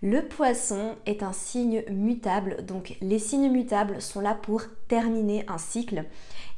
Le 0.00 0.22
poisson 0.22 0.96
est 1.04 1.22
un 1.22 1.34
signe 1.34 1.84
mutable, 1.90 2.64
donc 2.64 2.96
les 3.02 3.18
signes 3.18 3.50
mutables 3.50 4.00
sont 4.00 4.20
là 4.20 4.34
pour 4.34 4.62
terminer 4.88 5.44
un 5.48 5.58
cycle 5.58 6.04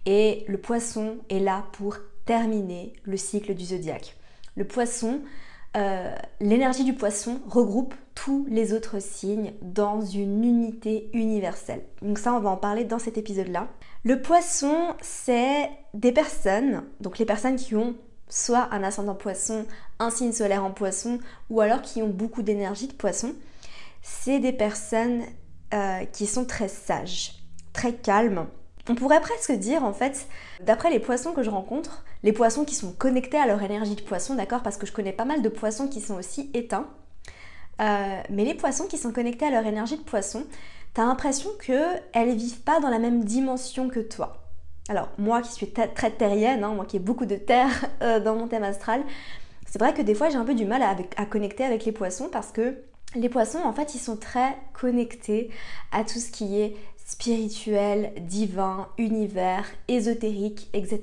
et 0.07 0.45
le 0.47 0.59
poisson 0.59 1.17
est 1.29 1.41
là 1.41 1.65
pour 1.73 1.97
terminer 2.25 2.93
le 3.03 3.17
cycle 3.17 3.55
du 3.55 3.65
zodiaque. 3.65 4.15
Le 4.55 4.65
poisson, 4.65 5.21
euh, 5.77 6.15
l'énergie 6.41 6.85
du 6.85 6.95
poisson 6.95 7.41
regroupe 7.49 7.95
tous 8.15 8.47
les 8.49 8.73
autres 8.73 9.01
signes 9.01 9.53
dans 9.63 10.01
une 10.01 10.43
unité 10.43 11.11
universelle. 11.13 11.83
Donc 12.03 12.19
ça, 12.19 12.33
on 12.33 12.41
va 12.41 12.51
en 12.51 12.57
parler 12.57 12.85
dans 12.85 12.99
cet 12.99 13.19
épisode-là. 13.19 13.69
Le 14.03 14.21
poisson, 14.23 14.95
c'est 15.01 15.71
des 15.95 16.13
personnes, 16.13 16.85
donc 17.01 17.19
les 17.19 17.27
personnes 17.27 17.57
qui 17.57 17.77
ont 17.77 17.95
soit 18.29 18.69
un 18.73 18.83
ascendant 18.83 19.15
poisson, 19.15 19.67
un 19.99 20.11
signe 20.11 20.33
solaire 20.33 20.65
en 20.65 20.71
poisson, 20.71 21.19
ou 21.51 21.61
alors 21.61 21.83
qui 21.83 22.03
ont 22.03 22.09
beaucoup 22.09 22.43
d'énergie 22.43 22.89
de 22.89 22.93
poisson. 22.93 23.35
C'est 24.03 24.39
des 24.41 24.53
personnes 24.53 25.23
euh, 25.75 26.05
qui 26.07 26.27
sont 26.27 26.45
très 26.45 26.69
sages, 26.69 27.35
très 27.73 27.95
calmes. 27.95 28.47
On 28.89 28.95
pourrait 28.95 29.21
presque 29.21 29.53
dire 29.53 29.85
en 29.85 29.93
fait, 29.93 30.27
d'après 30.61 30.91
les 30.91 30.99
poissons 30.99 31.33
que 31.33 31.43
je 31.43 31.51
rencontre, 31.51 32.05
les 32.23 32.33
poissons 32.33 32.65
qui 32.65 32.75
sont 32.75 32.93
connectés 32.93 33.39
à 33.39 33.47
leur 33.47 33.63
énergie 33.63 33.97
de 33.97 34.01
poisson, 34.01 34.35
d'accord 34.35 34.63
Parce 34.63 34.77
que 34.77 34.87
je 34.87 34.93
connais 34.93 35.13
pas 35.13 35.25
mal 35.25 35.43
de 35.43 35.49
poissons 35.49 35.89
qui 35.89 36.01
sont 36.01 36.15
aussi 36.15 36.51
éteints. 36.55 36.89
Euh, 37.81 38.21
mais 38.31 38.45
les 38.45 38.55
poissons 38.55 38.87
qui 38.87 38.99
sont 38.99 39.13
connectés 39.13 39.47
à 39.47 39.51
leur 39.51 39.67
énergie 39.67 39.97
de 39.97 40.03
poisson, 40.03 40.45
t'as 40.95 41.05
l'impression 41.05 41.51
qu'elles 41.65 42.35
vivent 42.35 42.61
pas 42.63 42.81
dans 42.81 42.89
la 42.89 42.99
même 42.99 43.25
dimension 43.25 43.89
que 43.89 44.01
toi. 44.01 44.43
Alors 44.89 45.11
moi 45.19 45.43
qui 45.43 45.53
suis 45.53 45.71
très 45.71 46.11
terrienne, 46.11 46.65
hein, 46.65 46.73
moi 46.75 46.87
qui 46.87 46.97
ai 46.97 47.01
beaucoup 47.01 47.27
de 47.27 47.37
terre 47.37 47.71
euh, 48.03 48.21
dans 48.21 48.35
mon 48.35 48.49
thème 48.49 48.65
astral, 48.65 49.03
c'est 49.67 49.79
vrai 49.79 49.93
que 49.93 50.03
des 50.03 50.15
fois 50.15 50.31
j'ai 50.31 50.37
un 50.37 50.45
peu 50.45 50.55
du 50.55 50.65
mal 50.65 50.83
à, 50.83 51.27
connecter 51.27 51.65
avec 51.65 51.85
les 51.85 51.93
poissons 51.93 52.29
parce 52.33 52.53
que 52.53 52.79
les 53.15 53.29
poissons 53.29 53.59
en 53.65 53.73
fait 53.73 53.95
ils 53.95 53.99
sont 53.99 54.17
très 54.17 54.57
connectés 54.73 55.51
à 55.93 56.05
tout 56.05 56.19
ce 56.19 56.31
qui 56.31 56.61
est 56.61 56.75
spirituel, 57.09 58.13
divin, 58.21 58.87
univers, 58.99 59.65
ésotérique, 59.89 60.69
etc. 60.75 61.01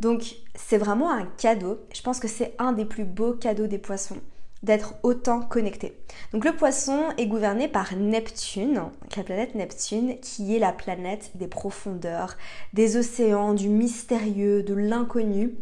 Donc 0.00 0.34
c'est 0.56 0.78
vraiment 0.78 1.12
un 1.12 1.26
cadeau. 1.38 1.78
Je 1.94 2.02
pense 2.02 2.18
que 2.18 2.28
c'est 2.28 2.54
un 2.58 2.72
des 2.72 2.84
plus 2.84 3.04
beaux 3.04 3.32
cadeaux 3.32 3.68
des 3.68 3.78
poissons 3.78 4.18
d'être 4.64 4.94
autant 5.04 5.42
connecté. 5.42 5.96
Donc 6.32 6.44
le 6.44 6.56
poisson 6.56 7.04
est 7.18 7.28
gouverné 7.28 7.68
par 7.68 7.94
Neptune, 7.94 8.82
la 9.16 9.22
planète 9.22 9.54
Neptune, 9.54 10.18
qui 10.20 10.56
est 10.56 10.58
la 10.58 10.72
planète 10.72 11.30
des 11.36 11.46
profondeurs, 11.46 12.36
des 12.72 12.96
océans, 12.96 13.54
du 13.54 13.68
mystérieux, 13.68 14.64
de 14.64 14.74
l'inconnu 14.74 15.54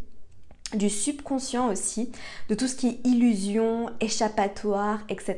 du 0.73 0.89
subconscient 0.89 1.71
aussi, 1.71 2.11
de 2.49 2.55
tout 2.55 2.67
ce 2.67 2.75
qui 2.77 2.89
est 2.89 3.07
illusion, 3.07 3.91
échappatoire, 4.01 5.01
etc. 5.11 5.37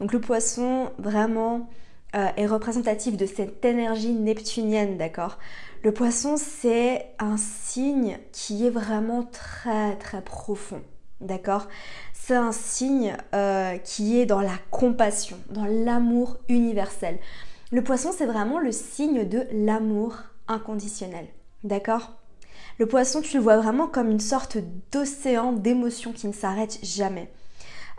Donc 0.00 0.12
le 0.14 0.20
poisson 0.20 0.90
vraiment 0.98 1.68
euh, 2.16 2.28
est 2.36 2.46
représentatif 2.46 3.16
de 3.16 3.26
cette 3.26 3.64
énergie 3.64 4.12
neptunienne, 4.12 4.96
d'accord? 4.96 5.38
Le 5.82 5.92
poisson 5.92 6.36
c'est 6.36 7.06
un 7.18 7.36
signe 7.36 8.18
qui 8.32 8.66
est 8.66 8.70
vraiment 8.70 9.22
très 9.24 9.96
très 9.96 10.22
profond, 10.22 10.82
d'accord? 11.20 11.68
C'est 12.12 12.34
un 12.34 12.52
signe 12.52 13.16
euh, 13.34 13.76
qui 13.78 14.18
est 14.18 14.26
dans 14.26 14.40
la 14.40 14.58
compassion, 14.70 15.36
dans 15.50 15.66
l'amour 15.66 16.38
universel. 16.48 17.18
Le 17.72 17.82
poisson, 17.82 18.10
c'est 18.16 18.26
vraiment 18.26 18.58
le 18.60 18.70
signe 18.72 19.28
de 19.28 19.46
l'amour 19.52 20.18
inconditionnel. 20.46 21.26
D'accord? 21.64 22.12
Le 22.78 22.86
poisson, 22.86 23.20
tu 23.22 23.36
le 23.36 23.42
vois 23.42 23.56
vraiment 23.56 23.88
comme 23.88 24.10
une 24.10 24.20
sorte 24.20 24.58
d'océan 24.92 25.52
d'émotions 25.52 26.12
qui 26.12 26.28
ne 26.28 26.32
s'arrête 26.32 26.78
jamais. 26.82 27.30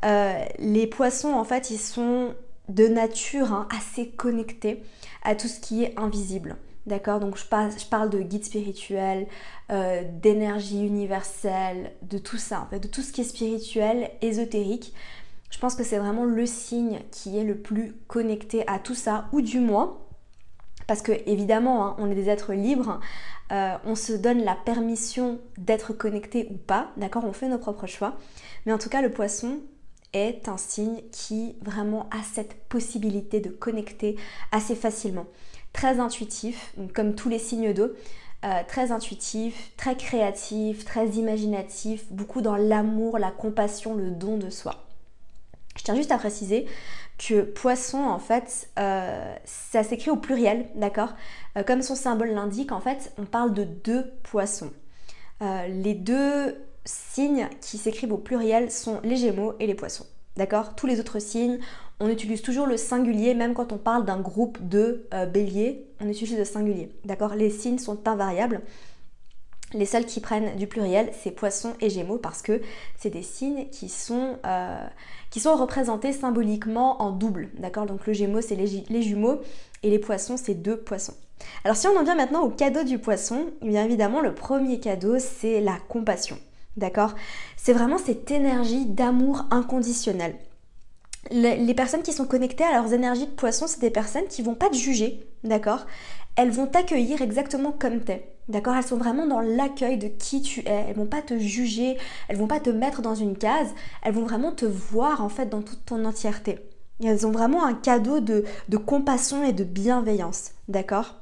Euh, 0.06 0.44
les 0.60 0.88
poissons, 0.88 1.34
en 1.34 1.44
fait, 1.44 1.70
ils 1.70 1.80
sont 1.80 2.34
de 2.70 2.88
nature 2.88 3.54
hein, 3.54 3.68
assez 3.76 4.10
connectés 4.10 4.84
à 5.24 5.36
tout 5.36 5.48
ce 5.48 5.60
qui 5.60 5.84
est 5.84 5.98
invisible. 5.98 6.58
D'accord? 6.86 7.20
Donc 7.20 7.38
je 7.38 7.46
parle, 7.46 8.10
de 8.10 8.20
guide 8.20 8.46
spirituel, 8.46 9.28
euh, 9.72 10.04
d'énergie 10.22 10.86
universelle, 10.86 11.92
de 12.02 12.18
tout 12.18 12.38
ça, 12.38 12.70
de 12.72 12.88
tout 12.88 13.02
ce 13.02 13.12
qui 13.12 13.22
est 13.22 13.26
spirituel, 13.26 14.10
ésotérique. 14.22 14.94
Je 15.50 15.60
pense 15.60 15.76
que 15.76 15.84
c'est 15.84 15.98
vraiment 15.98 16.26
le 16.26 16.46
signe 16.46 17.02
qui 17.12 17.38
est 17.38 17.44
le 17.44 17.58
plus 17.58 17.94
connecté 18.08 18.66
à 18.68 18.80
tout 18.80 18.96
ça, 18.96 19.26
ou 19.34 19.42
du 19.42 19.60
moins, 19.60 19.98
parce 20.88 21.02
que 21.02 21.12
évidemment, 21.26 21.86
hein, 21.86 21.96
on 22.00 22.10
est 22.10 22.16
des 22.16 22.30
êtres 22.30 22.54
libres, 22.54 23.02
euh, 23.52 23.76
on 23.86 23.96
se 23.96 24.14
donne 24.14 24.44
la 24.44 24.56
permission 24.56 25.40
d'être 25.58 25.94
connecté 25.94 26.48
ou 26.52 26.58
pas, 26.58 26.92
d'accord? 26.98 27.26
On 27.26 27.34
fait 27.34 27.48
nos 27.48 27.58
propres 27.58 27.88
choix. 27.88 28.16
Mais 28.66 28.74
en 28.74 28.78
tout 28.78 28.90
cas, 28.90 29.02
le 29.02 29.12
poisson 29.12 29.60
est 30.14 30.48
un 30.48 30.58
signe 30.58 31.02
qui 31.12 31.56
vraiment 31.62 32.10
a 32.12 32.24
cette 32.24 32.56
possibilité 32.68 33.40
de 33.40 33.50
connecter 33.50 34.16
assez 34.52 34.76
facilement 34.76 35.26
très 35.78 36.00
intuitif, 36.00 36.74
comme 36.96 37.14
tous 37.14 37.30
les 37.30 37.38
signes 37.38 37.72
d'eau, 37.72 37.92
euh, 38.46 38.62
très 38.68 38.92
intuitif, 38.92 39.72
très 39.78 39.96
créatif, 39.96 40.86
très 40.86 41.08
imaginatif, 41.10 42.06
beaucoup 42.12 42.42
dans 42.42 42.56
l'amour, 42.56 43.20
la 43.20 43.30
compassion, 43.30 43.94
le 43.94 44.10
don 44.10 44.38
de 44.38 44.50
soi. 44.50 44.88
Je 45.76 45.84
tiens 45.84 45.96
juste 45.96 46.12
à 46.12 46.18
préciser 46.18 46.66
que 47.20 47.42
poisson, 47.42 48.00
en 48.00 48.18
fait, 48.18 48.70
euh, 48.80 49.36
ça 49.46 49.84
s'écrit 49.84 50.10
au 50.10 50.16
pluriel, 50.16 50.68
d'accord? 50.76 51.14
Euh, 51.58 51.64
Comme 51.64 51.84
son 51.84 51.96
symbole 51.96 52.30
l'indique, 52.30 52.72
en 52.72 52.80
fait, 52.80 53.12
on 53.20 53.26
parle 53.26 53.54
de 53.54 53.64
deux 53.64 54.12
poissons. 54.24 54.72
les 55.42 55.94
deux 55.94 56.58
signes 56.88 57.50
qui 57.62 57.78
s'écrivent 57.78 58.14
au 58.14 58.18
pluriel 58.18 58.72
sont 58.72 59.00
les 59.04 59.18
Gémeaux 59.18 59.54
et 59.60 59.68
les 59.68 59.76
Poissons. 59.76 60.06
D'accord? 60.38 60.76
Tous 60.76 60.86
les 60.86 61.00
autres 61.00 61.20
signes, 61.20 61.60
on 62.00 62.10
utilise 62.10 62.42
toujours 62.42 62.68
le 62.68 62.78
singulier, 62.78 63.34
même 63.34 63.54
quand 63.54 63.72
on 63.72 63.78
parle 63.78 64.06
d'un 64.06 64.20
groupe 64.20 64.60
de 64.68 65.08
euh, 65.14 65.26
béliers, 65.26 65.88
on 66.00 66.08
utilise 66.08 66.38
le 66.38 66.46
singulier. 66.46 66.92
D'accord? 67.06 67.34
Les 67.34 67.50
signes 67.50 67.80
sont 67.80 68.08
invariables. 68.08 68.62
Les 69.74 69.86
seuls 69.86 70.06
qui 70.06 70.22
prennent 70.22 70.56
du 70.56 70.68
pluriel, 70.68 71.12
c'est 71.22 71.32
poisson 71.32 71.74
et 71.82 71.90
gémeaux 71.90 72.20
parce 72.20 72.42
que 72.42 72.62
c'est 72.96 73.10
des 73.10 73.24
signes 73.24 73.68
qui 73.70 73.90
sont, 73.90 74.38
euh, 74.46 74.88
représentés 75.46 76.14
symboliquement 76.14 77.02
en 77.02 77.12
double. 77.12 77.50
D'accord? 77.58 77.86
Donc 77.86 78.06
le 78.06 78.14
gémeaux, 78.14 78.42
c'est 78.42 78.56
les, 78.56 78.86
les, 78.90 79.02
jumeaux 79.02 79.42
et 79.84 79.90
les 79.90 80.00
poissons, 80.00 80.38
c'est 80.38 80.54
deux 80.54 80.78
poissons. 80.78 81.16
Alors 81.64 81.76
si 81.76 81.88
on 81.88 81.98
en 81.98 82.04
vient 82.04 82.16
maintenant 82.16 82.44
au 82.44 82.50
cadeau 82.50 82.84
du 82.84 83.00
poisson, 83.00 83.48
bien 83.62 83.84
évidemment, 83.84 84.22
le 84.22 84.34
premier 84.34 84.80
cadeau, 84.80 85.18
c'est 85.20 85.62
la 85.62 85.78
compassion. 85.90 86.38
D'accord? 86.78 87.16
C'est 87.58 87.74
vraiment 87.74 87.98
cette 87.98 88.30
énergie 88.32 88.86
d'amour 88.86 89.46
inconditionnel. 89.52 90.36
Les 91.32 91.74
personnes 91.74 92.04
qui 92.04 92.14
sont 92.14 92.26
connectées 92.26 92.64
à 92.64 92.72
leurs 92.72 92.94
énergies 92.94 93.26
de 93.26 93.32
poisson, 93.32 93.68
c'est 93.68 93.82
des 93.82 93.90
personnes 93.90 94.28
qui 94.30 94.42
vont 94.42 94.56
pas 94.56 94.70
te 94.70 94.76
juger, 94.76 95.28
d'accord? 95.44 95.86
Elles 96.38 96.52
vont 96.52 96.68
t'accueillir 96.68 97.22
exactement 97.22 97.74
comme 97.74 98.00
t'es, 98.00 98.32
d'accord? 98.48 98.76
Elles 98.76 98.84
sont 98.86 98.96
vraiment 98.96 99.28
dans 99.28 99.42
l'accueil 99.42 99.98
de 99.98 100.08
qui 100.08 100.42
tu 100.42 100.62
es. 100.62 100.86
Elles 100.88 100.96
vont 100.96 101.08
pas 101.08 101.22
te 101.22 101.38
juger, 101.38 101.98
elles 102.30 102.38
vont 102.38 102.48
pas 102.48 102.62
te 102.62 102.70
mettre 102.70 103.02
dans 103.02 103.16
une 103.16 103.38
case, 103.38 103.74
elles 104.04 104.14
vont 104.14 104.24
vraiment 104.24 104.54
te 104.54 104.66
voir 104.66 105.22
en 105.22 105.30
fait 105.30 105.48
dans 105.48 105.62
toute 105.62 105.84
ton 105.86 106.06
entièreté. 106.06 106.60
elles 107.04 107.28
ont 107.28 107.32
vraiment 107.32 107.66
un 107.66 107.74
cadeau 107.74 108.20
de, 108.22 108.46
de 108.70 108.78
compassion 108.78 109.44
et 109.44 109.52
de 109.52 109.64
bienveillance, 109.66 110.52
d'accord? 110.70 111.16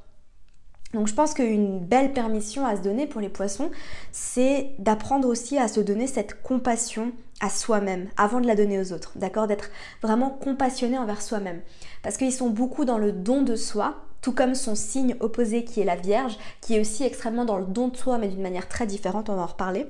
Donc 0.96 1.08
je 1.08 1.14
pense 1.14 1.34
qu'une 1.34 1.80
belle 1.80 2.14
permission 2.14 2.66
à 2.66 2.76
se 2.78 2.82
donner 2.82 3.06
pour 3.06 3.22
les 3.22 3.30
poissons, 3.30 3.70
c'est 4.12 4.72
d'apprendre 4.80 5.28
aussi 5.28 5.58
à 5.58 5.68
se 5.68 5.82
donner 5.82 6.08
cette 6.08 6.42
compassion 6.42 7.12
à 7.42 7.50
soi-même 7.50 8.08
avant 8.16 8.40
de 8.40 8.48
la 8.48 8.56
donner 8.56 8.80
aux 8.80 8.94
autres, 8.94 9.12
d'accord? 9.18 9.46
D'être 9.46 9.70
vraiment 10.02 10.30
compassionné 10.30 10.98
envers 10.98 11.22
soi-même. 11.22 11.62
Parce 12.02 12.16
qu'ils 12.16 12.32
sont 12.32 12.50
beaucoup 12.50 12.86
dans 12.86 12.98
le 12.98 13.12
don 13.12 13.42
de 13.42 13.56
soi, 13.56 14.06
tout 14.22 14.32
comme 14.32 14.56
son 14.56 14.74
signe 14.74 15.16
opposé 15.20 15.66
qui 15.66 15.82
est 15.82 15.86
la 15.86 15.98
Vierge, 15.98 16.38
qui 16.62 16.76
est 16.76 16.80
aussi 16.80 17.04
extrêmement 17.04 17.46
dans 17.46 17.58
le 17.58 17.66
don 17.66 17.90
de 17.90 17.98
soi, 17.98 18.18
mais 18.18 18.30
d'une 18.30 18.42
manière 18.42 18.70
très 18.70 18.88
différente, 18.88 19.30
on 19.30 19.36
va 19.36 19.44
en 19.44 19.48
reparler 19.48 19.88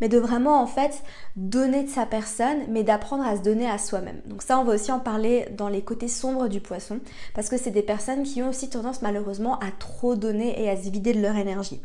mais 0.00 0.08
de 0.08 0.18
vraiment 0.18 0.60
en 0.60 0.66
fait 0.66 1.02
donner 1.36 1.84
de 1.84 1.88
sa 1.88 2.06
personne, 2.06 2.58
mais 2.68 2.82
d'apprendre 2.82 3.26
à 3.26 3.36
se 3.36 3.42
donner 3.42 3.68
à 3.68 3.78
soi-même. 3.78 4.20
Donc 4.26 4.42
ça, 4.42 4.58
on 4.58 4.64
va 4.64 4.74
aussi 4.74 4.92
en 4.92 5.00
parler 5.00 5.46
dans 5.56 5.68
les 5.68 5.82
côtés 5.82 6.08
sombres 6.08 6.48
du 6.48 6.60
poisson, 6.60 7.00
parce 7.34 7.48
que 7.48 7.56
c'est 7.56 7.70
des 7.70 7.82
personnes 7.82 8.22
qui 8.22 8.42
ont 8.42 8.48
aussi 8.48 8.68
tendance 8.70 9.02
malheureusement 9.02 9.58
à 9.58 9.70
trop 9.78 10.14
donner 10.16 10.62
et 10.62 10.68
à 10.68 10.76
se 10.76 10.90
vider 10.90 11.12
de 11.12 11.20
leur 11.20 11.36
énergie. 11.36 11.80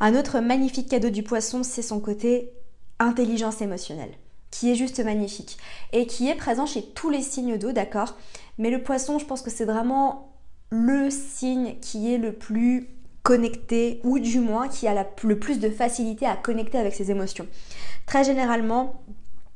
Un 0.00 0.14
autre 0.16 0.40
magnifique 0.40 0.88
cadeau 0.88 1.10
du 1.10 1.22
poisson, 1.22 1.62
c'est 1.62 1.82
son 1.82 2.00
côté 2.00 2.52
intelligence 2.98 3.60
émotionnelle, 3.62 4.12
qui 4.50 4.70
est 4.70 4.74
juste 4.74 5.04
magnifique 5.04 5.58
et 5.92 6.06
qui 6.06 6.28
est 6.28 6.34
présent 6.34 6.66
chez 6.66 6.82
tous 6.82 7.10
les 7.10 7.22
signes 7.22 7.58
d'eau, 7.58 7.72
d'accord? 7.72 8.16
Mais 8.58 8.70
le 8.70 8.82
poisson, 8.82 9.18
je 9.18 9.24
pense 9.24 9.42
que 9.42 9.50
c'est 9.50 9.64
vraiment 9.64 10.32
le 10.70 11.10
signe 11.10 11.76
qui 11.80 12.12
est 12.12 12.18
le 12.18 12.32
plus 12.32 12.88
connecté 13.22 14.00
ou 14.04 14.18
du 14.18 14.40
moins 14.40 14.68
qui 14.68 14.88
a 14.88 15.06
le 15.22 15.38
plus 15.38 15.60
de 15.60 15.70
facilité 15.70 16.26
à 16.26 16.36
connecter 16.36 16.78
avec 16.78 16.94
ses 16.94 17.10
émotions. 17.10 17.46
Très 18.06 18.24
généralement, 18.24 19.02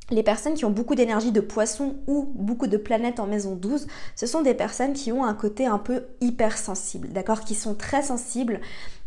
les 0.09 0.23
personnes 0.23 0.53
qui 0.53 0.65
ont 0.65 0.71
beaucoup 0.71 0.95
d'énergie 0.95 1.31
de 1.31 1.41
poisson 1.41 1.97
ou 2.07 2.31
beaucoup 2.35 2.67
de 2.67 2.77
planètes 2.77 3.19
en 3.19 3.27
maison 3.27 3.55
12, 3.55 3.87
ce 4.15 4.25
sont 4.25 4.41
des 4.41 4.53
personnes 4.53 4.93
qui 4.93 5.11
ont 5.11 5.25
un 5.25 5.33
côté 5.33 5.65
un 5.65 5.79
peu 5.79 6.03
hypersensible, 6.21 7.09
d'accord 7.09 7.41
Qui 7.41 7.55
sont 7.55 7.75
très 7.75 8.03
sensibles, 8.03 8.61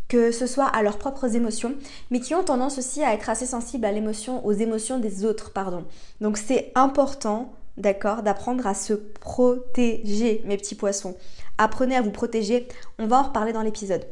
que 0.08 0.30
ce 0.30 0.46
soit 0.46 0.66
à 0.66 0.82
leurs 0.82 0.98
propres 0.98 1.36
émotions, 1.36 1.74
mais 2.10 2.20
qui 2.20 2.34
ont 2.34 2.42
tendance 2.42 2.78
aussi 2.78 3.02
à 3.02 3.14
être 3.14 3.30
assez 3.30 3.46
sensibles 3.46 3.86
à 3.86 3.92
l'émotion, 3.92 4.44
aux 4.44 4.52
émotions 4.52 4.98
des 4.98 5.24
autres, 5.24 5.52
pardon. 5.52 5.86
Donc 6.20 6.36
c'est 6.36 6.70
important, 6.74 7.52
d'accord, 7.78 8.22
d'apprendre 8.22 8.66
à 8.66 8.74
se 8.74 8.92
protéger, 8.92 10.42
mes 10.44 10.58
petits 10.58 10.74
poissons. 10.74 11.16
Apprenez 11.56 11.96
à 11.96 12.02
vous 12.02 12.10
protéger, 12.10 12.68
on 12.98 13.06
va 13.06 13.20
en 13.20 13.22
reparler 13.22 13.52
dans 13.52 13.62
l'épisode. 13.62 14.04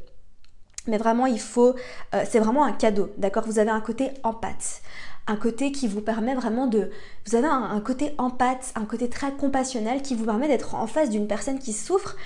Mais 0.89 0.99
vraiment, 0.99 1.27
il 1.27 1.39
faut, 1.39 1.75
euh, 2.15 2.25
c'est 2.29 2.41
vraiment 2.41 2.65
un 2.65 2.73
cadeau, 2.73 3.11
d'accord? 3.19 3.45
Vous 3.47 3.59
avez 3.59 3.71
un 3.71 3.81
côté 3.81 4.11
empathe, 4.25 4.83
un 5.27 5.37
côté 5.37 5.71
qui 5.71 5.87
vous 5.87 6.01
permet 6.01 6.35
vraiment 6.35 6.67
de, 6.67 6.91
vous 7.27 7.37
avez 7.37 7.47
un, 7.47 7.81
côté 7.81 8.15
empathe, 8.19 8.73
un 8.75 8.87
côté 8.87 9.09
très 9.09 9.33
compassionnel 9.33 10.03
qui 10.03 10.15
vous 10.15 10.25
permet 10.25 10.49
d'être 10.49 10.75
en 10.75 10.87
face 10.87 11.11
d'une 11.11 11.29
personne 11.29 11.59
qui 11.59 11.73
souffre 11.73 12.17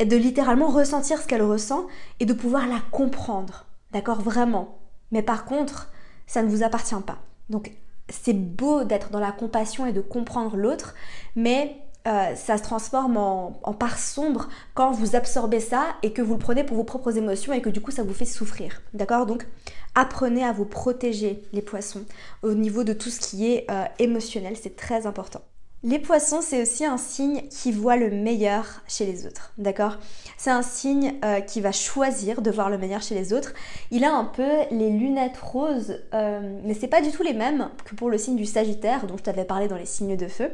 et 0.00 0.06
de 0.06 0.16
littéralement 0.16 0.68
ressentir 0.68 1.20
ce 1.20 1.26
qu'elle 1.26 1.42
ressent 1.42 1.86
et 2.18 2.26
de 2.26 2.32
pouvoir 2.32 2.66
la 2.66 2.80
comprendre, 2.90 3.66
d'accord? 3.92 4.20
Vraiment. 4.20 4.78
Mais 5.12 5.22
par 5.22 5.44
contre, 5.44 5.90
ça 6.26 6.42
ne 6.42 6.48
vous 6.48 6.62
appartient 6.62 6.94
pas. 7.06 7.18
Donc, 7.50 7.72
c'est 8.08 8.34
beau 8.34 8.84
d'être 8.84 9.10
dans 9.10 9.20
la 9.20 9.32
compassion 9.32 9.86
et 9.86 9.92
de 9.92 10.00
comprendre 10.00 10.56
l'autre, 10.56 10.94
mais 11.34 11.76
euh, 12.06 12.34
ça 12.36 12.56
se 12.56 12.62
transforme 12.62 13.16
en, 13.16 13.50
part 13.78 13.98
sombre 13.98 14.48
quand 14.74 14.92
vous 14.92 15.16
absorbez 15.16 15.60
ça 15.60 15.86
et 16.02 16.12
que 16.12 16.22
vous 16.22 16.34
le 16.34 16.38
prenez 16.38 16.62
pour 16.62 16.76
vos 16.76 16.84
propres 16.84 17.16
émotions 17.16 17.52
et 17.52 17.60
que 17.60 17.68
du 17.68 17.80
coup 17.80 17.90
ça 17.90 18.04
vous 18.04 18.14
fait 18.14 18.24
souffrir. 18.24 18.80
D'accord? 18.94 19.26
Donc 19.26 19.46
apprenez 19.94 20.44
à 20.44 20.52
vous 20.52 20.66
protéger 20.66 21.42
les 21.52 21.62
poissons 21.62 22.04
au 22.42 22.54
niveau 22.54 22.84
de 22.84 22.92
tout 22.92 23.10
ce 23.10 23.18
qui 23.18 23.50
est 23.50 23.66
euh, 23.70 23.84
émotionnel, 23.98 24.56
c'est 24.60 24.76
très 24.76 25.06
important. 25.06 25.40
Les 25.82 25.98
poissons, 25.98 26.40
c'est 26.42 26.62
aussi 26.62 26.84
un 26.84 26.96
signe 26.96 27.42
qui 27.48 27.70
voit 27.70 27.96
le 27.96 28.10
meilleur 28.10 28.82
chez 28.88 29.04
les 29.04 29.26
autres, 29.26 29.52
d'accord? 29.58 29.98
C'est 30.36 30.50
un 30.50 30.62
signe 30.62 31.14
euh, 31.24 31.40
qui 31.40 31.60
va 31.60 31.70
choisir 31.70 32.40
de 32.40 32.50
voir 32.50 32.70
le 32.70 32.78
meilleur 32.78 33.02
chez 33.02 33.14
les 33.14 33.32
autres. 33.32 33.52
Il 33.90 34.04
a 34.04 34.12
un 34.12 34.24
peu 34.24 34.48
les 34.70 34.90
lunettes 34.90 35.36
roses, 35.36 36.00
mais 36.12 36.74
c'est 36.74 36.88
pas 36.88 37.02
du 37.02 37.10
tout 37.10 37.22
les 37.22 37.34
mêmes 37.34 37.68
que 37.84 37.94
pour 37.94 38.10
le 38.10 38.18
signe 38.18 38.36
du 38.36 38.46
Sagittaire 38.46 39.06
dont 39.06 39.16
je 39.16 39.22
t'avais 39.22 39.44
parlé 39.44 39.68
dans 39.68 39.76
les 39.76 39.86
signes 39.86 40.16
de 40.16 40.28
feu 40.28 40.50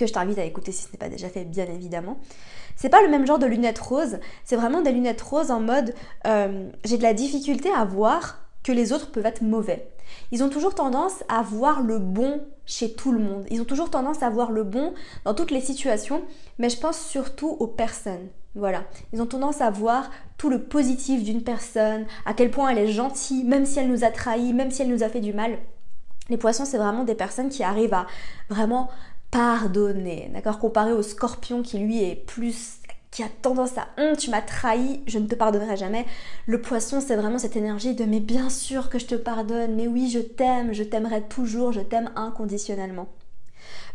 que 0.00 0.06
je 0.06 0.12
t'invite 0.12 0.38
à 0.38 0.44
écouter 0.44 0.72
si 0.72 0.84
ce 0.84 0.92
n'est 0.92 0.98
pas 0.98 1.10
déjà 1.10 1.28
fait, 1.28 1.44
bien 1.44 1.66
évidemment. 1.66 2.18
C'est 2.74 2.88
pas 2.88 3.02
le 3.02 3.08
même 3.08 3.26
genre 3.26 3.38
de 3.38 3.46
lunettes 3.46 3.78
roses, 3.78 4.18
c'est 4.44 4.56
vraiment 4.56 4.80
des 4.80 4.92
lunettes 4.92 5.20
roses 5.20 5.50
en 5.50 5.60
mode 5.60 5.94
euh, 6.26 6.70
j'ai 6.84 6.96
de 6.96 7.02
la 7.02 7.12
difficulté 7.12 7.68
à 7.70 7.84
voir 7.84 8.38
que 8.62 8.72
les 8.72 8.92
autres 8.92 9.10
peuvent 9.12 9.26
être 9.26 9.42
mauvais. 9.42 9.90
Ils 10.32 10.42
ont 10.42 10.48
toujours 10.48 10.74
tendance 10.74 11.22
à 11.28 11.42
voir 11.42 11.82
le 11.82 11.98
bon 11.98 12.40
chez 12.64 12.94
tout 12.94 13.12
le 13.12 13.18
monde. 13.18 13.44
Ils 13.50 13.60
ont 13.60 13.66
toujours 13.66 13.90
tendance 13.90 14.22
à 14.22 14.30
voir 14.30 14.50
le 14.50 14.64
bon 14.64 14.94
dans 15.24 15.34
toutes 15.34 15.50
les 15.50 15.60
situations, 15.60 16.22
mais 16.58 16.70
je 16.70 16.78
pense 16.78 16.98
surtout 16.98 17.50
aux 17.60 17.66
personnes. 17.66 18.28
Voilà. 18.54 18.84
Ils 19.12 19.22
ont 19.22 19.26
tendance 19.26 19.60
à 19.60 19.70
voir 19.70 20.10
tout 20.38 20.50
le 20.50 20.62
positif 20.62 21.22
d'une 21.22 21.42
personne, 21.42 22.06
à 22.24 22.34
quel 22.34 22.50
point 22.50 22.70
elle 22.70 22.78
est 22.78 22.92
gentille, 22.92 23.44
même 23.44 23.66
si 23.66 23.78
elle 23.78 23.88
nous 23.88 24.04
a 24.04 24.10
trahis, 24.10 24.54
même 24.54 24.70
si 24.70 24.82
elle 24.82 24.88
nous 24.88 25.02
a 25.02 25.08
fait 25.08 25.20
du 25.20 25.32
mal. 25.32 25.58
Les 26.30 26.36
poissons, 26.36 26.64
c'est 26.64 26.78
vraiment 26.78 27.04
des 27.04 27.16
personnes 27.16 27.48
qui 27.48 27.64
arrivent 27.64 27.94
à 27.94 28.06
vraiment 28.48 28.88
pardonner, 29.30 30.30
d'accord 30.34 30.58
Comparé 30.58 30.92
au 30.92 31.02
scorpion 31.02 31.62
qui 31.62 31.78
lui 31.78 32.02
est 32.02 32.16
plus 32.16 32.80
qui 33.10 33.22
a 33.24 33.28
tendance 33.42 33.76
à 33.76 33.88
hum, 33.98 34.16
tu 34.16 34.30
m'as 34.30 34.40
trahi, 34.40 35.02
je 35.06 35.18
ne 35.18 35.26
te 35.26 35.34
pardonnerai 35.34 35.76
jamais. 35.76 36.06
Le 36.46 36.60
poisson, 36.60 37.00
c'est 37.00 37.16
vraiment 37.16 37.38
cette 37.38 37.56
énergie 37.56 37.94
de 37.94 38.04
mais 38.04 38.20
bien 38.20 38.48
sûr 38.50 38.88
que 38.88 38.98
je 38.98 39.06
te 39.06 39.14
pardonne, 39.16 39.74
mais 39.74 39.88
oui, 39.88 40.10
je 40.10 40.20
t'aime, 40.20 40.72
je 40.72 40.84
t'aimerai 40.84 41.22
toujours, 41.22 41.72
je 41.72 41.80
t'aime 41.80 42.10
inconditionnellement. 42.14 43.08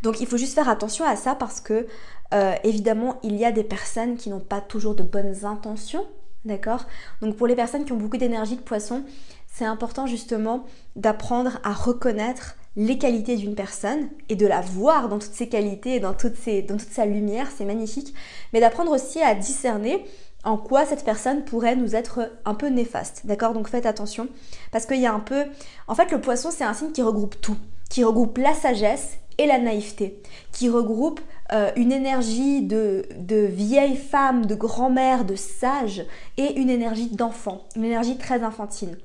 Donc 0.03 0.19
il 0.19 0.27
faut 0.27 0.38
juste 0.38 0.53
faire 0.53 0.69
attention 0.69 1.05
à 1.05 1.15
ça 1.15 1.33
parce 1.36 1.61
que 1.61 1.88
euh, 2.33 2.55
évidemment, 2.63 3.19
il 3.23 3.36
y 3.38 3.45
a 3.45 3.51
des 3.51 3.63
personnes 3.63 4.17
qui 4.17 4.29
n'ont 4.29 4.39
pas 4.39 4.61
toujours 4.61 4.95
de 4.95 5.03
bonnes 5.03 5.45
intentions, 5.45 6.05
d'accord 6.43 6.86
Donc 7.21 7.38
pour 7.38 7.47
les 7.47 7.55
personnes 7.55 7.86
qui 7.86 7.93
ont 7.93 7.97
beaucoup 7.97 8.17
d'énergie 8.17 8.57
de 8.57 8.61
poisson, 8.61 9.03
c'est 9.47 9.65
important 9.65 10.07
justement 10.07 10.65
d'apprendre 10.97 11.59
à 11.63 11.71
reconnaître 11.71 12.57
les 12.76 12.97
qualités 12.97 13.38
d'une 13.38 13.55
personne 13.55 14.09
et 14.30 14.36
de 14.36 14.45
la 14.45 14.61
voir 14.61 15.07
dans 15.07 15.19
toutes 15.19 15.34
ses 15.34 15.47
qualités 15.47 15.95
et 15.95 15.99
dans, 15.99 16.13
toute 16.13 16.36
sa 16.36 17.05
lumière, 17.05 17.47
c'est 17.55 17.65
magnifique, 17.65 18.13
mais 18.53 18.59
d'apprendre 18.59 18.91
aussi 18.91 19.21
à 19.21 19.34
discerner 19.34 20.05
en 20.43 20.57
quoi 20.57 20.86
cette 20.86 21.03
personne 21.03 21.43
pourrait 21.43 21.76
nous 21.76 21.95
être 21.95 22.32
un 22.45 22.53
peu 22.53 22.67
néfaste, 22.67 23.21
d'accord? 23.26 23.53
Donc 23.53 23.67
faites 23.67 23.86
attention, 23.86 24.28
parce 24.71 24.86
qu'il 24.86 24.99
y 24.99 25.07
a 25.07 25.13
un 25.13 25.19
peu... 25.19 25.45
En 25.88 25.95
fait, 25.95 26.11
le 26.11 26.21
poisson, 26.21 26.49
c'est 26.51 26.63
un 26.63 26.73
signe 26.73 26.91
qui 26.91 27.01
regroupe 27.01 27.39
tout, 27.41 27.57
qui 27.89 28.03
regroupe 28.03 28.38
la 28.38 28.53
sagesse 28.53 29.17
et 29.38 29.47
la 29.47 29.57
naïveté, 29.57 30.21
qui 30.51 30.69
regroupe 30.69 31.19
euh, 31.51 31.71
une 31.76 31.91
énergie 31.91 32.61
de, 32.61 33.05
de 33.17 33.38
vieille 33.38 33.97
femme, 33.97 34.45
de 34.45 34.55
grand-mère, 34.55 35.26
de 35.26 35.36
sage, 35.36 36.05
et 36.38 36.59
une 36.59 36.69
énergie 36.69 37.09
d'enfant, 37.09 37.63
une 37.76 37.86
énergie 37.86 38.17
très 38.17 38.43
infantile. 38.43 38.97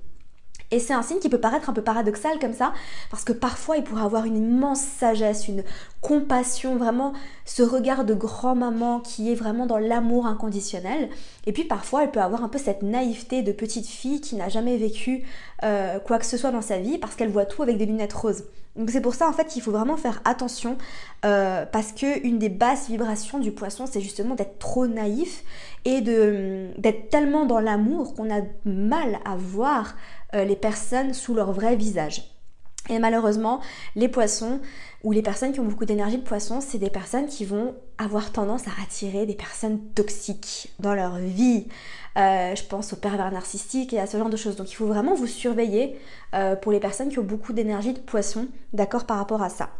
Et 0.70 0.78
c'est 0.78 0.92
un 0.92 1.02
signe 1.02 1.18
qui 1.18 1.28
peut 1.28 1.40
paraître 1.40 1.68
un 1.68 1.72
peu 1.72 1.82
paradoxal 1.82 2.38
comme 2.38 2.52
ça, 2.52 2.72
parce 3.10 3.24
que 3.24 3.32
parfois 3.32 3.76
il 3.76 3.84
pourrait 3.84 4.04
avoir 4.04 4.24
une 4.24 4.36
immense 4.36 4.80
sagesse, 4.80 5.48
une 5.48 5.64
compassion, 6.00 6.76
vraiment 6.76 7.12
ce 7.44 7.62
regard 7.62 8.04
de 8.04 8.14
grand-maman 8.14 9.00
qui 9.00 9.32
est 9.32 9.34
vraiment 9.34 9.66
dans 9.66 9.78
l'amour 9.78 10.26
inconditionnel. 10.26 11.08
Et 11.46 11.52
puis 11.52 11.64
parfois 11.64 12.04
elle 12.04 12.10
peut 12.10 12.20
avoir 12.20 12.44
un 12.44 12.48
peu 12.48 12.58
cette 12.58 12.82
naïveté 12.82 13.42
de 13.42 13.52
petite 13.52 13.86
fille 13.86 14.20
qui 14.20 14.36
n'a 14.36 14.48
jamais 14.48 14.76
vécu 14.76 15.24
euh, 15.64 15.98
quoi 15.98 16.18
que 16.18 16.26
ce 16.26 16.36
soit 16.36 16.52
dans 16.52 16.62
sa 16.62 16.78
vie, 16.78 16.98
parce 16.98 17.16
qu'elle 17.16 17.30
voit 17.30 17.46
tout 17.46 17.62
avec 17.62 17.76
des 17.76 17.86
lunettes 17.86 18.12
roses. 18.12 18.44
Donc 18.76 18.90
c'est 18.90 19.00
pour 19.00 19.14
ça 19.14 19.28
en 19.28 19.32
fait 19.32 19.46
qu'il 19.46 19.62
faut 19.62 19.72
vraiment 19.72 19.96
faire 19.96 20.22
attention 20.24 20.78
euh, 21.24 21.66
parce 21.66 21.90
que 21.90 22.24
une 22.24 22.38
des 22.38 22.48
basses 22.48 22.88
vibrations 22.88 23.40
du 23.40 23.50
poisson 23.50 23.86
c'est 23.90 24.00
justement 24.00 24.36
d'être 24.36 24.60
trop 24.60 24.86
naïf 24.86 25.42
et 25.84 26.00
d'être 26.00 27.08
tellement 27.10 27.46
dans 27.46 27.58
l'amour 27.58 28.14
qu'on 28.14 28.32
a 28.32 28.42
mal 28.64 29.18
à 29.24 29.34
voir 29.34 29.96
euh, 30.34 30.44
les 30.44 30.56
personnes 30.56 31.14
sous 31.14 31.34
leur 31.34 31.52
vrai 31.52 31.76
visage. 31.76 32.30
Et 32.88 32.98
malheureusement, 32.98 33.60
les 33.94 34.08
poissons 34.08 34.60
ou 35.04 35.12
les 35.12 35.22
personnes 35.22 35.52
qui 35.52 35.60
ont 35.60 35.64
beaucoup 35.64 35.84
d'énergie 35.84 36.18
de 36.18 36.22
poisson, 36.22 36.60
c'est 36.60 36.78
des 36.78 36.90
personnes 36.90 37.26
qui 37.26 37.44
vont 37.44 37.74
avoir 37.98 38.32
tendance 38.32 38.66
à 38.66 38.70
attirer 38.82 39.26
des 39.26 39.34
personnes 39.34 39.78
toxiques 39.94 40.72
dans 40.78 40.94
leur 40.94 41.16
vie. 41.18 41.68
Euh, 42.16 42.54
je 42.54 42.64
pense 42.64 42.92
aux 42.92 42.96
pervers 42.96 43.30
narcissiques 43.30 43.92
et 43.92 44.00
à 44.00 44.06
ce 44.06 44.16
genre 44.16 44.30
de 44.30 44.36
choses. 44.36 44.56
Donc 44.56 44.70
il 44.72 44.74
faut 44.74 44.86
vraiment 44.86 45.14
vous 45.14 45.26
surveiller 45.26 45.98
euh, 46.34 46.56
pour 46.56 46.72
les 46.72 46.80
personnes 46.80 47.10
qui 47.10 47.18
ont 47.18 47.24
beaucoup 47.24 47.52
d'énergie 47.52 47.92
de 47.92 48.00
poisson, 48.00 48.48
d'accord 48.72 49.04
par 49.04 49.18
rapport 49.18 49.42
à 49.42 49.50
ça. 49.50 49.70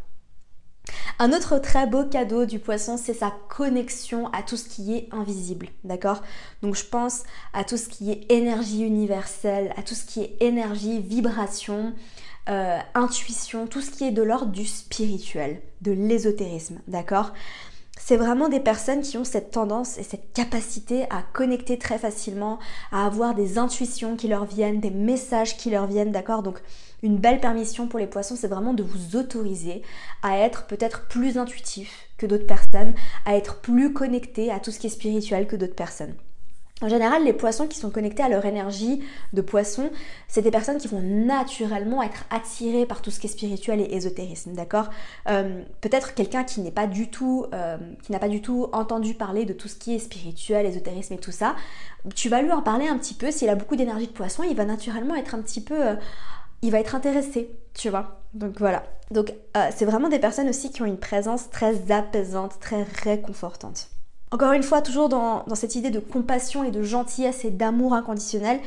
Un 1.19 1.33
autre 1.33 1.59
très 1.59 1.87
beau 1.87 2.05
cadeau 2.05 2.47
du 2.47 2.59
poisson, 2.59 2.97
c'est 2.97 3.15
sa 3.15 3.33
connexion 3.49 4.29
à 4.29 4.43
tout 4.43 4.57
ce 4.57 4.69
qui 4.69 4.95
est 4.95 5.09
invisible, 5.13 5.69
d'accord? 5.85 6.23
Donc 6.63 6.75
je 6.75 6.85
pense 6.85 7.25
à 7.53 7.65
tout 7.65 7.77
ce 7.77 7.89
qui 7.89 8.11
est 8.11 8.31
énergie 8.33 8.83
universelle, 8.83 9.75
à 9.77 9.83
tout 9.83 9.95
ce 9.95 10.05
qui 10.05 10.23
est 10.23 10.37
énergie, 10.41 11.01
vibration, 11.01 11.93
euh, 12.49 12.79
intuition, 12.95 13.67
tout 13.67 13.81
ce 13.81 13.91
qui 13.91 14.05
est 14.05 14.11
de 14.13 14.23
l'ordre 14.23 14.51
du 14.51 14.67
spirituel, 14.67 15.61
de 15.83 15.93
l'ésotérisme, 15.93 16.81
d'accord? 16.89 17.33
C'est 17.99 18.17
vraiment 18.17 18.49
des 18.49 18.61
personnes 18.61 19.03
qui 19.03 19.19
ont 19.19 19.25
cette 19.25 19.51
tendance 19.51 19.99
et 19.99 20.03
cette 20.03 20.33
capacité 20.33 21.05
à 21.11 21.23
connecter 21.35 21.79
très 21.79 21.99
facilement, 21.99 22.59
à 22.93 23.05
avoir 23.05 23.35
des 23.35 23.59
intuitions 23.59 24.17
qui 24.17 24.27
leur 24.27 24.47
viennent, 24.47 24.81
des 24.81 24.91
messages 24.91 25.59
qui 25.59 25.71
leur 25.71 25.87
viennent, 25.87 26.11
d'accord? 26.11 26.43
Une 27.03 27.19
belle 27.19 27.41
permission 27.41 27.87
pour 27.87 27.99
les 27.99 28.07
poissons, 28.07 28.37
c'est 28.37 28.49
vraiment 28.49 28.75
de 28.75 28.83
vous 28.83 29.17
autoriser 29.17 29.83
à 30.23 30.39
être 30.39 30.67
peut-être 30.67 31.09
plus 31.09 31.39
intuitif 31.39 32.09
que 32.19 32.27
d'autres 32.27 32.47
personnes, 32.47 32.95
à 33.25 33.37
être 33.37 33.61
plus 33.61 33.93
connecté 33.93 34.51
à 34.51 34.61
tout 34.61 34.71
ce 34.71 34.79
qui 34.79 34.87
est 34.87 34.91
spirituel 34.91 35.47
que 35.47 35.57
d'autres 35.57 35.75
personnes. 35.75 36.15
En 36.83 36.89
général, 36.89 37.25
les 37.25 37.35
poissons 37.35 37.67
qui 37.67 37.79
sont 37.79 37.91
connectés 37.91 38.23
à 38.23 38.31
leur 38.31 38.47
énergie 38.47 39.03
de 39.35 39.43
poisson, 39.43 39.91
c'est 40.29 40.41
des 40.41 40.51
personnes 40.51 40.79
qui 40.79 40.89
vont 40.89 41.03
naturellement 41.03 42.03
être 42.03 42.25
attirées 42.31 42.87
par 42.87 43.03
tout 43.03 43.11
ce 43.11 43.21
qui 43.21 43.27
est 43.27 43.31
spirituel 43.31 43.81
et 43.83 43.95
ésotérisme, 43.95 44.53
d'accord? 44.53 44.89
Euh, 45.29 45.63
Peut-être 45.83 46.15
quelqu'un 46.15 46.43
qui 46.43 46.63
n'est 46.63 46.71
pas 46.71 46.87
du 46.87 47.11
tout, 47.11 47.45
euh, 47.53 47.77
qui 48.03 48.13
n'a 48.13 48.19
pas 48.19 48.31
du 48.31 48.41
tout 48.41 48.69
entendu 48.73 49.13
parler 49.13 49.45
de 49.45 49.53
tout 49.53 49.69
ce 49.69 49.75
qui 49.75 49.95
est 49.95 49.99
spirituel, 49.99 50.65
ésotérisme 50.65 51.13
et 51.13 51.19
tout 51.19 51.33
ça. 51.33 51.55
Tu 52.15 52.31
vas 52.31 52.41
lui 52.41 52.51
en 52.51 52.63
parler 52.63 52.89
un 52.89 52.97
petit 52.97 53.15
peu. 53.15 53.31
S'il 53.31 53.51
a 53.51 53.57
beaucoup 53.57 53.77
d'énergie 53.77 54.07
de 54.07 54.13
poisson, 54.13 54.43
il 54.43 54.57
va 54.57 54.65
naturellement 54.65 55.17
être 55.17 55.35
un 55.35 55.43
petit 55.43 55.61
peu, 55.61 55.87
euh, 55.87 55.97
il 56.63 56.71
va 56.71 56.81
être 56.81 56.95
intéressé, 56.95 57.51
tu 57.75 57.91
vois 57.91 58.21
Donc 58.35 58.59
voilà. 58.59 58.83
Donc 59.11 59.33
c'est 59.75 59.85
vraiment 59.85 60.09
des 60.09 60.19
personnes 60.19 60.49
aussi 60.49 60.71
qui 60.71 60.83
ont 60.83 60.87
une 60.87 60.99
présence 60.99 61.51
très 61.51 61.91
apaisante, 61.91 62.59
très 62.61 62.85
réconfortante. 63.03 63.89
Encore 64.33 64.53
une 64.53 64.63
fois, 64.63 64.81
toujours 64.81 65.09
dans, 65.09 65.45
cette 65.55 65.75
idée 65.75 65.91
de 65.91 65.99
compassion 65.99 66.63
et 66.63 66.71
de 66.71 66.83
gentillesse 66.83 67.45
et 67.45 67.51
d'amour 67.51 67.95
inconditionnel, 67.95 68.61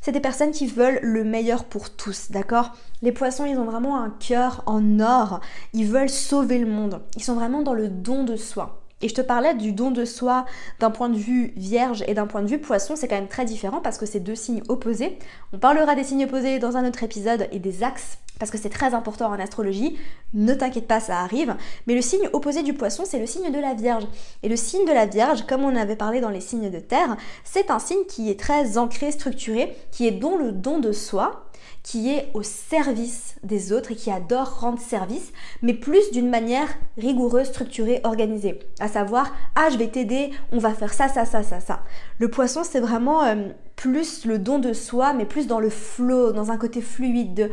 c'est 0.00 0.12
des 0.12 0.20
personnes 0.20 0.52
qui 0.52 0.68
veulent 0.68 1.00
le 1.02 1.24
meilleur 1.24 1.64
pour 1.64 1.90
tous, 1.90 2.30
d'accord? 2.30 2.70
Les 3.02 3.10
poissons, 3.10 3.44
ils 3.44 3.58
ont 3.58 3.64
vraiment 3.64 4.00
un 4.00 4.10
cœur 4.10 4.62
en 4.66 5.00
or, 5.00 5.40
ils 5.72 5.86
veulent 5.86 6.08
sauver 6.08 6.58
le 6.58 6.68
monde, 6.68 7.00
ils 7.16 7.24
sont 7.24 7.34
vraiment 7.34 7.62
dans 7.62 7.74
le 7.74 7.88
don 7.88 8.22
de 8.22 8.36
soi. 8.36 8.80
Et 9.00 9.08
je 9.08 9.14
te 9.14 9.20
parlais 9.20 9.54
du 9.54 9.72
don 9.72 9.90
de 9.90 10.04
soi 10.04 10.44
d'un 10.80 10.90
point 10.90 11.08
de 11.08 11.16
vue 11.16 11.52
vierge 11.56 12.04
et 12.08 12.14
d'un 12.14 12.26
point 12.26 12.42
de 12.42 12.48
vue 12.48 12.58
poisson, 12.58 12.96
c'est 12.96 13.06
quand 13.06 13.16
même 13.16 13.28
très 13.28 13.44
différent 13.44 13.80
parce 13.80 13.98
que 13.98 14.06
c'est 14.06 14.20
deux 14.20 14.34
signes 14.34 14.62
opposés. 14.68 15.18
On 15.52 15.58
parlera 15.58 15.94
des 15.94 16.04
signes 16.04 16.24
opposés 16.24 16.58
dans 16.58 16.76
un 16.76 16.86
autre 16.86 17.02
épisode 17.04 17.48
et 17.52 17.58
des 17.60 17.84
axes 17.84 18.18
parce 18.38 18.50
que 18.50 18.58
c'est 18.58 18.70
très 18.70 18.94
important 18.94 19.30
en 19.30 19.38
astrologie. 19.38 19.98
Ne 20.34 20.54
t'inquiète 20.54 20.86
pas, 20.86 21.00
ça 21.00 21.20
arrive. 21.20 21.56
Mais 21.86 21.94
le 21.94 22.02
signe 22.02 22.28
opposé 22.32 22.62
du 22.62 22.74
poisson, 22.74 23.04
c'est 23.04 23.18
le 23.18 23.26
signe 23.26 23.52
de 23.52 23.58
la 23.58 23.74
Vierge. 23.74 24.06
Et 24.42 24.48
le 24.48 24.56
signe 24.56 24.86
de 24.86 24.92
la 24.92 25.06
Vierge, 25.06 25.44
comme 25.46 25.64
on 25.64 25.76
avait 25.76 25.96
parlé 25.96 26.20
dans 26.20 26.30
les 26.30 26.40
signes 26.40 26.70
de 26.70 26.78
terre, 26.78 27.16
c'est 27.44 27.70
un 27.70 27.78
signe 27.78 28.04
qui 28.08 28.30
est 28.30 28.38
très 28.38 28.78
ancré, 28.78 29.10
structuré, 29.10 29.76
qui 29.90 30.06
est 30.06 30.12
dans 30.12 30.36
le 30.36 30.52
don 30.52 30.78
de 30.78 30.92
soi, 30.92 31.48
qui 31.88 32.10
est 32.10 32.28
au 32.34 32.42
service 32.42 33.36
des 33.42 33.72
autres 33.72 33.92
et 33.92 33.96
qui 33.96 34.10
adore 34.10 34.60
rendre 34.60 34.78
service, 34.78 35.32
mais 35.62 35.72
plus 35.72 36.10
d'une 36.10 36.28
manière 36.28 36.68
rigoureuse, 36.98 37.46
structurée, 37.46 38.02
organisée. 38.04 38.58
À 38.78 38.88
savoir, 38.88 39.34
ah, 39.54 39.70
je 39.72 39.78
vais 39.78 39.88
t'aider, 39.88 40.30
on 40.52 40.58
va 40.58 40.74
faire 40.74 40.92
ça, 40.92 41.08
ça, 41.08 41.24
ça, 41.24 41.42
ça, 41.42 41.60
ça. 41.60 41.80
Le 42.18 42.28
poisson, 42.28 42.60
c'est 42.62 42.80
vraiment 42.80 43.24
euh, 43.24 43.36
plus 43.74 44.26
le 44.26 44.38
don 44.38 44.58
de 44.58 44.74
soi, 44.74 45.14
mais 45.14 45.24
plus 45.24 45.46
dans 45.46 45.60
le 45.60 45.70
flow, 45.70 46.32
dans 46.32 46.50
un 46.50 46.58
côté 46.58 46.82
fluide 46.82 47.32
de 47.32 47.50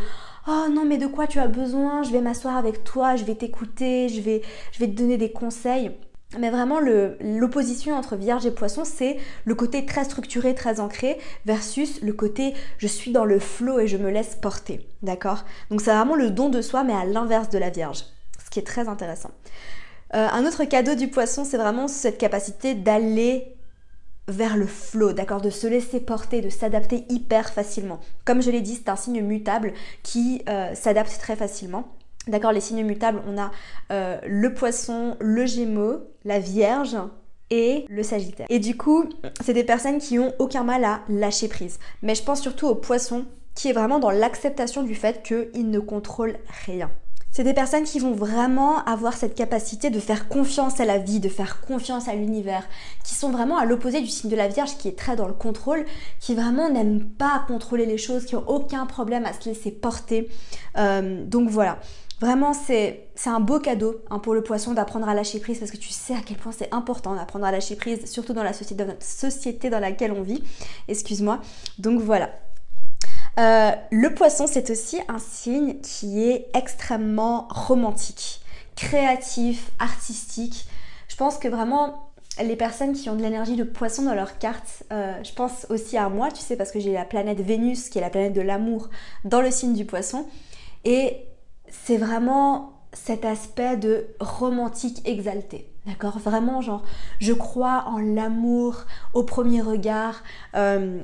oh 0.49 0.65
non 0.69 0.83
mais 0.83 0.97
de 0.97 1.07
quoi 1.07 1.27
tu 1.27 1.39
as 1.39 1.47
besoin, 1.47 2.03
je 2.03 2.11
vais 2.11 2.19
m'asseoir 2.19 2.57
avec 2.57 2.83
toi, 2.83 3.15
je 3.15 3.23
vais 3.23 3.35
t'écouter, 3.35 4.09
je 4.09 4.19
vais, 4.19 4.41
je 4.73 4.79
vais 4.79 4.87
te 4.87 4.97
donner 4.97 5.17
des 5.17 5.31
conseils. 5.31 5.91
Mais 6.37 6.49
vraiment, 6.49 6.79
l'opposition 6.79 7.95
entre 7.95 8.15
Vierge 8.15 8.45
et 8.45 8.51
Poisson, 8.51 8.83
c'est 8.83 9.17
le 9.45 9.55
côté 9.55 9.85
très 9.85 10.03
structuré, 10.03 10.53
très 10.53 10.79
ancré, 10.79 11.17
versus 11.45 12.01
le 12.01 12.13
côté 12.13 12.53
je 12.77 12.87
suis 12.87 13.11
dans 13.11 13.25
le 13.25 13.39
flot 13.39 13.79
et 13.79 13.87
je 13.87 13.97
me 13.97 14.09
laisse 14.09 14.35
porter. 14.35 14.85
D'accord? 15.01 15.45
Donc 15.69 15.81
c'est 15.81 15.93
vraiment 15.93 16.15
le 16.15 16.31
don 16.31 16.49
de 16.49 16.61
soi, 16.61 16.83
mais 16.83 16.93
à 16.93 17.05
l'inverse 17.05 17.49
de 17.49 17.57
la 17.57 17.69
Vierge, 17.69 18.03
ce 18.43 18.49
qui 18.49 18.59
est 18.59 18.63
très 18.63 18.87
intéressant. 18.87 19.31
Euh, 20.13 20.27
un 20.31 20.45
autre 20.45 20.65
cadeau 20.65 20.95
du 20.95 21.07
Poisson, 21.07 21.45
c'est 21.45 21.57
vraiment 21.57 21.87
cette 21.87 22.17
capacité 22.17 22.75
d'aller 22.75 23.55
vers 24.27 24.57
le 24.57 24.65
flow, 24.65 25.13
d'accord, 25.13 25.41
de 25.41 25.49
se 25.49 25.67
laisser 25.67 25.99
porter, 25.99 26.41
de 26.41 26.49
s'adapter 26.49 27.05
hyper 27.09 27.53
facilement. 27.53 27.99
Comme 28.25 28.41
je 28.41 28.49
l'ai 28.49 28.61
dit, 28.61 28.75
c'est 28.75 28.89
un 28.89 28.95
signe 28.95 29.21
mutable 29.21 29.73
qui 30.03 30.41
euh, 30.49 30.73
s'adapte 30.73 31.17
très 31.19 31.35
facilement. 31.35 31.87
D'accord, 32.27 32.51
les 32.51 32.61
signes 32.61 32.83
mutables, 32.83 33.21
on 33.27 33.37
a 33.37 33.51
euh, 33.91 34.19
le 34.25 34.53
poisson, 34.53 35.15
le 35.19 35.45
gémeaux, 35.45 35.99
la 36.23 36.39
vierge 36.39 36.97
et 37.51 37.85
le 37.89 38.01
sagittaire. 38.03 38.47
Et 38.49 38.59
du 38.59 38.75
coup, 38.75 39.05
c'est 39.41 39.53
des 39.53 39.63
personnes 39.63 39.99
qui 39.99 40.17
ont 40.17 40.33
aucun 40.39 40.63
mal 40.63 40.83
à 40.83 41.01
lâcher 41.07 41.47
prise. 41.47 41.79
Mais 42.01 42.15
je 42.15 42.23
pense 42.23 42.41
surtout 42.41 42.67
au 42.67 42.75
poisson 42.75 43.25
qui 43.53 43.69
est 43.69 43.73
vraiment 43.73 43.99
dans 43.99 44.11
l'acceptation 44.11 44.83
du 44.83 44.95
fait 44.95 45.23
qu'il 45.23 45.69
ne 45.69 45.79
contrôle 45.79 46.37
rien. 46.65 46.89
C'est 47.35 47.43
des 47.43 47.53
personnes 47.53 47.83
qui 47.83 47.99
vont 47.99 48.13
vraiment 48.13 48.81
avoir 48.85 49.11
cette 49.11 49.35
capacité 49.35 49.89
de 49.89 49.99
faire 49.99 50.29
confiance 50.29 50.79
à 50.79 50.85
la 50.85 50.97
vie, 50.97 51.19
de 51.19 51.27
faire 51.27 51.59
confiance 51.59 52.07
à 52.07 52.15
l'univers, 52.15 52.65
qui 53.03 53.13
sont 53.13 53.29
vraiment 53.29 53.57
à 53.57 53.65
l'opposé 53.65 53.99
du 53.99 54.07
signe 54.07 54.29
de 54.29 54.37
la 54.37 54.47
Vierge 54.47 54.77
qui 54.77 54.87
est 54.87 54.97
très 54.97 55.17
dans 55.17 55.27
le 55.27 55.33
contrôle, 55.33 55.83
qui 56.21 56.33
vraiment 56.33 56.69
n'aiment 56.69 57.03
pas 57.03 57.43
contrôler 57.45 57.85
les 57.85 57.97
choses, 57.97 58.25
qui 58.25 58.37
ont 58.37 58.47
aucun 58.47 58.85
problème 58.85 59.25
à 59.25 59.33
se 59.33 59.49
laisser 59.49 59.71
porter. 59.71 60.29
Euh, 60.77 61.25
donc 61.25 61.49
voilà. 61.49 61.79
Vraiment, 62.25 62.53
c'est 62.53 63.07
un 63.27 63.39
beau 63.39 63.59
cadeau 63.59 64.01
hein, 64.09 64.17
pour 64.17 64.33
le 64.33 64.41
poisson 64.41 64.73
d'apprendre 64.73 65.07
à 65.07 65.13
lâcher 65.13 65.39
prise 65.39 65.59
parce 65.59 65.69
que 65.69 65.77
tu 65.77 65.89
sais 65.89 66.15
à 66.15 66.21
quel 66.25 66.37
point 66.37 66.51
c'est 66.51 66.73
important 66.73 67.13
d'apprendre 67.13 67.45
à 67.45 67.51
lâcher 67.51 67.75
prise, 67.75 68.09
surtout 68.09 68.33
dans 68.33 68.41
la 68.41 68.51
société, 68.51 69.69
dans 69.69 69.79
laquelle 69.79 70.11
on 70.11 70.23
vit. 70.23 70.43
Excuse-moi. 70.87 71.39
Donc 71.77 72.01
voilà. 72.01 72.31
Euh, 73.39 73.73
le 73.91 74.15
poisson, 74.15 74.47
c'est 74.47 74.71
aussi 74.71 74.99
un 75.07 75.19
signe 75.19 75.79
qui 75.81 76.23
est 76.23 76.47
extrêmement 76.55 77.47
romantique, 77.51 78.41
créatif, 78.75 79.69
artistique. 79.77 80.65
Je 81.07 81.15
pense 81.17 81.37
que 81.37 81.47
vraiment, 81.47 82.09
les 82.43 82.55
personnes 82.55 82.93
qui 82.93 83.07
ont 83.07 83.15
de 83.15 83.21
l'énergie 83.21 83.55
de 83.55 83.63
poisson 83.63 84.01
dans 84.01 84.15
leur 84.15 84.39
carte, 84.39 84.81
euh, 84.91 85.13
je 85.23 85.31
pense 85.31 85.67
aussi 85.69 85.95
à 85.95 86.09
moi, 86.09 86.31
tu 86.31 86.41
sais, 86.41 86.55
parce 86.55 86.71
que 86.71 86.79
j'ai 86.79 86.93
la 86.93 87.05
planète 87.05 87.39
Vénus, 87.41 87.89
qui 87.89 87.99
est 87.99 88.01
la 88.01 88.09
planète 88.09 88.33
de 88.33 88.41
l'amour, 88.41 88.89
dans 89.25 89.41
le 89.41 89.51
signe 89.51 89.75
du 89.75 89.85
poisson. 89.85 90.25
Et 90.85 91.27
c'est 91.83 91.97
vraiment 91.97 92.73
cet 92.93 93.25
aspect 93.25 93.77
de 93.77 94.07
romantique 94.19 95.07
exalté. 95.07 95.69
D'accord? 95.85 96.17
Vraiment, 96.17 96.61
genre, 96.61 96.83
je 97.19 97.33
crois 97.33 97.85
en 97.87 97.99
l'amour 97.99 98.85
au 99.13 99.23
premier 99.23 99.61
regard. 99.61 100.23
Euh, 100.55 101.03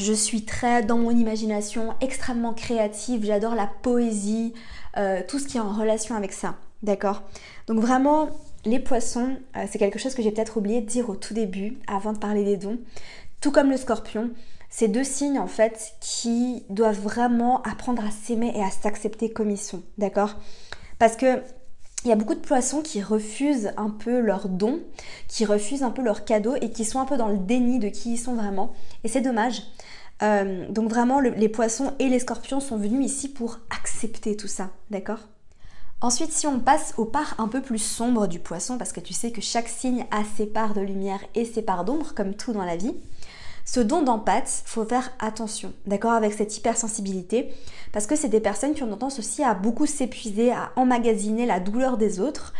je 0.00 0.12
suis 0.12 0.44
très 0.44 0.82
dans 0.82 0.98
mon 0.98 1.10
imagination, 1.10 1.94
extrêmement 2.00 2.54
créative, 2.54 3.24
j'adore 3.24 3.54
la 3.54 3.68
poésie, 3.82 4.54
euh, 4.96 5.20
tout 5.28 5.38
ce 5.38 5.46
qui 5.46 5.58
est 5.58 5.60
en 5.60 5.72
relation 5.72 6.16
avec 6.16 6.32
ça. 6.32 6.56
D'accord? 6.82 7.22
Donc 7.68 7.78
vraiment, 7.78 8.30
les 8.64 8.80
poissons, 8.80 9.36
euh, 9.56 9.66
c'est 9.70 9.78
quelque 9.78 9.98
chose 9.98 10.14
que 10.14 10.22
j'ai 10.22 10.32
peut-être 10.32 10.56
oublié 10.56 10.80
de 10.80 10.86
dire 10.86 11.08
au 11.08 11.14
tout 11.14 11.34
début, 11.34 11.78
avant 11.86 12.12
de 12.12 12.18
parler 12.18 12.42
des 12.42 12.56
dons. 12.56 12.78
Tout 13.40 13.52
comme 13.52 13.70
le 13.70 13.76
scorpion, 13.76 14.30
c'est 14.74 14.88
deux 14.88 15.04
signes 15.04 15.38
en 15.38 15.46
fait 15.46 15.94
qui 16.00 16.64
doivent 16.70 16.98
vraiment 16.98 17.60
apprendre 17.62 18.02
à 18.02 18.10
s'aimer 18.10 18.52
et 18.56 18.64
à 18.64 18.70
s'accepter 18.70 19.30
comme 19.30 19.50
ils 19.50 19.58
sont. 19.58 19.82
D'accord? 19.98 20.34
Parce 20.98 21.14
que 21.14 21.42
il 22.04 22.08
y 22.08 22.12
a 22.12 22.16
beaucoup 22.16 22.34
de 22.34 22.40
poissons 22.40 22.80
qui 22.80 23.00
refusent 23.00 23.72
un 23.76 23.90
peu 23.90 24.18
leurs 24.18 24.48
dons, 24.48 24.80
qui 25.28 25.44
refusent 25.44 25.84
un 25.84 25.90
peu 25.90 26.02
leurs 26.02 26.24
cadeaux 26.24 26.56
et 26.60 26.70
qui 26.70 26.84
sont 26.84 26.98
un 26.98 27.04
peu 27.04 27.16
dans 27.16 27.28
le 27.28 27.36
déni 27.36 27.78
de 27.78 27.88
qui 27.88 28.14
ils 28.14 28.18
sont 28.18 28.34
vraiment. 28.34 28.72
Et 29.04 29.08
c'est 29.08 29.20
dommage. 29.20 29.62
Euh, 30.22 30.68
donc 30.68 30.88
vraiment, 30.88 31.20
les 31.20 31.48
poissons 31.48 31.92
et 31.98 32.08
les 32.08 32.18
scorpions 32.18 32.58
sont 32.58 32.76
venus 32.76 33.06
ici 33.06 33.28
pour 33.28 33.60
accepter 33.70 34.36
tout 34.36 34.48
ça, 34.48 34.70
d'accord? 34.90 35.20
Ensuite, 36.00 36.32
si 36.32 36.48
on 36.48 36.58
passe 36.58 36.94
aux 36.96 37.04
parts 37.04 37.34
un 37.38 37.46
peu 37.46 37.60
plus 37.60 37.78
sombres 37.78 38.26
du 38.26 38.40
poisson, 38.40 38.78
parce 38.78 38.92
que 38.92 39.00
tu 39.00 39.12
sais 39.12 39.30
que 39.30 39.40
chaque 39.40 39.68
signe 39.68 40.04
a 40.10 40.22
ses 40.36 40.46
parts 40.46 40.74
de 40.74 40.80
lumière 40.80 41.20
et 41.36 41.44
ses 41.44 41.62
parts 41.62 41.84
d'ombre, 41.84 42.14
comme 42.16 42.34
tout 42.34 42.52
dans 42.52 42.64
la 42.64 42.76
vie, 42.76 42.96
ce 43.64 43.80
don 43.80 44.02
d'empathie, 44.02 44.62
faut 44.64 44.84
faire 44.84 45.12
attention, 45.18 45.72
d'accord, 45.86 46.12
avec 46.12 46.32
cette 46.32 46.56
hypersensibilité, 46.56 47.52
parce 47.92 48.06
que 48.06 48.16
c'est 48.16 48.28
des 48.28 48.40
personnes 48.40 48.74
qui 48.74 48.82
ont 48.82 48.88
tendance 48.88 49.18
aussi 49.18 49.42
à 49.42 49.54
beaucoup 49.54 49.86
s'épuiser, 49.86 50.52
à 50.52 50.72
emmagasiner 50.76 51.46
la 51.46 51.60
douleur 51.60 51.96
des 51.96 52.20
autres, 52.20 52.52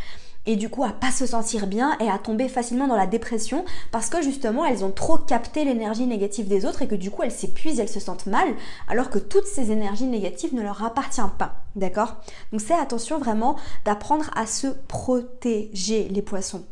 et 0.47 0.57
du 0.57 0.69
coup 0.69 0.85
à 0.85 0.93
pas 0.93 1.11
se 1.11 1.27
sentir 1.27 1.67
bien 1.67 1.97
et 2.01 2.09
à 2.09 2.19
tomber 2.19 2.49
facilement 2.49 2.89
dans 2.89 2.97
la 2.97 3.07
dépression 3.07 3.65
parce 3.91 4.09
que 4.09 4.23
justement 4.23 4.65
elles 4.65 4.85
ont 4.85 4.91
trop 4.91 5.17
capté 5.17 5.65
l'énergie 5.65 6.07
négative 6.07 6.49
des 6.49 6.67
autres 6.67 6.83
et 6.83 6.89
que 6.89 6.95
du 6.95 7.11
coup 7.11 7.23
elles 7.23 7.31
s'épuisent, 7.31 7.81
elles 7.81 7.89
se 7.89 8.01
sentent 8.01 8.27
mal 8.27 8.49
alors 8.89 9.11
que 9.11 9.19
toutes 9.19 9.47
ces 9.47 9.71
énergies 9.71 10.07
négatives 10.07 10.55
ne 10.55 10.63
leur 10.63 10.83
appartiennent 10.83 11.31
pas. 11.39 11.63
D'accord? 11.77 12.17
Donc 12.51 12.61
c'est 12.61 12.75
attention 12.75 13.19
vraiment 13.19 13.57
d'apprendre 13.85 14.31
à 14.35 14.47
se 14.47 14.67
protéger 14.89 16.09
les 16.09 16.23
poissons. 16.23 16.65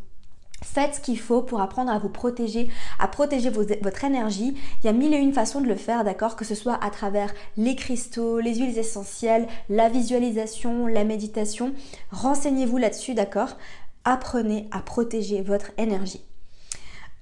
Faites 0.62 0.96
ce 0.96 1.00
qu'il 1.00 1.18
faut 1.18 1.42
pour 1.42 1.60
apprendre 1.60 1.90
à 1.90 1.98
vous 1.98 2.08
protéger, 2.08 2.68
à 2.98 3.08
protéger 3.08 3.50
votre 3.50 4.04
énergie. 4.04 4.54
Il 4.82 4.86
y 4.86 4.88
a 4.88 4.92
mille 4.92 5.14
et 5.14 5.18
une 5.18 5.32
façons 5.32 5.60
de 5.60 5.66
le 5.66 5.74
faire, 5.74 6.04
d'accord? 6.04 6.36
Que 6.36 6.44
ce 6.44 6.54
soit 6.54 6.78
à 6.84 6.90
travers 6.90 7.32
les 7.56 7.76
cristaux, 7.76 8.40
les 8.40 8.56
huiles 8.56 8.78
essentielles, 8.78 9.46
la 9.68 9.88
visualisation, 9.88 10.86
la 10.86 11.04
méditation. 11.04 11.72
Renseignez-vous 12.10 12.76
là-dessus, 12.76 13.14
d'accord? 13.14 13.56
Apprenez 14.04 14.68
à 14.70 14.80
protéger 14.80 15.42
votre 15.42 15.72
énergie. 15.78 16.22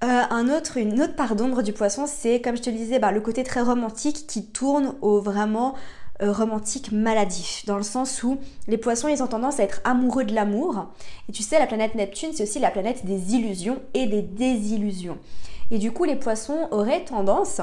Euh, 0.03 0.23
un 0.29 0.47
autre, 0.49 0.77
une 0.77 1.01
autre 1.01 1.15
part 1.15 1.35
d'ombre 1.35 1.61
du 1.61 1.73
poisson, 1.73 2.05
c'est 2.07 2.41
comme 2.41 2.55
je 2.55 2.61
te 2.61 2.69
le 2.69 2.77
disais, 2.77 2.99
bah, 2.99 3.11
le 3.11 3.19
côté 3.19 3.43
très 3.43 3.61
romantique 3.61 4.27
qui 4.27 4.45
tourne 4.45 4.95
au 5.01 5.19
vraiment 5.19 5.75
euh, 6.21 6.31
romantique 6.31 6.91
maladif, 6.91 7.65
dans 7.65 7.77
le 7.77 7.83
sens 7.83 8.23
où 8.23 8.37
les 8.67 8.77
poissons, 8.77 9.07
ils 9.07 9.23
ont 9.23 9.27
tendance 9.27 9.59
à 9.59 9.63
être 9.63 9.79
amoureux 9.83 10.25
de 10.25 10.33
l'amour. 10.33 10.87
Et 11.29 11.31
tu 11.31 11.43
sais, 11.43 11.59
la 11.59 11.67
planète 11.67 11.93
Neptune, 11.93 12.31
c'est 12.33 12.41
aussi 12.41 12.57
la 12.57 12.71
planète 12.71 13.05
des 13.05 13.35
illusions 13.35 13.79
et 13.93 14.07
des 14.07 14.23
désillusions. 14.23 15.19
Et 15.69 15.77
du 15.77 15.91
coup, 15.91 16.03
les 16.03 16.15
poissons 16.15 16.67
auraient 16.71 17.05
tendance 17.05 17.61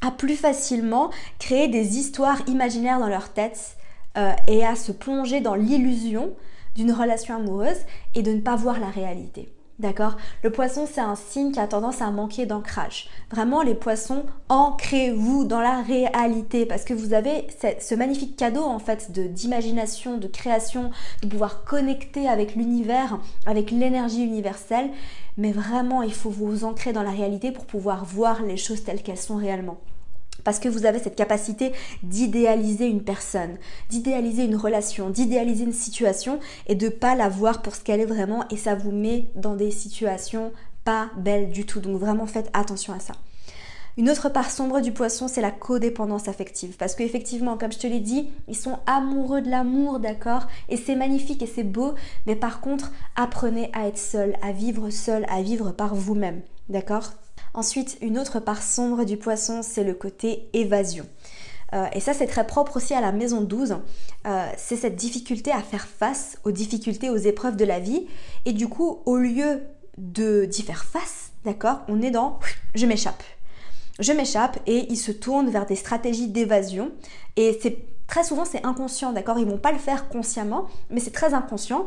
à 0.00 0.10
plus 0.10 0.36
facilement 0.36 1.10
créer 1.38 1.68
des 1.68 1.98
histoires 1.98 2.40
imaginaires 2.48 2.98
dans 2.98 3.08
leur 3.08 3.34
tête 3.34 3.76
euh, 4.16 4.32
et 4.48 4.64
à 4.64 4.76
se 4.76 4.92
plonger 4.92 5.42
dans 5.42 5.54
l'illusion 5.54 6.32
d'une 6.74 6.90
relation 6.90 7.36
amoureuse 7.36 7.84
et 8.14 8.22
de 8.22 8.32
ne 8.32 8.40
pas 8.40 8.56
voir 8.56 8.80
la 8.80 8.88
réalité. 8.88 9.52
D'accord? 9.78 10.16
Le 10.42 10.50
poisson, 10.50 10.88
c'est 10.90 11.02
un 11.02 11.16
signe 11.16 11.52
qui 11.52 11.60
a 11.60 11.66
tendance 11.66 12.00
à 12.00 12.10
manquer 12.10 12.46
d'ancrage. 12.46 13.08
Vraiment, 13.30 13.60
les 13.62 13.74
poissons, 13.74 14.24
ancrez-vous 14.48 15.44
dans 15.44 15.60
la 15.60 15.82
réalité 15.82 16.64
parce 16.64 16.84
que 16.84 16.94
vous 16.94 17.12
avez 17.12 17.46
ce 17.78 17.94
magnifique 17.94 18.36
cadeau 18.36 18.62
en 18.62 18.78
fait 18.78 19.10
d'imagination, 19.10 20.16
de 20.16 20.28
création, 20.28 20.90
de 21.22 21.28
pouvoir 21.28 21.64
connecter 21.64 22.26
avec 22.26 22.54
l'univers, 22.54 23.18
avec 23.44 23.70
l'énergie 23.70 24.24
universelle. 24.24 24.90
Mais 25.36 25.52
vraiment, 25.52 26.00
il 26.00 26.14
faut 26.14 26.30
vous 26.30 26.64
ancrer 26.64 26.94
dans 26.94 27.02
la 27.02 27.10
réalité 27.10 27.52
pour 27.52 27.66
pouvoir 27.66 28.06
voir 28.06 28.42
les 28.42 28.56
choses 28.56 28.82
telles 28.82 29.02
qu'elles 29.02 29.18
sont 29.18 29.36
réellement 29.36 29.76
parce 30.46 30.60
que 30.60 30.68
vous 30.68 30.86
avez 30.86 31.00
cette 31.00 31.16
capacité 31.16 31.72
d'idéaliser 32.04 32.86
une 32.86 33.02
personne, 33.02 33.56
d'idéaliser 33.90 34.44
une 34.44 34.54
relation, 34.54 35.10
d'idéaliser 35.10 35.64
une 35.64 35.72
situation 35.72 36.38
et 36.68 36.76
de 36.76 36.88
pas 36.88 37.16
la 37.16 37.28
voir 37.28 37.62
pour 37.62 37.74
ce 37.74 37.80
qu'elle 37.80 37.98
est 37.98 38.06
vraiment 38.06 38.44
et 38.50 38.56
ça 38.56 38.76
vous 38.76 38.92
met 38.92 39.26
dans 39.34 39.56
des 39.56 39.72
situations 39.72 40.52
pas 40.84 41.10
belles 41.16 41.50
du 41.50 41.66
tout. 41.66 41.80
Donc 41.80 41.98
vraiment 41.98 42.28
faites 42.28 42.48
attention 42.52 42.92
à 42.92 43.00
ça. 43.00 43.14
Une 43.96 44.08
autre 44.08 44.28
part 44.28 44.52
sombre 44.52 44.80
du 44.80 44.92
poisson, 44.92 45.26
c'est 45.26 45.40
la 45.40 45.50
codépendance 45.50 46.28
affective. 46.28 46.76
Parce 46.76 46.94
qu'effectivement, 46.94 47.58
comme 47.58 47.72
je 47.72 47.78
te 47.78 47.88
l'ai 47.88 47.98
dit, 47.98 48.28
ils 48.46 48.54
sont 48.54 48.78
amoureux 48.86 49.40
de 49.40 49.50
l'amour, 49.50 49.98
d'accord? 49.98 50.46
Et 50.68 50.76
c'est 50.76 50.94
magnifique 50.94 51.42
et 51.42 51.46
c'est 51.46 51.64
beau. 51.64 51.94
Mais 52.26 52.36
par 52.36 52.60
contre, 52.60 52.92
apprenez 53.16 53.68
à 53.72 53.88
être 53.88 53.98
seul, 53.98 54.36
à 54.42 54.52
vivre 54.52 54.90
seul, 54.90 55.26
à 55.28 55.42
vivre 55.42 55.72
par 55.72 55.96
vous-même, 55.96 56.42
d'accord? 56.68 57.14
Ensuite, 57.56 57.96
une 58.02 58.18
autre 58.18 58.38
part 58.38 58.62
sombre 58.62 59.04
du 59.04 59.16
poisson, 59.16 59.62
c'est 59.62 59.82
le 59.82 59.94
côté 59.94 60.50
évasion. 60.52 61.06
Euh, 61.72 61.86
et 61.94 62.00
ça, 62.00 62.12
c'est 62.12 62.26
très 62.26 62.46
propre 62.46 62.76
aussi 62.76 62.92
à 62.92 63.00
la 63.00 63.12
maison 63.12 63.40
12. 63.40 63.78
Euh, 64.26 64.46
c'est 64.58 64.76
cette 64.76 64.94
difficulté 64.94 65.50
à 65.52 65.62
faire 65.62 65.86
face 65.86 66.36
aux 66.44 66.50
difficultés, 66.50 67.08
aux 67.08 67.16
épreuves 67.16 67.56
de 67.56 67.64
la 67.64 67.80
vie. 67.80 68.06
Et 68.44 68.52
du 68.52 68.68
coup, 68.68 69.00
au 69.06 69.16
lieu 69.16 69.62
d'y 69.96 70.62
faire 70.62 70.84
face, 70.84 71.30
d'accord, 71.46 71.80
on 71.88 72.02
est 72.02 72.10
dans 72.10 72.38
je 72.74 72.84
m'échappe. 72.84 73.22
Je 73.98 74.12
m'échappe 74.12 74.58
et 74.66 74.92
ils 74.92 74.98
se 74.98 75.10
tournent 75.10 75.48
vers 75.48 75.64
des 75.64 75.76
stratégies 75.76 76.28
d'évasion. 76.28 76.92
Et 77.36 77.58
c'est 77.62 77.78
très 78.06 78.22
souvent 78.22 78.44
c'est 78.44 78.66
inconscient, 78.66 79.12
d'accord 79.12 79.38
Ils 79.38 79.46
vont 79.46 79.56
pas 79.56 79.72
le 79.72 79.78
faire 79.78 80.10
consciemment, 80.10 80.66
mais 80.90 81.00
c'est 81.00 81.10
très 81.10 81.32
inconscient 81.32 81.86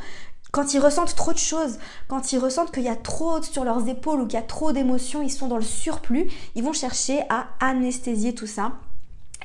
quand 0.52 0.74
ils 0.74 0.80
ressentent 0.80 1.16
trop 1.16 1.34
de 1.34 1.38
choses, 1.38 1.78
quand 2.08 2.32
ils 2.32 2.40
ressentent 2.40 2.72
qu'il 2.72 2.84
y 2.84 2.90
a 2.90 2.96
trop 2.96 3.42
sur 3.42 3.64
leurs 3.64 3.88
épaules 3.88 4.22
ou 4.22 4.26
qu'il 4.26 4.40
y 4.40 4.42
a 4.42 4.46
trop 4.46 4.72
d'émotions, 4.72 5.22
ils 5.22 5.30
sont 5.30 5.48
dans 5.48 5.58
le 5.58 5.64
surplus, 5.64 6.30
ils 6.56 6.64
vont 6.64 6.74
chercher 6.74 7.22
à 7.30 7.48
anesthésier 7.60 8.34
tout 8.34 8.48
ça 8.48 8.74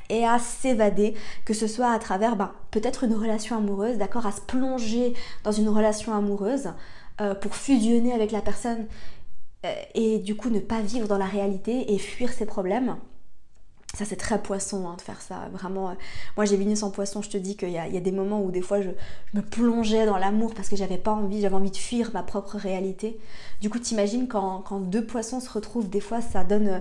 et 0.09 0.25
à 0.25 0.39
s'évader, 0.39 1.15
que 1.45 1.53
ce 1.53 1.67
soit 1.67 1.91
à 1.91 1.99
travers 1.99 2.35
ben, 2.35 2.51
peut-être 2.71 3.03
une 3.03 3.13
relation 3.13 3.57
amoureuse, 3.57 3.97
d'accord, 3.97 4.25
à 4.25 4.31
se 4.31 4.41
plonger 4.41 5.13
dans 5.43 5.51
une 5.51 5.69
relation 5.69 6.13
amoureuse 6.13 6.69
euh, 7.21 7.33
pour 7.35 7.55
fusionner 7.55 8.13
avec 8.13 8.31
la 8.31 8.41
personne 8.41 8.85
euh, 9.65 9.73
et 9.93 10.19
du 10.19 10.35
coup 10.35 10.49
ne 10.49 10.59
pas 10.59 10.81
vivre 10.81 11.07
dans 11.07 11.17
la 11.17 11.25
réalité 11.25 11.93
et 11.93 11.97
fuir 11.97 12.31
ses 12.33 12.45
problèmes. 12.45 12.97
Ça, 13.95 14.03
c'est 14.03 14.17
très 14.17 14.41
poisson 14.41 14.87
hein, 14.89 14.95
de 14.97 15.01
faire 15.01 15.21
ça. 15.21 15.47
Vraiment, 15.53 15.89
euh, 15.89 15.93
moi 16.35 16.45
j'ai 16.45 16.57
Vénus 16.57 16.83
en 16.83 16.91
poisson, 16.91 17.21
je 17.21 17.29
te 17.29 17.37
dis 17.37 17.55
qu'il 17.55 17.69
y, 17.69 17.77
a 17.77 17.87
des 17.87 18.11
moments 18.11 18.41
où 18.41 18.51
des 18.51 18.61
fois 18.61 18.81
je, 18.81 18.89
me 19.33 19.41
plongeais 19.41 20.05
dans 20.05 20.17
l'amour 20.17 20.53
parce 20.53 20.67
que 20.67 20.75
j'avais 20.75 20.97
pas 20.97 21.13
envie, 21.13 21.41
j'avais 21.41 21.55
envie 21.55 21.71
de 21.71 21.77
fuir 21.77 22.11
ma 22.13 22.21
propre 22.21 22.57
réalité. 22.57 23.17
Du 23.61 23.69
coup, 23.69 23.79
t'imagines 23.79 24.27
quand, 24.27 24.79
deux 24.81 25.05
poissons 25.05 25.39
se 25.39 25.49
retrouvent, 25.49 25.89
des 25.89 26.01
fois 26.01 26.19
ça 26.19 26.43
donne 26.43 26.67
euh, 26.67 26.79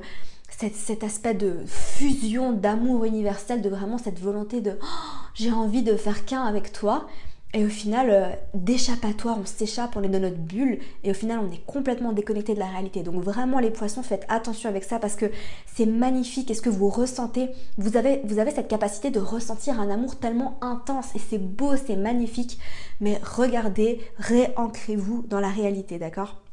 cet, 0.48 1.04
aspect 1.04 1.34
de 1.34 1.58
fusion 1.66 2.52
d'amour 2.52 3.04
universel, 3.04 3.62
de 3.62 3.68
vraiment 3.68 3.98
cette 3.98 4.18
volonté 4.18 4.60
de 4.60 4.76
oh, 4.82 4.86
j'ai 5.34 5.52
envie 5.52 5.82
de 5.82 5.96
faire 5.96 6.24
qu'un 6.24 6.42
avec 6.42 6.72
toi. 6.72 7.06
Et 7.54 7.64
au 7.64 7.68
final, 7.68 8.10
euh, 8.10 8.28
d'échappatoire, 8.52 9.38
on 9.40 9.46
s'échappe, 9.46 9.94
on 9.94 10.02
est 10.02 10.08
dans 10.08 10.18
notre 10.18 10.36
bulle 10.36 10.80
et 11.04 11.12
au 11.12 11.14
final, 11.14 11.38
on 11.38 11.52
est 11.52 11.64
complètement 11.66 12.12
déconnecté 12.12 12.52
de 12.54 12.58
la 12.58 12.66
réalité. 12.66 13.04
Donc 13.04 13.22
vraiment, 13.22 13.60
les 13.60 13.70
poissons, 13.70 14.02
faites 14.02 14.26
attention 14.28 14.68
avec 14.68 14.82
ça 14.82 14.98
parce 14.98 15.14
que 15.14 15.30
c'est 15.72 15.86
magnifique. 15.86 16.50
Est-ce 16.50 16.62
que 16.62 16.68
vous 16.68 16.88
ressentez 16.88 17.50
vous 17.78 17.96
avez, 17.96 18.20
vous 18.24 18.40
avez 18.40 18.50
cette 18.50 18.66
capacité 18.66 19.10
de 19.10 19.20
ressentir 19.20 19.80
un 19.80 19.88
amour 19.88 20.16
tellement 20.16 20.58
intense 20.62 21.14
et 21.14 21.20
c'est 21.20 21.38
beau, 21.38 21.76
c'est 21.76 21.96
magnifique. 21.96 22.58
Mais 23.00 23.20
regardez, 23.22 24.00
réancrez-vous 24.18 25.24
dans 25.28 25.40
la 25.40 25.48
réalité, 25.48 25.98
d'accord? 25.98 26.43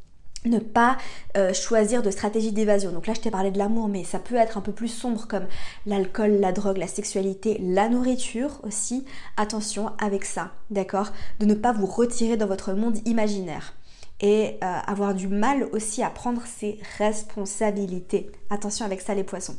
Ne 0.45 0.59
pas 0.59 0.97
euh, 1.37 1.53
choisir 1.53 2.01
de 2.01 2.11
stratégie 2.11 2.51
d'évasion. 2.51 2.91
Donc 2.91 3.07
là, 3.07 3.13
je 3.13 3.21
t'ai 3.21 3.31
parlé 3.31 3.51
de 3.51 3.57
l'amour, 3.57 3.87
mais 3.87 4.03
ça 4.03 4.19
peut 4.19 4.35
être 4.35 4.57
un 4.57 4.61
peu 4.61 4.71
plus 4.71 4.87
sombre 4.87 5.27
comme 5.27 5.45
l'alcool, 5.85 6.37
la 6.39 6.51
drogue, 6.51 6.77
la 6.77 6.87
sexualité, 6.87 7.59
la 7.61 7.89
nourriture 7.89 8.59
aussi. 8.63 9.05
Attention 9.37 9.91
avec 9.99 10.25
ça, 10.25 10.51
d'accord? 10.69 11.11
De 11.39 11.45
ne 11.45 11.53
pas 11.53 11.73
vous 11.73 11.85
retirer 11.85 12.37
dans 12.37 12.47
votre 12.47 12.73
monde 12.73 12.97
imaginaire 13.05 13.73
et 14.19 14.57
euh, 14.63 14.77
avoir 14.85 15.15
du 15.15 15.27
mal 15.27 15.67
aussi 15.71 16.03
à 16.03 16.09
prendre 16.09 16.43
ses 16.45 16.79
responsabilités. 16.97 18.31
Attention 18.49 18.85
avec 18.85 19.01
ça 19.01 19.15
les 19.15 19.23
poissons. 19.23 19.55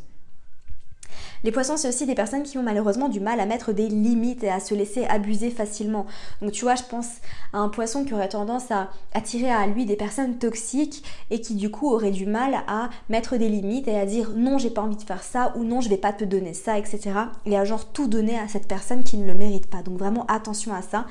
Les 1.45 1.53
poissons, 1.53 1.77
c'est 1.77 1.89
aussi 1.89 2.07
des 2.07 2.15
personnes 2.15 2.43
qui 2.43 2.59
ont 2.59 2.63
malheureusement 2.63 3.09
du 3.09 3.21
mal 3.21 3.41
à 3.41 3.47
mettre 3.47 3.73
des 3.73 3.89
limites 3.89 4.45
et 4.45 4.51
à 4.51 4.61
se 4.61 4.75
laisser 4.75 5.05
abuser 5.05 5.51
facilement. 5.51 6.07
Donc 6.41 6.53
tu 6.53 6.65
vois, 6.65 6.75
je 6.75 6.85
pense 6.85 7.09
à 7.53 7.59
un 7.59 7.69
poisson 7.69 8.05
qui 8.05 8.15
aurait 8.15 8.29
tendance 8.29 8.71
à 8.71 8.91
attirer 9.15 9.51
à 9.51 9.67
lui 9.67 9.85
des 9.85 9.97
personnes 9.97 10.39
toxiques 10.39 11.05
et 11.31 11.41
qui 11.41 11.55
du 11.55 11.71
coup 11.71 11.91
aurait 11.91 12.11
du 12.11 12.27
mal 12.27 12.55
à 12.67 12.91
mettre 13.09 13.37
des 13.37 13.49
limites 13.49 13.89
et 13.89 13.99
à 13.99 14.07
dire 14.07 14.33
non, 14.37 14.59
j'ai 14.59 14.71
pas 14.71 14.83
envie 14.83 14.97
de 14.97 15.03
faire 15.03 15.23
ça 15.23 15.53
ou 15.57 15.65
non, 15.65 15.81
je 15.81 15.89
vais 15.89 15.97
pas 15.97 16.13
te 16.13 16.25
donner 16.25 16.55
ça, 16.55 16.79
etc. 16.79 17.11
Et 17.47 17.57
à 17.57 17.65
genre 17.65 17.87
tout 17.87 18.07
donner 18.07 18.39
à 18.39 18.49
cette 18.49 18.69
personne 18.69 19.03
qui 19.03 19.17
ne 19.17 19.27
le 19.27 19.35
mérite 19.35 19.67
pas. 19.67 19.83
Donc 19.83 19.99
vraiment 19.99 20.27
attention 20.27 20.73
à 20.73 20.83
ça. 20.83 21.07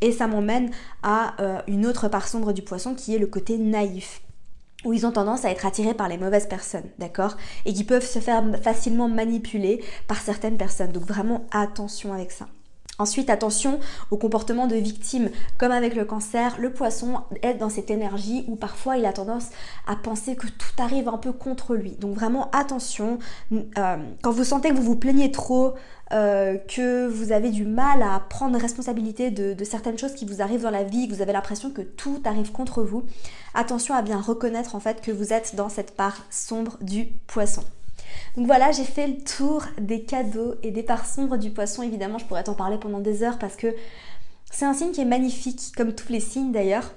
Et 0.00 0.12
ça 0.12 0.26
m'emmène 0.26 0.70
à 1.02 1.40
euh, 1.40 1.60
une 1.66 1.86
autre 1.86 2.08
part 2.08 2.28
sombre 2.28 2.52
du 2.52 2.62
poisson 2.62 2.94
qui 2.94 3.14
est 3.14 3.18
le 3.18 3.26
côté 3.26 3.58
naïf 3.58 4.20
où 4.84 4.92
ils 4.92 5.06
ont 5.06 5.12
tendance 5.12 5.44
à 5.44 5.50
être 5.50 5.66
attirés 5.66 5.94
par 5.94 6.08
les 6.08 6.18
mauvaises 6.18 6.46
personnes, 6.46 6.88
d'accord? 6.98 7.36
Et 7.64 7.72
qui 7.72 7.84
peuvent 7.84 8.06
se 8.06 8.18
faire 8.18 8.42
facilement 8.62 9.08
manipuler 9.08 9.82
par 10.06 10.20
certaines 10.20 10.56
personnes. 10.56 10.92
Donc 10.92 11.04
vraiment 11.04 11.46
attention 11.50 12.12
avec 12.12 12.30
ça. 12.30 12.46
Ensuite, 12.98 13.28
attention 13.28 13.80
au 14.10 14.16
comportement 14.16 14.66
de 14.66 14.76
victime. 14.76 15.30
Comme 15.58 15.72
avec 15.72 15.96
le 15.96 16.04
cancer, 16.04 16.56
le 16.58 16.72
poisson 16.72 17.22
est 17.42 17.54
dans 17.54 17.68
cette 17.68 17.90
énergie 17.90 18.44
où 18.46 18.54
parfois 18.54 18.96
il 18.96 19.04
a 19.04 19.12
tendance 19.12 19.48
à 19.86 19.96
penser 19.96 20.36
que 20.36 20.46
tout 20.46 20.82
arrive 20.82 21.08
un 21.08 21.18
peu 21.18 21.32
contre 21.32 21.74
lui. 21.74 21.92
Donc 21.92 22.14
vraiment 22.14 22.50
attention. 22.52 23.18
Euh, 23.52 23.96
quand 24.22 24.30
vous 24.30 24.44
sentez 24.44 24.70
que 24.70 24.74
vous 24.74 24.82
vous 24.82 24.96
plaignez 24.96 25.32
trop, 25.32 25.74
euh, 26.12 26.56
que 26.58 27.08
vous 27.08 27.32
avez 27.32 27.50
du 27.50 27.64
mal 27.64 28.02
à 28.02 28.20
prendre 28.20 28.58
responsabilité 28.58 29.30
de, 29.30 29.64
certaines 29.64 29.98
choses 29.98 30.14
qui 30.14 30.26
vous 30.26 30.42
arrivent 30.42 30.62
dans 30.62 30.70
la 30.70 30.84
vie, 30.84 31.08
que 31.08 31.14
vous 31.14 31.22
avez 31.22 31.32
l'impression 31.32 31.70
que 31.70 31.82
tout 31.82 32.22
arrive 32.24 32.52
contre 32.52 32.82
vous, 32.82 33.04
attention 33.54 33.94
à 33.94 34.02
bien 34.02 34.20
reconnaître 34.20 34.76
en 34.76 34.80
fait 34.80 35.00
que 35.00 35.10
vous 35.10 35.32
êtes 35.32 35.56
dans 35.56 35.68
cette 35.68 35.96
part 35.96 36.24
sombre 36.30 36.76
du 36.80 37.06
poisson. 37.26 37.64
Donc 38.36 38.46
voilà, 38.46 38.72
j'ai 38.72 38.84
fait 38.84 39.06
le 39.06 39.22
tour 39.22 39.64
des 39.78 40.02
cadeaux 40.02 40.54
et 40.62 40.70
des 40.70 40.82
parts 40.82 41.06
sombres 41.06 41.36
du 41.36 41.50
poisson. 41.50 41.82
Évidemment, 41.82 42.18
je 42.18 42.24
pourrais 42.24 42.44
t'en 42.44 42.54
parler 42.54 42.78
pendant 42.78 43.00
des 43.00 43.22
heures 43.22 43.38
parce 43.38 43.56
que 43.56 43.74
c'est 44.50 44.64
un 44.64 44.74
signe 44.74 44.92
qui 44.92 45.00
est 45.00 45.06
magnifique, 45.06 45.72
comme 45.76 45.94
tous 45.94 46.12
les 46.12 46.20
signes 46.20 46.52
d'ailleurs 46.52 46.92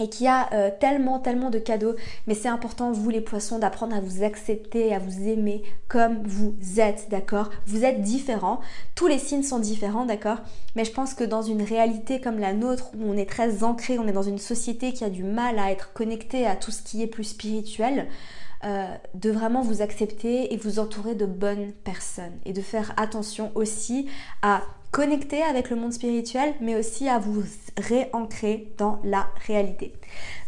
et 0.00 0.08
qui 0.08 0.26
a 0.26 0.52
euh, 0.52 0.70
tellement, 0.80 1.18
tellement 1.18 1.50
de 1.50 1.58
cadeaux. 1.58 1.94
Mais 2.26 2.34
c'est 2.34 2.48
important, 2.48 2.92
vous 2.92 3.10
les 3.10 3.20
poissons, 3.20 3.58
d'apprendre 3.58 3.94
à 3.94 4.00
vous 4.00 4.22
accepter, 4.22 4.94
à 4.94 4.98
vous 4.98 5.28
aimer 5.28 5.62
comme 5.88 6.22
vous 6.24 6.54
êtes, 6.78 7.08
d'accord? 7.10 7.50
Vous 7.66 7.84
êtes 7.84 8.02
différents, 8.02 8.60
tous 8.94 9.06
les 9.06 9.18
signes 9.18 9.42
sont 9.42 9.58
différents, 9.58 10.04
d'accord? 10.04 10.38
Mais 10.74 10.84
je 10.84 10.92
pense 10.92 11.14
que 11.14 11.24
dans 11.24 11.42
une 11.42 11.62
réalité 11.62 12.20
comme 12.20 12.38
la 12.38 12.52
nôtre, 12.52 12.90
où 12.94 13.04
on 13.04 13.16
est 13.16 13.28
très 13.28 13.62
ancré, 13.62 13.98
on 13.98 14.08
est 14.08 14.12
dans 14.12 14.22
une 14.22 14.38
société 14.38 14.92
qui 14.92 15.04
a 15.04 15.10
du 15.10 15.22
mal 15.22 15.58
à 15.58 15.70
être 15.70 15.92
connecté 15.92 16.46
à 16.46 16.56
tout 16.56 16.70
ce 16.70 16.82
qui 16.82 17.02
est 17.02 17.06
plus 17.06 17.24
spirituel, 17.24 18.08
euh, 18.64 18.86
de 19.14 19.30
vraiment 19.30 19.62
vous 19.62 19.82
accepter 19.82 20.52
et 20.52 20.56
vous 20.56 20.78
entourer 20.78 21.14
de 21.14 21.26
bonnes 21.26 21.72
personnes 21.84 22.32
et 22.44 22.52
de 22.52 22.62
faire 22.62 22.94
attention 22.96 23.52
aussi 23.54 24.08
à 24.42 24.62
connecter 24.90 25.42
avec 25.42 25.70
le 25.70 25.76
monde 25.76 25.92
spirituel 25.92 26.54
mais 26.60 26.76
aussi 26.76 27.08
à 27.08 27.18
vous 27.18 27.42
réancrer 27.76 28.72
dans 28.78 29.00
la 29.04 29.26
réalité. 29.46 29.92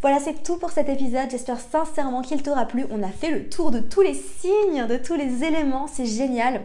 Voilà, 0.00 0.18
c'est 0.20 0.42
tout 0.42 0.56
pour 0.56 0.70
cet 0.70 0.88
épisode. 0.88 1.30
J'espère 1.30 1.60
sincèrement 1.60 2.22
qu'il 2.22 2.42
t'aura 2.42 2.64
plu. 2.64 2.86
On 2.90 3.02
a 3.02 3.08
fait 3.08 3.30
le 3.30 3.48
tour 3.48 3.70
de 3.70 3.80
tous 3.80 4.02
les 4.02 4.14
signes, 4.14 4.86
de 4.86 4.96
tous 4.96 5.14
les 5.14 5.44
éléments. 5.44 5.86
C'est 5.86 6.06
génial. 6.06 6.62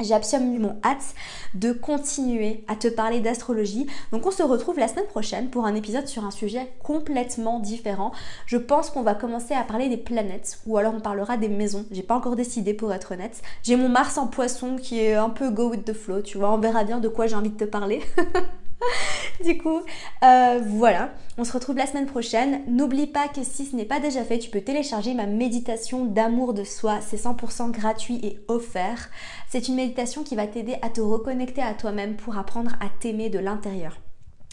J'ai 0.00 0.14
absolument 0.14 0.76
hâte 0.84 1.14
de 1.54 1.72
continuer 1.72 2.62
à 2.68 2.76
te 2.76 2.86
parler 2.86 3.18
d'astrologie. 3.18 3.88
Donc 4.12 4.26
on 4.26 4.30
se 4.30 4.44
retrouve 4.44 4.78
la 4.78 4.86
semaine 4.86 5.06
prochaine 5.06 5.50
pour 5.50 5.66
un 5.66 5.74
épisode 5.74 6.06
sur 6.06 6.24
un 6.24 6.30
sujet 6.30 6.72
complètement 6.84 7.58
différent. 7.58 8.12
Je 8.46 8.58
pense 8.58 8.90
qu'on 8.90 9.02
va 9.02 9.14
commencer 9.14 9.54
à 9.54 9.64
parler 9.64 9.88
des 9.88 9.96
planètes 9.96 10.60
ou 10.66 10.78
alors 10.78 10.94
on 10.94 11.00
parlera 11.00 11.36
des 11.36 11.48
maisons. 11.48 11.84
J'ai 11.90 12.04
pas 12.04 12.14
encore 12.14 12.36
décidé 12.36 12.74
pour 12.74 12.92
être 12.92 13.10
honnête. 13.10 13.42
J'ai 13.64 13.74
mon 13.74 13.88
Mars 13.88 14.18
en 14.18 14.28
poisson 14.28 14.76
qui 14.76 15.00
est 15.00 15.14
un 15.14 15.30
peu 15.30 15.50
go 15.50 15.70
with 15.70 15.84
the 15.84 15.94
flow, 15.94 16.22
tu 16.22 16.38
vois. 16.38 16.52
On 16.52 16.58
verra 16.58 16.84
bien 16.84 17.00
de 17.00 17.08
quoi 17.08 17.26
j'ai 17.26 17.34
envie 17.34 17.50
de 17.50 17.56
te 17.56 17.64
parler. 17.64 18.00
du 19.44 19.58
coup, 19.58 19.80
euh, 20.24 20.60
voilà, 20.64 21.12
on 21.36 21.44
se 21.44 21.52
retrouve 21.52 21.76
la 21.76 21.86
semaine 21.86 22.06
prochaine. 22.06 22.62
N'oublie 22.66 23.06
pas 23.06 23.28
que 23.28 23.42
si 23.42 23.66
ce 23.66 23.76
n'est 23.76 23.84
pas 23.84 24.00
déjà 24.00 24.24
fait, 24.24 24.38
tu 24.38 24.50
peux 24.50 24.60
télécharger 24.60 25.14
ma 25.14 25.26
méditation 25.26 26.04
d'amour 26.04 26.54
de 26.54 26.64
soi. 26.64 27.00
C'est 27.00 27.22
100% 27.22 27.70
gratuit 27.70 28.20
et 28.22 28.40
offert. 28.48 29.10
C'est 29.48 29.68
une 29.68 29.76
méditation 29.76 30.22
qui 30.22 30.36
va 30.36 30.46
t'aider 30.46 30.76
à 30.82 30.90
te 30.90 31.00
reconnecter 31.00 31.62
à 31.62 31.74
toi-même 31.74 32.16
pour 32.16 32.38
apprendre 32.38 32.72
à 32.80 32.88
t'aimer 33.00 33.30
de 33.30 33.38
l'intérieur. 33.38 33.96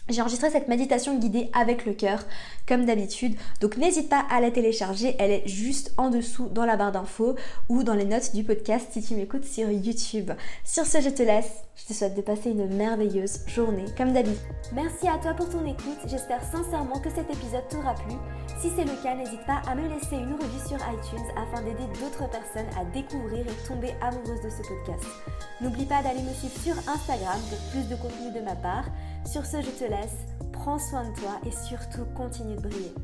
J'ai 0.08 0.20
enregistré 0.20 0.50
cette 0.50 0.68
méditation 0.68 1.18
guidée 1.18 1.50
avec 1.52 1.84
le 1.84 1.92
cœur, 1.92 2.24
comme 2.68 2.84
d'habitude. 2.84 3.34
Donc 3.60 3.76
n'hésite 3.76 4.08
pas 4.08 4.24
à 4.30 4.40
la 4.40 4.52
télécharger, 4.52 5.16
elle 5.18 5.32
est 5.32 5.48
juste 5.48 5.92
en 5.96 6.10
dessous 6.10 6.48
dans 6.48 6.64
la 6.64 6.76
barre 6.76 6.92
d'infos 6.92 7.34
ou 7.68 7.82
dans 7.82 7.94
les 7.94 8.04
notes 8.04 8.32
du 8.32 8.44
podcast 8.44 8.86
si 8.92 9.02
tu 9.02 9.14
m'écoutes 9.16 9.44
sur 9.44 9.68
YouTube. 9.68 10.30
Sur 10.64 10.86
ce, 10.86 11.00
je 11.00 11.10
te 11.10 11.24
laisse. 11.24 11.50
Je 11.74 11.86
te 11.86 11.92
souhaite 11.92 12.16
de 12.16 12.22
passer 12.22 12.50
une 12.50 12.74
merveilleuse 12.74 13.40
journée, 13.48 13.84
comme 13.98 14.12
d'habitude. 14.12 14.40
Merci 14.72 15.08
à 15.08 15.18
toi 15.18 15.34
pour 15.34 15.50
ton 15.50 15.66
écoute. 15.66 15.98
J'espère 16.06 16.42
sincèrement 16.42 16.98
que 17.00 17.10
cet 17.10 17.28
épisode 17.28 17.68
t'aura 17.68 17.94
plu. 17.94 18.14
Si 18.60 18.70
c'est 18.74 18.84
le 18.84 19.02
cas, 19.02 19.14
n'hésite 19.14 19.44
pas 19.44 19.60
à 19.68 19.74
me 19.74 19.86
laisser 19.88 20.16
une 20.16 20.32
revue 20.32 20.66
sur 20.66 20.76
iTunes 20.76 21.26
afin 21.36 21.62
d'aider 21.62 21.86
d'autres 22.00 22.30
personnes 22.30 22.70
à 22.80 22.84
découvrir 22.94 23.40
et 23.40 23.68
tomber 23.68 23.92
amoureuses 24.00 24.42
de 24.42 24.50
ce 24.50 24.66
podcast. 24.66 25.04
N'oublie 25.60 25.84
pas 25.84 26.02
d'aller 26.02 26.22
me 26.22 26.32
suivre 26.32 26.58
sur 26.62 26.90
Instagram 26.90 27.38
pour 27.50 27.58
plus 27.70 27.88
de 27.88 27.96
contenu 27.96 28.32
de 28.32 28.40
ma 28.40 28.56
part. 28.56 28.86
Sur 29.26 29.44
ce, 29.44 29.60
je 29.60 29.70
te 29.70 29.84
laisse, 29.84 30.26
prends 30.52 30.78
soin 30.78 31.10
de 31.10 31.14
toi 31.18 31.40
et 31.44 31.50
surtout 31.50 32.04
continue 32.14 32.54
de 32.54 32.60
briller. 32.60 32.94